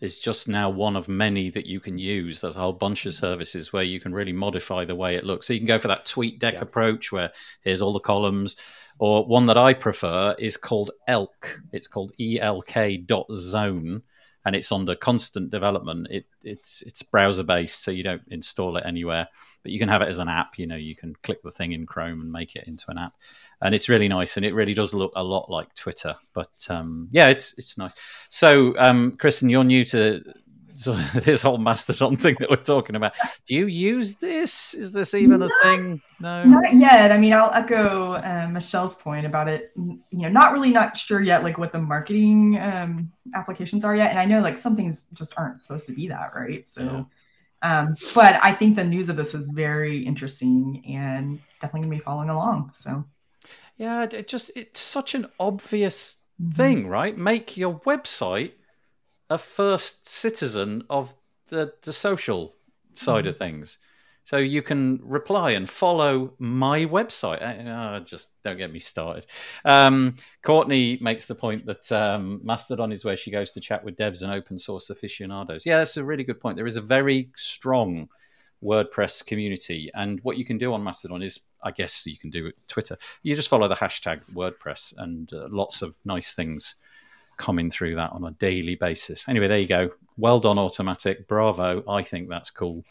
[0.00, 2.40] is just now one of many that you can use.
[2.40, 5.46] There's a whole bunch of services where you can really modify the way it looks.
[5.46, 6.60] So you can go for that tweet deck Yeah.
[6.60, 7.32] approach where
[7.62, 8.56] here's all the columns.
[8.98, 11.60] Or one that I prefer is called ELK.
[11.72, 12.74] It's called elk
[13.06, 14.02] dot zone,
[14.46, 16.06] and it's under constant development.
[16.08, 19.26] It, it's it's browser based, so you don't install it anywhere,
[19.64, 20.56] but you can have it as an app.
[20.56, 23.14] You know, you can click the thing in Chrome and make it into an app,
[23.60, 24.36] and it's really nice.
[24.36, 26.14] And it really does look a lot like Twitter.
[26.32, 27.94] But um, yeah, it's it's nice.
[28.28, 30.22] So, um, Kristen, you're new to
[30.76, 33.14] so this whole mastodon thing that we're talking about.
[33.46, 34.74] Do you use this?
[34.74, 36.00] Is this even a thing?
[36.20, 36.44] No?
[36.44, 37.12] not yet.
[37.12, 39.72] I mean i'll echo uh, michelle's point about it.
[39.76, 44.10] You know not really not sure yet like what the marketing um, applications are yet.
[44.10, 46.66] And i know like some things just aren't supposed to be that right?
[46.68, 47.06] So
[47.62, 47.80] yeah.
[47.80, 52.04] um, but i think the news of this is very interesting and definitely gonna be
[52.04, 53.04] following along so.
[53.76, 56.50] Yeah it just it's such an obvious mm-hmm.
[56.50, 57.16] thing right?
[57.16, 58.52] Make your website
[59.30, 61.14] a first citizen of
[61.48, 62.54] the, the social
[62.92, 63.28] side mm.
[63.28, 63.78] of things.
[64.26, 67.40] So you can reply and follow my website.
[67.64, 69.26] Uh, just don't get me started.
[69.64, 73.96] Um, Courtney makes the point that um, Mastodon is where she goes to chat with
[73.96, 75.64] devs and open source aficionados.
[75.64, 76.56] Yeah, that's a really good point.
[76.56, 78.08] There is a very strong
[78.64, 82.46] WordPress community, and what you can do on Mastodon is, I guess, you can do
[82.46, 82.96] it Twitter.
[83.22, 86.74] You just follow the hashtag WordPress, and uh, lots of nice things
[87.36, 89.28] coming through that on a daily basis.
[89.28, 89.90] Anyway, there you go.
[90.16, 91.26] Well done, Automattic.
[91.26, 91.82] Bravo.
[91.88, 92.84] I think that's cool.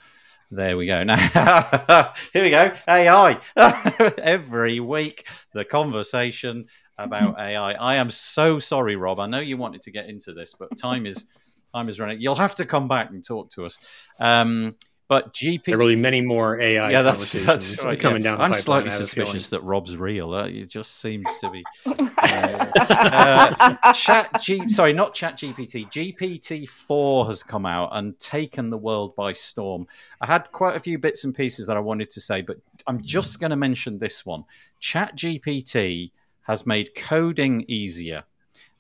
[0.52, 1.04] There we go.
[1.04, 2.72] Now, here we go.
[2.88, 3.40] AI.
[4.18, 6.66] Every week, the conversation
[6.98, 7.74] about AI.
[7.74, 9.20] I am so sorry, Rob.
[9.20, 11.26] I know you wanted to get into this, but time is
[11.74, 12.22] time is running.
[12.22, 13.80] You'll have to come back and talk to us.
[14.20, 14.76] Um,
[15.08, 16.92] but GP, there will be many more AI.
[16.92, 18.32] Yeah, that's that's right, coming yeah.
[18.32, 18.42] down.
[18.42, 20.34] I'm slightly suspicious that Rob's real.
[20.34, 21.64] Uh, it just seems to be.
[21.86, 25.92] Uh, uh, Chat G, sorry, not Chat GPT.
[25.92, 29.88] GPT four has come out and taken the world by storm.
[30.22, 32.58] I had quite a few bits and pieces that I wanted to say, but
[32.88, 34.44] I'm just going to mention this one.
[34.80, 36.12] Chat GPT
[36.42, 38.24] has made coding easier.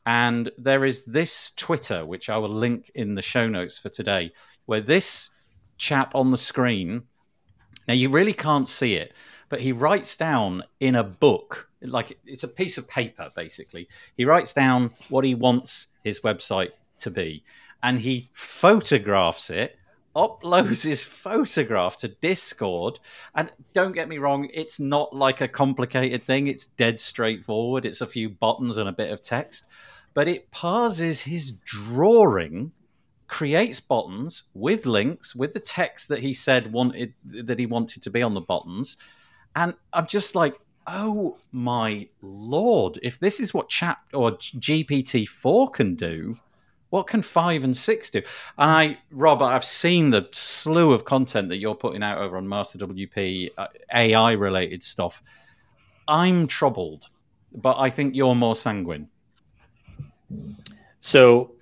[0.07, 4.33] And there is this Twitter, which I will link in the show notes for today,
[4.65, 5.34] where this
[5.77, 7.03] chap on the screen.
[7.87, 9.13] Now you really can't see it,
[9.49, 13.87] but he writes down in a book, like it's a piece of paper basically.
[14.17, 17.43] He writes down what he wants his website to be,
[17.83, 19.77] and he photographs it
[20.15, 22.99] uploads his photograph to Discord.
[23.35, 26.47] And don't get me wrong, it's not like a complicated thing.
[26.47, 27.85] It's dead straightforward.
[27.85, 29.67] It's a few buttons and a bit of text,
[30.13, 32.71] but it parses his drawing
[33.27, 38.09] creates buttons with links with the text that he said wanted that he wanted to
[38.09, 38.97] be on the buttons.
[39.55, 45.95] And i'm just like oh my lord if this is what chat or gpt-4 can
[45.95, 46.37] do
[46.91, 48.21] what can 5 and 6 do?
[48.59, 52.47] And i rob i've seen the slew of content that you're putting out over on
[52.47, 55.23] master wp uh, ai related stuff.
[56.07, 57.09] I'm troubled
[57.53, 59.09] but i think you're more sanguine.
[60.99, 61.54] So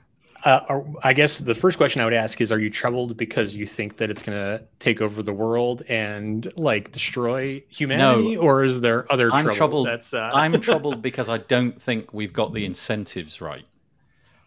[0.45, 3.65] uh, I guess the first question I would ask is: Are you troubled because you
[3.65, 8.63] think that it's going to take over the world and like destroy humanity, no, or
[8.63, 9.31] is there other?
[9.31, 9.87] I'm trouble troubled.
[9.87, 10.31] That's uh...
[10.33, 13.65] I'm troubled because I don't think we've got the incentives right.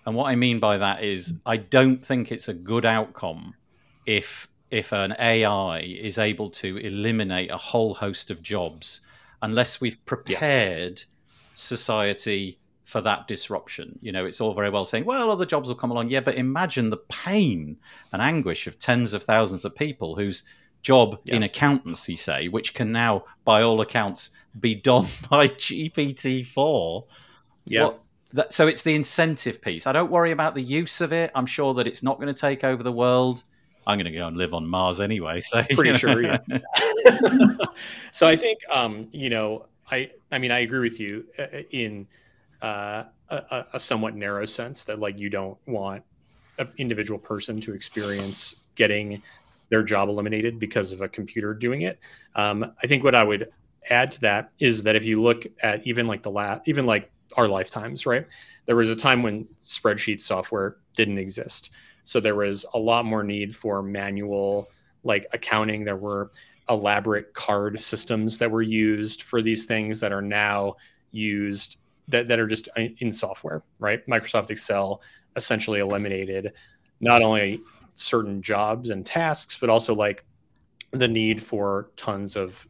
[0.05, 3.55] And what I mean by that is, I don't think it's a good outcome
[4.07, 9.01] if if an AI is able to eliminate a whole host of jobs,
[9.41, 11.37] unless we've prepared yeah.
[11.55, 13.99] society for that disruption.
[14.01, 16.09] You know, it's all very well saying, well, other jobs will come along.
[16.09, 17.77] Yeah, but imagine the pain
[18.13, 20.45] and anguish of tens of thousands of people whose
[20.83, 21.35] job yeah.
[21.35, 27.05] in accountancy, say, which can now, by all accounts, be done by GPT-4.
[27.65, 27.91] Yeah.
[28.35, 29.89] that, so it's the incentive piece.
[29.89, 31.33] I don't worry about the use of it.
[31.35, 33.43] I'm sure that it's not going to take over the world.
[33.85, 35.41] I'm going to go and live on Mars anyway.
[35.41, 36.23] So pretty sure.
[36.23, 36.39] Yeah.
[38.13, 42.07] so I think, um, you know, I, I mean, I agree with you uh, in
[42.67, 46.03] uh, a, a, somewhat narrow sense that like you don't want
[46.59, 49.23] an individual person to experience getting
[49.69, 52.01] their job eliminated because of a computer doing it.
[52.35, 53.51] Um, I think what I would
[53.89, 57.13] add to that is that if you look at even like the last, even like
[57.37, 58.27] our lifetimes, right?
[58.65, 61.71] There was a time when spreadsheet software didn't exist.
[62.03, 64.71] So there was a lot more need for manual
[65.05, 65.85] like accounting.
[65.85, 66.33] There were
[66.69, 70.75] elaborate card systems that were used for these things that are now
[71.13, 71.77] used
[72.09, 74.07] that, that are just in software, right?
[74.07, 75.01] Microsoft Excel
[75.35, 76.53] essentially eliminated
[77.01, 77.61] not only
[77.95, 80.25] certain jobs and tasks, but also like
[80.93, 82.67] the need for tons of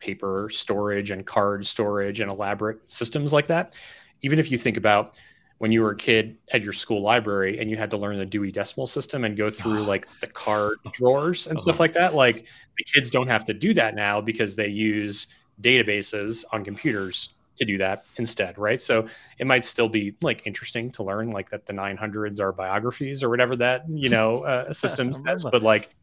[0.00, 3.74] paper storage and card storage and elaborate systems like that.
[4.22, 5.16] Even if you think about
[5.58, 8.26] when you were a kid at your school library and you had to learn the
[8.26, 11.82] Dewey Decimal System and go through like the card drawers and stuff uh-huh.
[11.84, 12.44] like that, like
[12.76, 15.26] the kids don't have to do that now because they use
[15.60, 18.80] databases on computers to do that instead, right?
[18.80, 19.08] So
[19.38, 23.28] it might still be like interesting to learn like that the 900s are biographies or
[23.28, 25.94] whatever that you know uh, system says, but like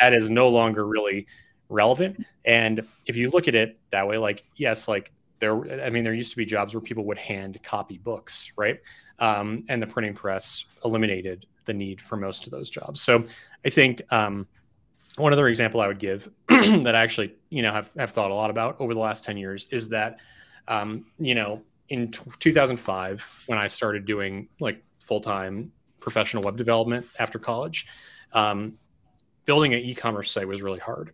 [0.00, 1.26] that is no longer really
[1.68, 2.24] relevant.
[2.44, 6.14] And if you look at it that way, like yes, like there, I mean, there
[6.14, 8.78] used to be jobs where people would hand copy books, right?
[9.18, 13.00] Um, and the printing press eliminated the need for most of those jobs.
[13.00, 13.24] So
[13.64, 14.46] I think um,
[15.16, 18.34] one other example I would give that I actually, you know, have, have thought a
[18.34, 20.18] lot about over the last 10 years is that,
[20.70, 26.56] um, you know, in t- 2005, when I started doing like full time professional web
[26.56, 27.86] development after college,
[28.32, 28.78] um,
[29.44, 31.12] building an e commerce site was really hard.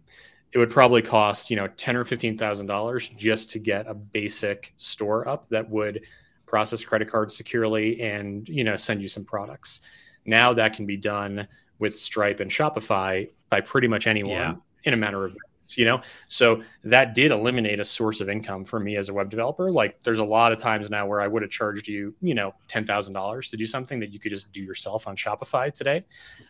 [0.52, 3.94] It would probably cost, you know, ten or fifteen thousand dollars just to get a
[3.94, 6.02] basic store up that would
[6.44, 9.80] process credit cards securely and you know send you some products.
[10.26, 14.54] Now that can be done with Stripe and Shopify by pretty much anyone yeah.
[14.84, 16.00] in a matter of minutes, you know?
[16.28, 19.70] So that did eliminate a source of income for me as a web developer.
[19.70, 22.54] Like there's a lot of times now where I would have charged you, you know,
[22.68, 26.04] $10,000 to do something that you could just do yourself on Shopify today.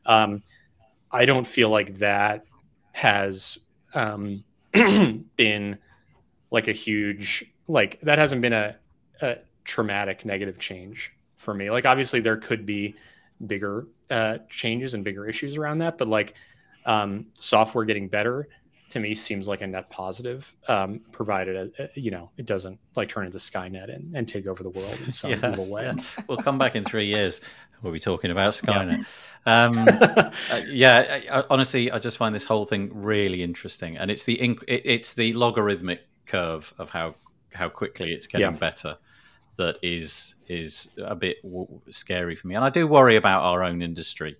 [0.05, 0.43] Um,
[1.11, 2.45] I don't feel like that
[2.93, 3.59] has
[3.95, 4.45] um,
[5.37, 5.79] been
[6.51, 8.77] like a huge, like that hasn't been a,
[9.21, 11.71] a traumatic negative change for me.
[11.71, 12.97] Like obviously there could be
[13.47, 15.99] bigger uh, changes and bigger issues around that.
[15.99, 16.35] But like
[16.85, 18.49] um, software getting better
[18.91, 22.79] to me seems like a net positive, um, provided uh, uh, you know it doesn't
[22.95, 25.85] like turn into Skynet and, and take over the world in some yeah, evil way.
[25.85, 26.03] Yeah.
[26.29, 27.41] We'll come back in three years.
[27.83, 29.05] We'll be talking about Skynet.
[29.47, 29.65] Yeah.
[29.65, 29.79] Um,
[30.51, 34.25] uh, yeah, I, I, honestly, I just find this whole thing really interesting, and it's
[34.25, 37.15] the inc- it, it's the logarithmic curve of how
[37.55, 38.59] how quickly it's getting yeah.
[38.59, 38.99] better
[39.57, 42.55] that is is a bit w- scary for me.
[42.55, 44.37] And I do worry about our own industry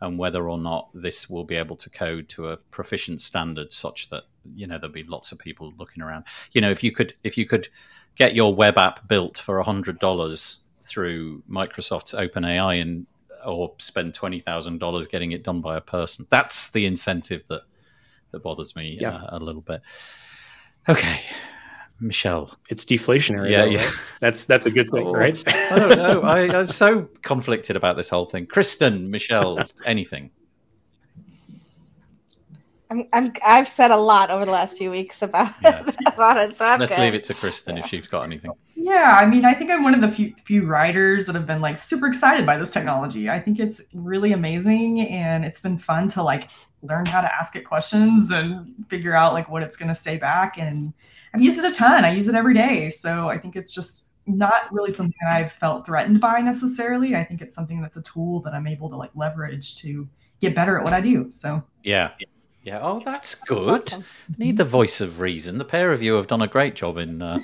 [0.00, 4.10] and whether or not this will be able to code to a proficient standard such
[4.10, 4.24] that
[4.54, 6.24] you know there'll be lots of people looking around.
[6.52, 7.68] You know, if you could if you could
[8.14, 13.06] get your web app built for a hundred dollars through Microsoft's OpenAI and
[13.44, 17.62] or spend twenty thousand dollars getting it done by a person, that's the incentive that
[18.32, 19.16] that bothers me yeah.
[19.16, 19.80] uh, a little bit.
[20.88, 21.20] Okay,
[22.00, 22.54] Michelle.
[22.68, 23.50] It's deflationary.
[23.50, 23.84] Yeah, though, yeah.
[23.84, 24.02] Right?
[24.20, 25.42] That's that's a good thing, oh, right?
[25.46, 26.20] I don't know.
[26.22, 28.46] I, am so conflicted about this whole thing.
[28.46, 30.30] Kristen, Michelle, anything?
[32.90, 35.84] I'm, I'm I've said a lot over the last few weeks about yeah.
[36.06, 36.54] about it.
[36.54, 37.02] So I'm let's good.
[37.02, 38.52] leave it to Kristen if she's got anything.
[38.74, 41.60] Yeah, I mean, I think I'm one of the few few writers that have been
[41.60, 43.28] like super excited by this technology.
[43.28, 46.50] I think it's really amazing, and it's been fun to like
[46.82, 50.16] learn how to ask it questions and figure out like what it's going to say
[50.18, 50.92] back and
[51.36, 52.02] I've used it a ton.
[52.02, 52.88] I use it every day.
[52.88, 57.14] So I think it's just not really something I've felt threatened by necessarily.
[57.14, 60.08] I think it's something that's a tool that I'm able to like leverage to
[60.40, 61.30] get better at what I do.
[61.30, 62.12] So yeah.
[62.62, 62.78] Yeah.
[62.80, 63.68] Oh, that's good.
[63.68, 64.04] That's awesome.
[64.38, 65.58] Need the voice of reason.
[65.58, 67.38] The pair of you have done a great job in uh,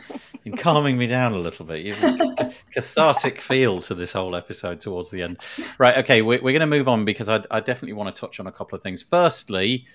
[0.46, 1.84] in calming me down a little bit.
[1.84, 5.36] You've a cathartic feel to this whole episode towards the end.
[5.78, 5.98] Right.
[5.98, 6.22] Okay.
[6.22, 8.52] We're, we're going to move on because I, I definitely want to touch on a
[8.52, 9.02] couple of things.
[9.02, 9.86] Firstly,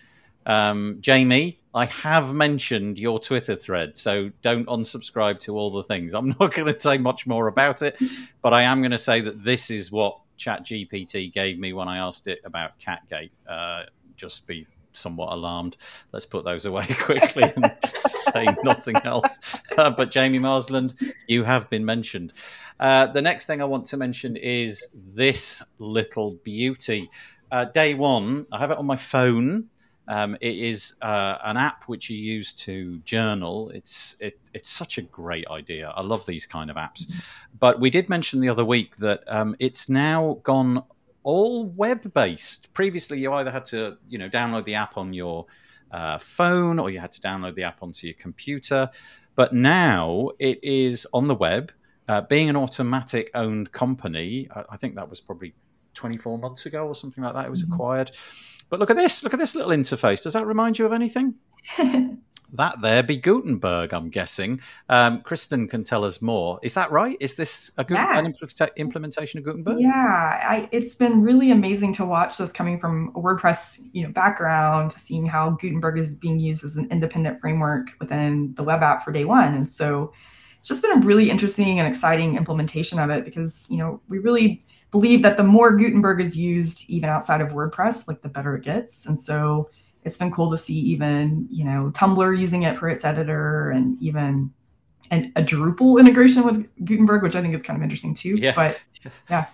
[0.47, 6.15] um, Jamie, I have mentioned your Twitter thread, so don't unsubscribe to all the things.
[6.15, 8.01] I'm not going to say much more about it,
[8.41, 11.97] but I am going to say that this is what ChatGPT gave me when I
[11.97, 13.31] asked it about Catgate.
[13.47, 13.83] Uh,
[14.15, 15.77] just be somewhat alarmed.
[16.13, 19.39] Let's put those away quickly and say nothing else.
[19.77, 20.95] Uh, but Jamie Marsland,
[21.27, 22.33] you have been mentioned.
[22.79, 27.09] Uh, the next thing I want to mention is this little beauty.
[27.51, 29.69] Uh, day one, I have it on my phone.
[30.07, 33.69] Um, it is uh, an app which you use to journal.
[33.71, 35.91] It's it, it's such a great idea.
[35.95, 37.11] I love these kind of apps.
[37.59, 40.83] But we did mention the other week that um, it's now gone
[41.23, 42.73] all web based.
[42.73, 45.45] Previously, you either had to you know download the app on your
[45.91, 48.89] uh, phone or you had to download the app onto your computer.
[49.35, 51.71] But now it is on the web.
[52.07, 55.53] Uh, being an Automattic owned company, I, I think that was probably
[55.93, 57.45] 24 months ago or something like that.
[57.45, 57.75] It was mm-hmm.
[58.69, 59.23] But look at this.
[59.23, 60.23] Look at this little interface.
[60.23, 61.35] Does that remind you of anything?
[62.53, 64.61] that there be Gutenberg, I'm guessing.
[64.89, 66.59] Um, Kristen can tell us more.
[66.63, 67.17] Is that right?
[67.19, 68.17] Is this a good yeah.
[68.17, 68.33] an
[68.77, 69.77] implementation of Gutenberg?
[69.79, 74.11] Yeah, I, it's been really amazing to watch this coming from a WordPress you know
[74.11, 79.03] background, seeing how Gutenberg is being used as an independent framework within the web app
[79.03, 80.13] for day one, and so
[80.59, 84.19] it's just been a really interesting and exciting implementation of it because you know we
[84.19, 88.55] really believe that the more Gutenberg is used, even outside of WordPress, like the better
[88.55, 89.05] it gets.
[89.05, 89.69] And so
[90.03, 94.01] it's been cool to see even, you know, Tumblr using it for its editor and
[94.01, 94.51] even
[95.09, 98.35] and a Drupal integration with Gutenberg, which I think is kind of interesting too.
[98.35, 98.53] Yeah.
[98.55, 98.79] But
[99.29, 99.45] yeah.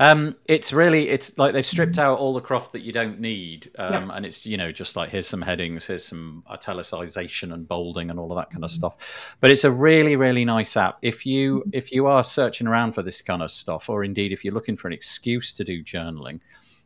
[0.00, 3.70] Um, it's really it's like they've stripped out all the cruft that you don't need,
[3.78, 8.10] um, and it's you know just like here's some headings, here's some italicization and bolding
[8.10, 9.36] and all of that kind of stuff.
[9.40, 10.98] But it's a really really nice app.
[11.02, 14.44] If you if you are searching around for this kind of stuff, or indeed if
[14.44, 16.40] you're looking for an excuse to do journaling,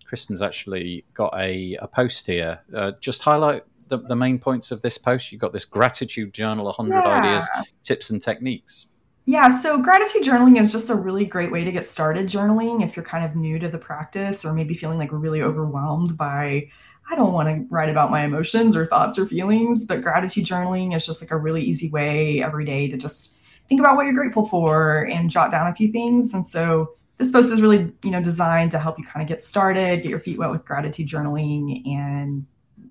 [0.06, 2.60] Kristen's actually got a, a post here.
[2.74, 5.32] Uh, just highlight the, the main points of this post.
[5.32, 7.08] You've got this gratitude journal, 100 Yeah.
[7.22, 7.48] ideas,
[7.82, 8.86] tips, and techniques.
[9.24, 12.96] Yeah, so gratitude journaling is just a really great way to get started journaling if
[12.96, 16.68] you're kind of new to the practice or maybe feeling like really overwhelmed by,
[17.08, 19.84] I don't want to write about my emotions or thoughts or feelings.
[19.84, 23.36] But gratitude journaling is just like a really easy way every day to just
[23.68, 26.34] think about what you're grateful for and jot down a few things.
[26.34, 29.40] And so this post is really, you know, designed to help you kind of get
[29.40, 32.44] started, get your feet wet with gratitude journaling, and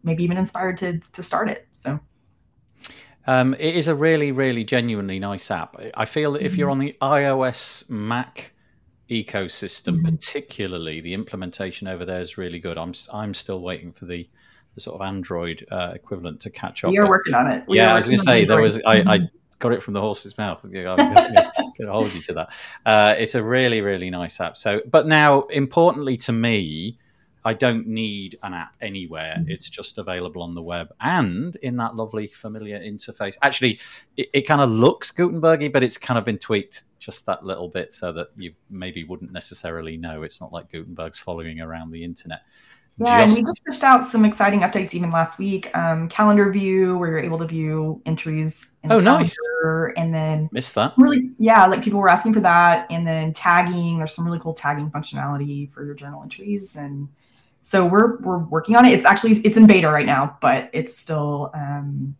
[0.03, 1.67] maybe even inspired to to start it.
[1.73, 1.99] So
[3.27, 5.75] Um, it is a really, really genuinely nice app.
[5.95, 8.53] I feel that if you're on the iOS Mac
[9.09, 10.05] ecosystem, Mhm.
[10.05, 12.77] particularly, the implementation over there is really good.
[12.77, 14.27] I'm I'm still waiting for the,
[14.75, 16.91] the sort of Android uh, equivalent to catch up.
[16.91, 17.63] we are working on it.
[17.67, 19.19] We yeah, I was going to say there was I, I
[19.59, 20.63] got it from the horse's mouth.
[20.65, 21.35] I'm going
[21.79, 22.53] to hold you to that.
[22.85, 24.57] Uh, it's a really, really nice app.
[24.57, 26.97] So, but now, importantly to me,
[27.43, 29.35] I don't need an app anywhere.
[29.39, 29.51] Mm-hmm.
[29.51, 33.37] It's just available on the web and in that lovely familiar interface.
[33.41, 33.79] Actually,
[34.17, 37.67] it, it kind of looks Gutenbergy, but it's kind of been tweaked just that little
[37.67, 40.23] bit so that you maybe wouldn't necessarily know.
[40.23, 42.41] It's not like Gutenberg's following around the internet.
[42.97, 45.75] Yeah, and we just pushed out some exciting updates even last week.
[45.75, 48.67] Um, calendar view, where you're able to view entries.
[48.83, 49.35] In the Oh, nice.
[49.97, 50.93] And then missed that.
[50.97, 52.85] really, yeah, like people were asking for that.
[52.91, 53.97] And then tagging.
[53.97, 57.07] There's some really cool tagging functionality for your journal entries, and
[57.61, 58.93] so we're we're working on it.
[58.93, 62.15] It's actually it's in beta right now, but it's still um,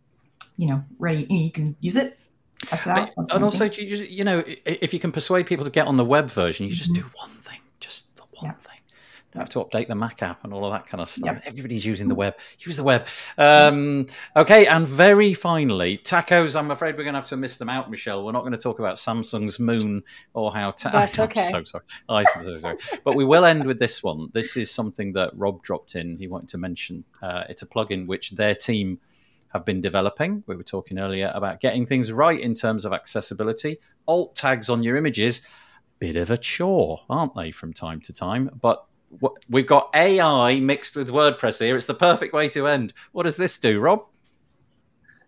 [0.56, 1.26] you know ready.
[1.28, 2.18] You can use it,
[2.62, 3.10] test it out.
[3.16, 6.30] And also, you, you know, if you can persuade people to get on the web
[6.30, 6.96] version, you just Mhm.
[6.96, 8.52] do one thing, just the one Yeah.
[8.52, 8.71] thing.
[9.32, 11.36] Don't have to update the Mac app and all of that kind of stuff.
[11.36, 11.48] Yeah.
[11.48, 12.34] Everybody's using the web.
[12.58, 13.06] Use the web.
[13.38, 14.04] Um,
[14.36, 16.54] okay, and very finally, tacos.
[16.54, 18.24] I'm afraid we're going to have to miss them out, Michelle.
[18.24, 20.02] We're not going to talk about Samsung's Moon
[20.34, 20.72] or how.
[20.72, 21.40] Ta- That's I'm okay.
[21.50, 21.84] so sorry.
[22.10, 22.76] I'm so sorry.
[23.04, 24.28] but we will end with this one.
[24.34, 26.18] This is something that Rob dropped in.
[26.18, 27.04] He wanted to mention.
[27.22, 28.98] Uh, it's a plugin which their team
[29.54, 30.44] have been developing.
[30.46, 33.78] We were talking earlier about getting things right in terms of accessibility.
[34.06, 35.40] Alt tags on your images,
[35.98, 38.50] bit of a chore, aren't they, from time to time?
[38.60, 38.84] But
[39.48, 41.76] we've got AI mixed with WordPress here.
[41.76, 42.92] It's the perfect way to end.
[43.12, 44.04] What does this do, Rob?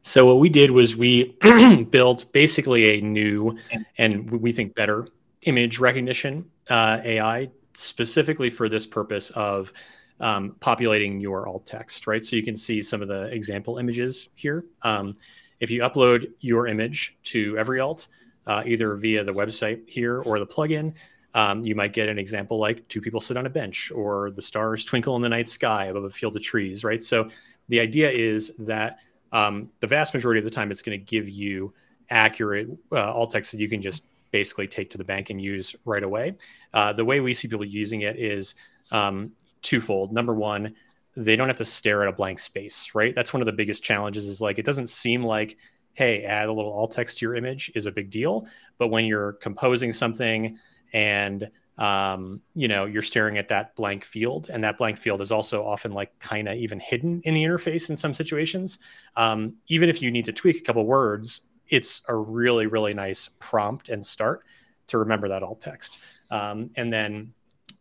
[0.03, 1.37] So what we did was we
[1.91, 3.57] built basically a new
[3.97, 5.09] and we think better
[5.43, 9.73] image recognition uh, AI specifically for this purpose of
[10.21, 12.23] um, populating your alt text, right?
[12.23, 14.65] So you can see some of the example images here.
[14.83, 15.15] Um,
[15.61, 18.09] if you upload your image to Every Alt,
[18.47, 20.93] uh, either via the website here or the plugin,
[21.35, 24.43] um, you might get an example like two people sit on a bench or the
[24.43, 27.03] stars twinkle in the night sky above a field of trees, right?
[27.03, 27.29] So
[27.69, 28.99] the idea is that
[29.33, 31.75] um, the vast majority of the time it's going to give you
[32.11, 35.75] accurate uh, alt text that you can just basically take to the bank and use
[35.85, 36.35] right away.
[36.73, 38.55] Uh, the way we see people using it is
[38.93, 39.33] um,
[39.63, 40.13] twofold.
[40.13, 40.75] Number one,
[41.17, 43.15] they don't have to stare at a blank space, right?
[43.15, 44.29] That's one of the biggest challenges.
[44.29, 45.57] Is like it doesn't seem like,
[45.95, 48.47] hey, add a little alt text to your image is a big deal,
[48.79, 50.59] but when you're composing something
[50.95, 55.31] and um, you know you're staring at that blank field, and that blank field is
[55.31, 58.79] also often like kind of even hidden in the interface in some situations.
[59.17, 63.29] Um, even if you need to tweak a couple words, it's a really really nice
[63.41, 64.45] prompt and start
[64.87, 65.99] to remember that alt text.
[66.31, 67.35] Um, and then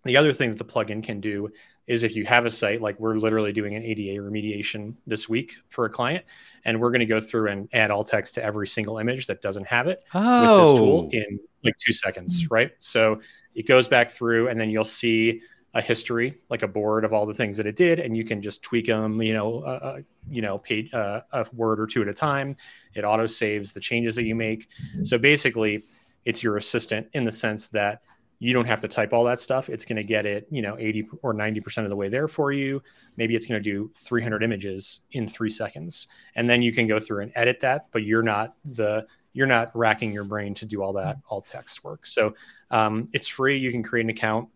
[0.06, 1.50] the other thing that the plugin can do
[1.88, 5.56] is if you have a site like we're literally doing an ADA remediation this week
[5.68, 6.24] for a client,
[6.66, 9.42] and we're going to go through and add alt text to every single image that
[9.42, 12.72] doesn't have it with this tool in like two seconds, right?
[12.80, 13.20] So
[13.56, 15.42] it goes back through, and then you'll see
[15.74, 18.42] a history, like a board of all the things that it did, and you can
[18.42, 20.00] just tweak them, you know, uh, uh,
[20.30, 22.56] you know, page, uh, a word or two at a time.
[22.94, 24.70] It auto saves the changes that you make.
[25.04, 25.84] So basically,
[26.26, 28.02] it's your assistant in the sense that
[28.44, 29.70] you don't have to type all that stuff.
[29.70, 32.52] It's going to get it, you know, 80 or 90% of the way there for
[32.52, 32.84] you.
[33.16, 36.10] Maybe it's going to do 300 images in three seconds.
[36.36, 39.72] And then you can go through and edit that, but you're not the, you're not
[39.74, 42.06] racking your brain to do all that alt text work.
[42.06, 42.36] So
[42.70, 43.58] um, it's free.
[43.58, 44.50] You can create an account,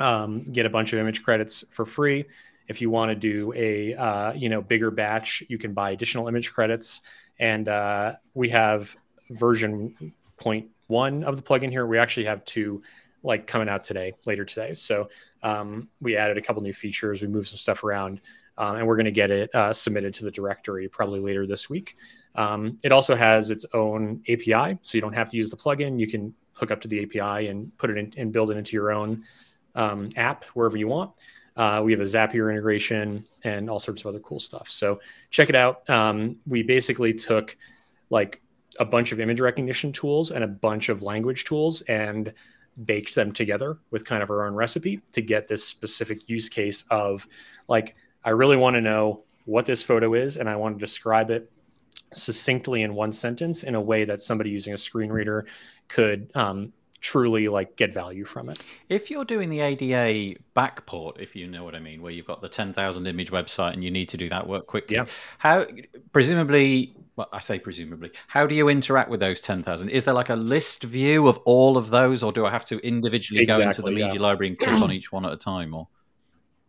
[0.00, 2.24] um, get a bunch of image credits for free.
[2.66, 6.26] If you want to do a, uh, you know, bigger batch, you can buy additional
[6.26, 7.02] image credits.
[7.38, 8.96] And uh, we have
[9.30, 11.86] version point one of the plugin here.
[11.86, 12.82] We actually have two
[13.22, 14.74] like coming out today, later today.
[14.74, 15.08] So
[15.42, 17.22] um, we added a couple new features.
[17.22, 18.20] We moved some stuff around,
[18.58, 21.68] um, and we're going to get it uh, submitted to the directory probably later this
[21.68, 21.96] week.
[22.34, 25.98] Um, it also has its own API, so you don't have to use the plugin.
[25.98, 28.76] You can hook up to the API and put it in and build it into
[28.76, 29.24] your own
[29.74, 31.12] um, app wherever you want.
[31.56, 34.70] Uh, we have a Zapier integration and all sorts of other cool stuff.
[34.70, 35.88] So check it out.
[35.90, 37.56] Um, we basically took
[38.08, 38.40] like
[38.78, 42.32] a bunch of image recognition tools and a bunch of language tools and
[42.84, 46.84] baked them together with kind of our own recipe to get this specific use case
[46.90, 47.26] of
[47.68, 51.30] like, I really want to know what this photo is and I want to describe
[51.30, 51.50] it
[52.12, 55.46] succinctly in one sentence in a way that somebody using a screen reader
[55.88, 58.58] could um, truly like get value from it.
[58.88, 62.42] If you're doing the ADA backport, if you know what I mean, where you've got
[62.42, 65.06] the 10,000 image website and you need to do that work quickly, Yeah.
[65.38, 65.66] how
[66.12, 69.88] presumably, well, I say presumably, how do you interact with those 10,000?
[69.88, 72.78] Is there like a list view of all of those, or do I have to
[72.86, 74.06] individually go into the Exactly, yeah.
[74.08, 75.72] media library and click on each one at a time?
[75.74, 75.88] Or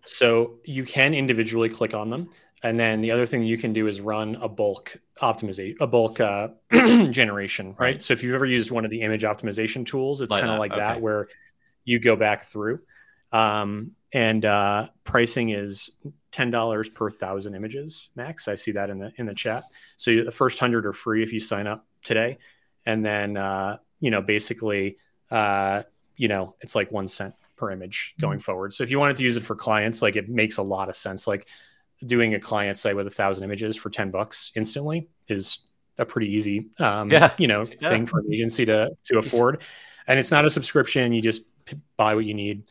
[0.05, 2.29] So you can individually click on them.
[2.63, 6.19] And then the other thing you can do is run a bulk optimization, a bulk
[6.19, 6.49] uh,
[7.09, 7.79] generation, right?
[7.79, 8.03] Right.
[8.03, 10.59] So if you've ever used one of the image optimization tools, it's Like kind of
[10.59, 11.27] like that, where
[11.85, 12.79] you go back through.
[13.31, 15.91] Um, and uh, pricing is
[16.31, 18.47] ten dollars per thousand images max.
[18.47, 19.63] I see that in the in the chat.
[19.97, 22.37] So you, the first hundred are free if you sign up today,
[22.85, 24.97] and then uh, you know basically
[25.31, 25.83] uh,
[26.15, 28.73] you know it's like one cent per image going forward.
[28.73, 30.95] So if you wanted to use it for clients, like it makes a lot of
[30.95, 31.25] sense.
[31.25, 31.47] Like
[32.05, 35.59] doing a client site with a thousand images for 10 bucks instantly is
[35.97, 37.31] a pretty easy um, Yeah.
[37.37, 37.89] you know Yeah.
[37.89, 39.61] thing for an agency to to afford
[40.07, 41.43] and it's not a subscription you just
[41.97, 42.63] buy what you need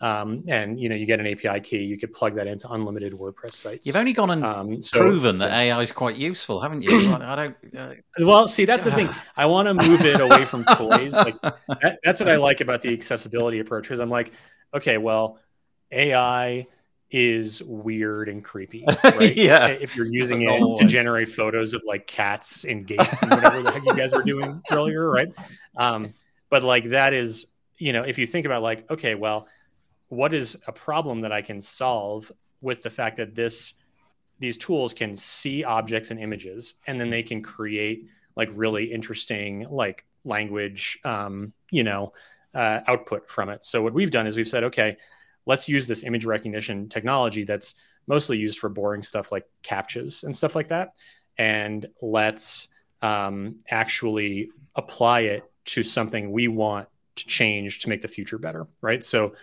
[0.00, 3.12] um, and you know you get an api key you could plug that into unlimited
[3.14, 6.82] wordpress sites you've only gone and um, so- proven that AI is quite useful, haven't
[6.82, 7.10] you?
[7.12, 7.56] I don't.
[7.74, 11.34] Uh, well see that's the thing i want to move it away from toys like
[11.42, 14.32] that, that's what I like about the accessibility approach because I'm like,
[14.74, 15.38] okay, well,
[15.90, 16.66] AI
[17.10, 19.36] is weird and creepy, right?
[19.36, 19.68] Yeah.
[19.68, 23.70] If you're using it to generate photos of like cats in gates and whatever the
[23.70, 25.28] heck you guys were doing earlier, right?
[25.76, 26.14] Um,
[26.50, 27.46] but like that is,
[27.78, 29.46] you know, if you think about like, okay, well,
[30.08, 32.30] what is a problem that I can solve
[32.60, 33.74] with the fact that this
[34.38, 38.06] these tools can see objects and images and then they can create
[38.36, 42.12] like really interesting like language um, you know
[42.54, 44.96] uh, output from it so what we've done is we've said okay
[45.46, 50.34] let's use this image recognition technology that's mostly used for boring stuff like captchas and
[50.34, 50.94] stuff like that.
[51.38, 52.68] And let's
[53.02, 58.66] um, actually apply it to something we want to change to make the future better
[58.82, 59.02] right?
[59.02, 59.34] So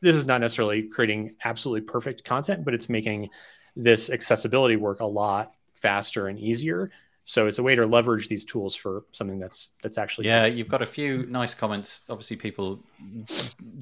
[0.00, 3.30] this is not necessarily creating absolutely perfect content but it's making
[3.74, 6.90] this accessibility work a lot faster and easier
[7.24, 10.68] so it's a way to leverage these tools for something that's that's actually Yeah, you've
[10.68, 12.04] got a few nice comments.
[12.08, 12.82] Obviously, people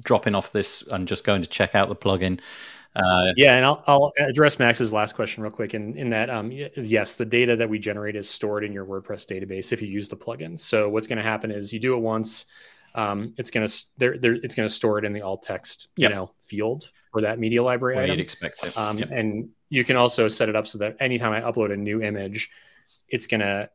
[0.03, 2.39] dropping off this and just going to check out the plugin.
[2.95, 5.73] Uh, Yeah, and I'll, I'll address Max's last question real quick.
[5.73, 9.25] In, in that, um, yes, the data that we generate is stored in your WordPress
[9.25, 10.59] database if you use the plugin.
[10.59, 12.45] So what's going to happen is you do it once,
[12.93, 15.87] um, it's going to there, there, it's going to store it in the alt text,
[15.95, 16.11] you Yep.
[16.11, 18.09] know, field for that media library item.
[18.11, 18.77] you'd expect it.
[18.77, 19.09] Um, Yep.
[19.11, 22.49] And you can also set it up so that anytime I upload a new image,
[23.07, 23.69] it's going to,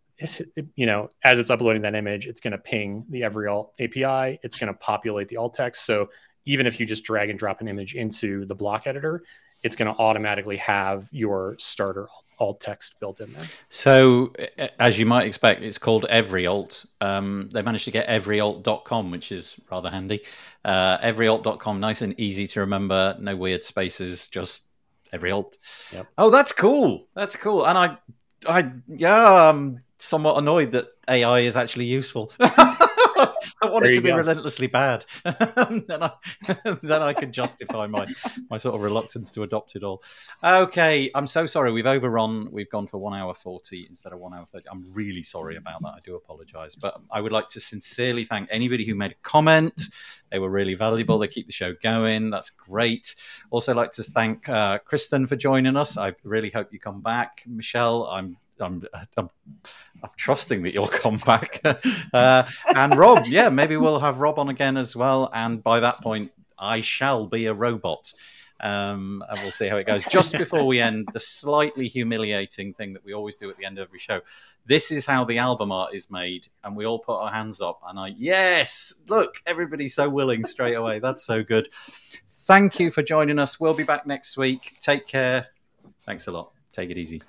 [0.74, 4.38] you know, as it's uploading that image, it's going to ping the Every Alt API.
[4.42, 5.84] It's going to populate the alt text.
[5.84, 6.08] So
[6.46, 9.22] even if you just drag and drop an image into the block editor,
[9.62, 13.46] it's going to automatically have your starter alt text built in there.
[13.68, 14.32] So,
[14.78, 16.86] as you might expect, it's called Every Alt.
[17.00, 20.22] Um, they managed to get everyalt.com, which is rather handy.
[20.64, 23.16] Uh, everyalt.com, nice and easy to remember.
[23.18, 24.68] No weird spaces, just
[25.12, 25.56] Every Alt.
[25.92, 26.06] Yep.
[26.18, 27.06] Oh, that's cool.
[27.14, 27.66] That's cool.
[27.66, 27.96] And I,
[28.48, 32.32] I, yeah, I'm somewhat annoyed that AI is actually useful.
[33.66, 34.16] I want There it to be go.
[34.16, 35.04] relentlessly bad.
[35.24, 36.12] then I,
[36.82, 38.06] then I can justify my
[38.50, 40.02] my sort of reluctance to adopt it all.
[40.42, 41.72] Okay, I'm so sorry.
[41.72, 42.48] We've overrun.
[42.52, 44.66] We've gone for one hour forty instead of one hour thirty.
[44.70, 45.88] I'm really sorry about that.
[45.88, 49.80] I do apologise, but I would like to sincerely thank anybody who made a comment.
[50.30, 51.18] They were really valuable.
[51.18, 52.30] They keep the show going.
[52.30, 53.14] That's great.
[53.50, 55.96] Also, like to thank uh, Kristen for joining us.
[55.96, 58.04] I really hope you come back, Michelle.
[58.06, 58.36] I'm.
[58.60, 58.82] I'm,
[59.16, 59.30] I'm,
[60.02, 61.60] I'm trusting that you'll come back.
[62.12, 65.30] uh, and Rob, yeah, maybe we'll have Rob on again as well.
[65.32, 68.12] And by that point, I shall be a robot.
[68.58, 70.04] Um, and we'll see how it goes.
[70.04, 73.78] Just before we end, the slightly humiliating thing that we always do at the end
[73.78, 74.20] of every show.
[74.64, 77.80] This is how the album art is made, and we all put our hands up.
[77.86, 81.00] And I, yes, look, everybody's so willing straight away.
[81.00, 81.68] That's so good.
[82.28, 83.60] Thank you for joining us.
[83.60, 84.78] We'll be back next week.
[84.80, 85.48] Take care.
[86.06, 86.52] Thanks a lot.
[86.72, 87.22] Take it easy.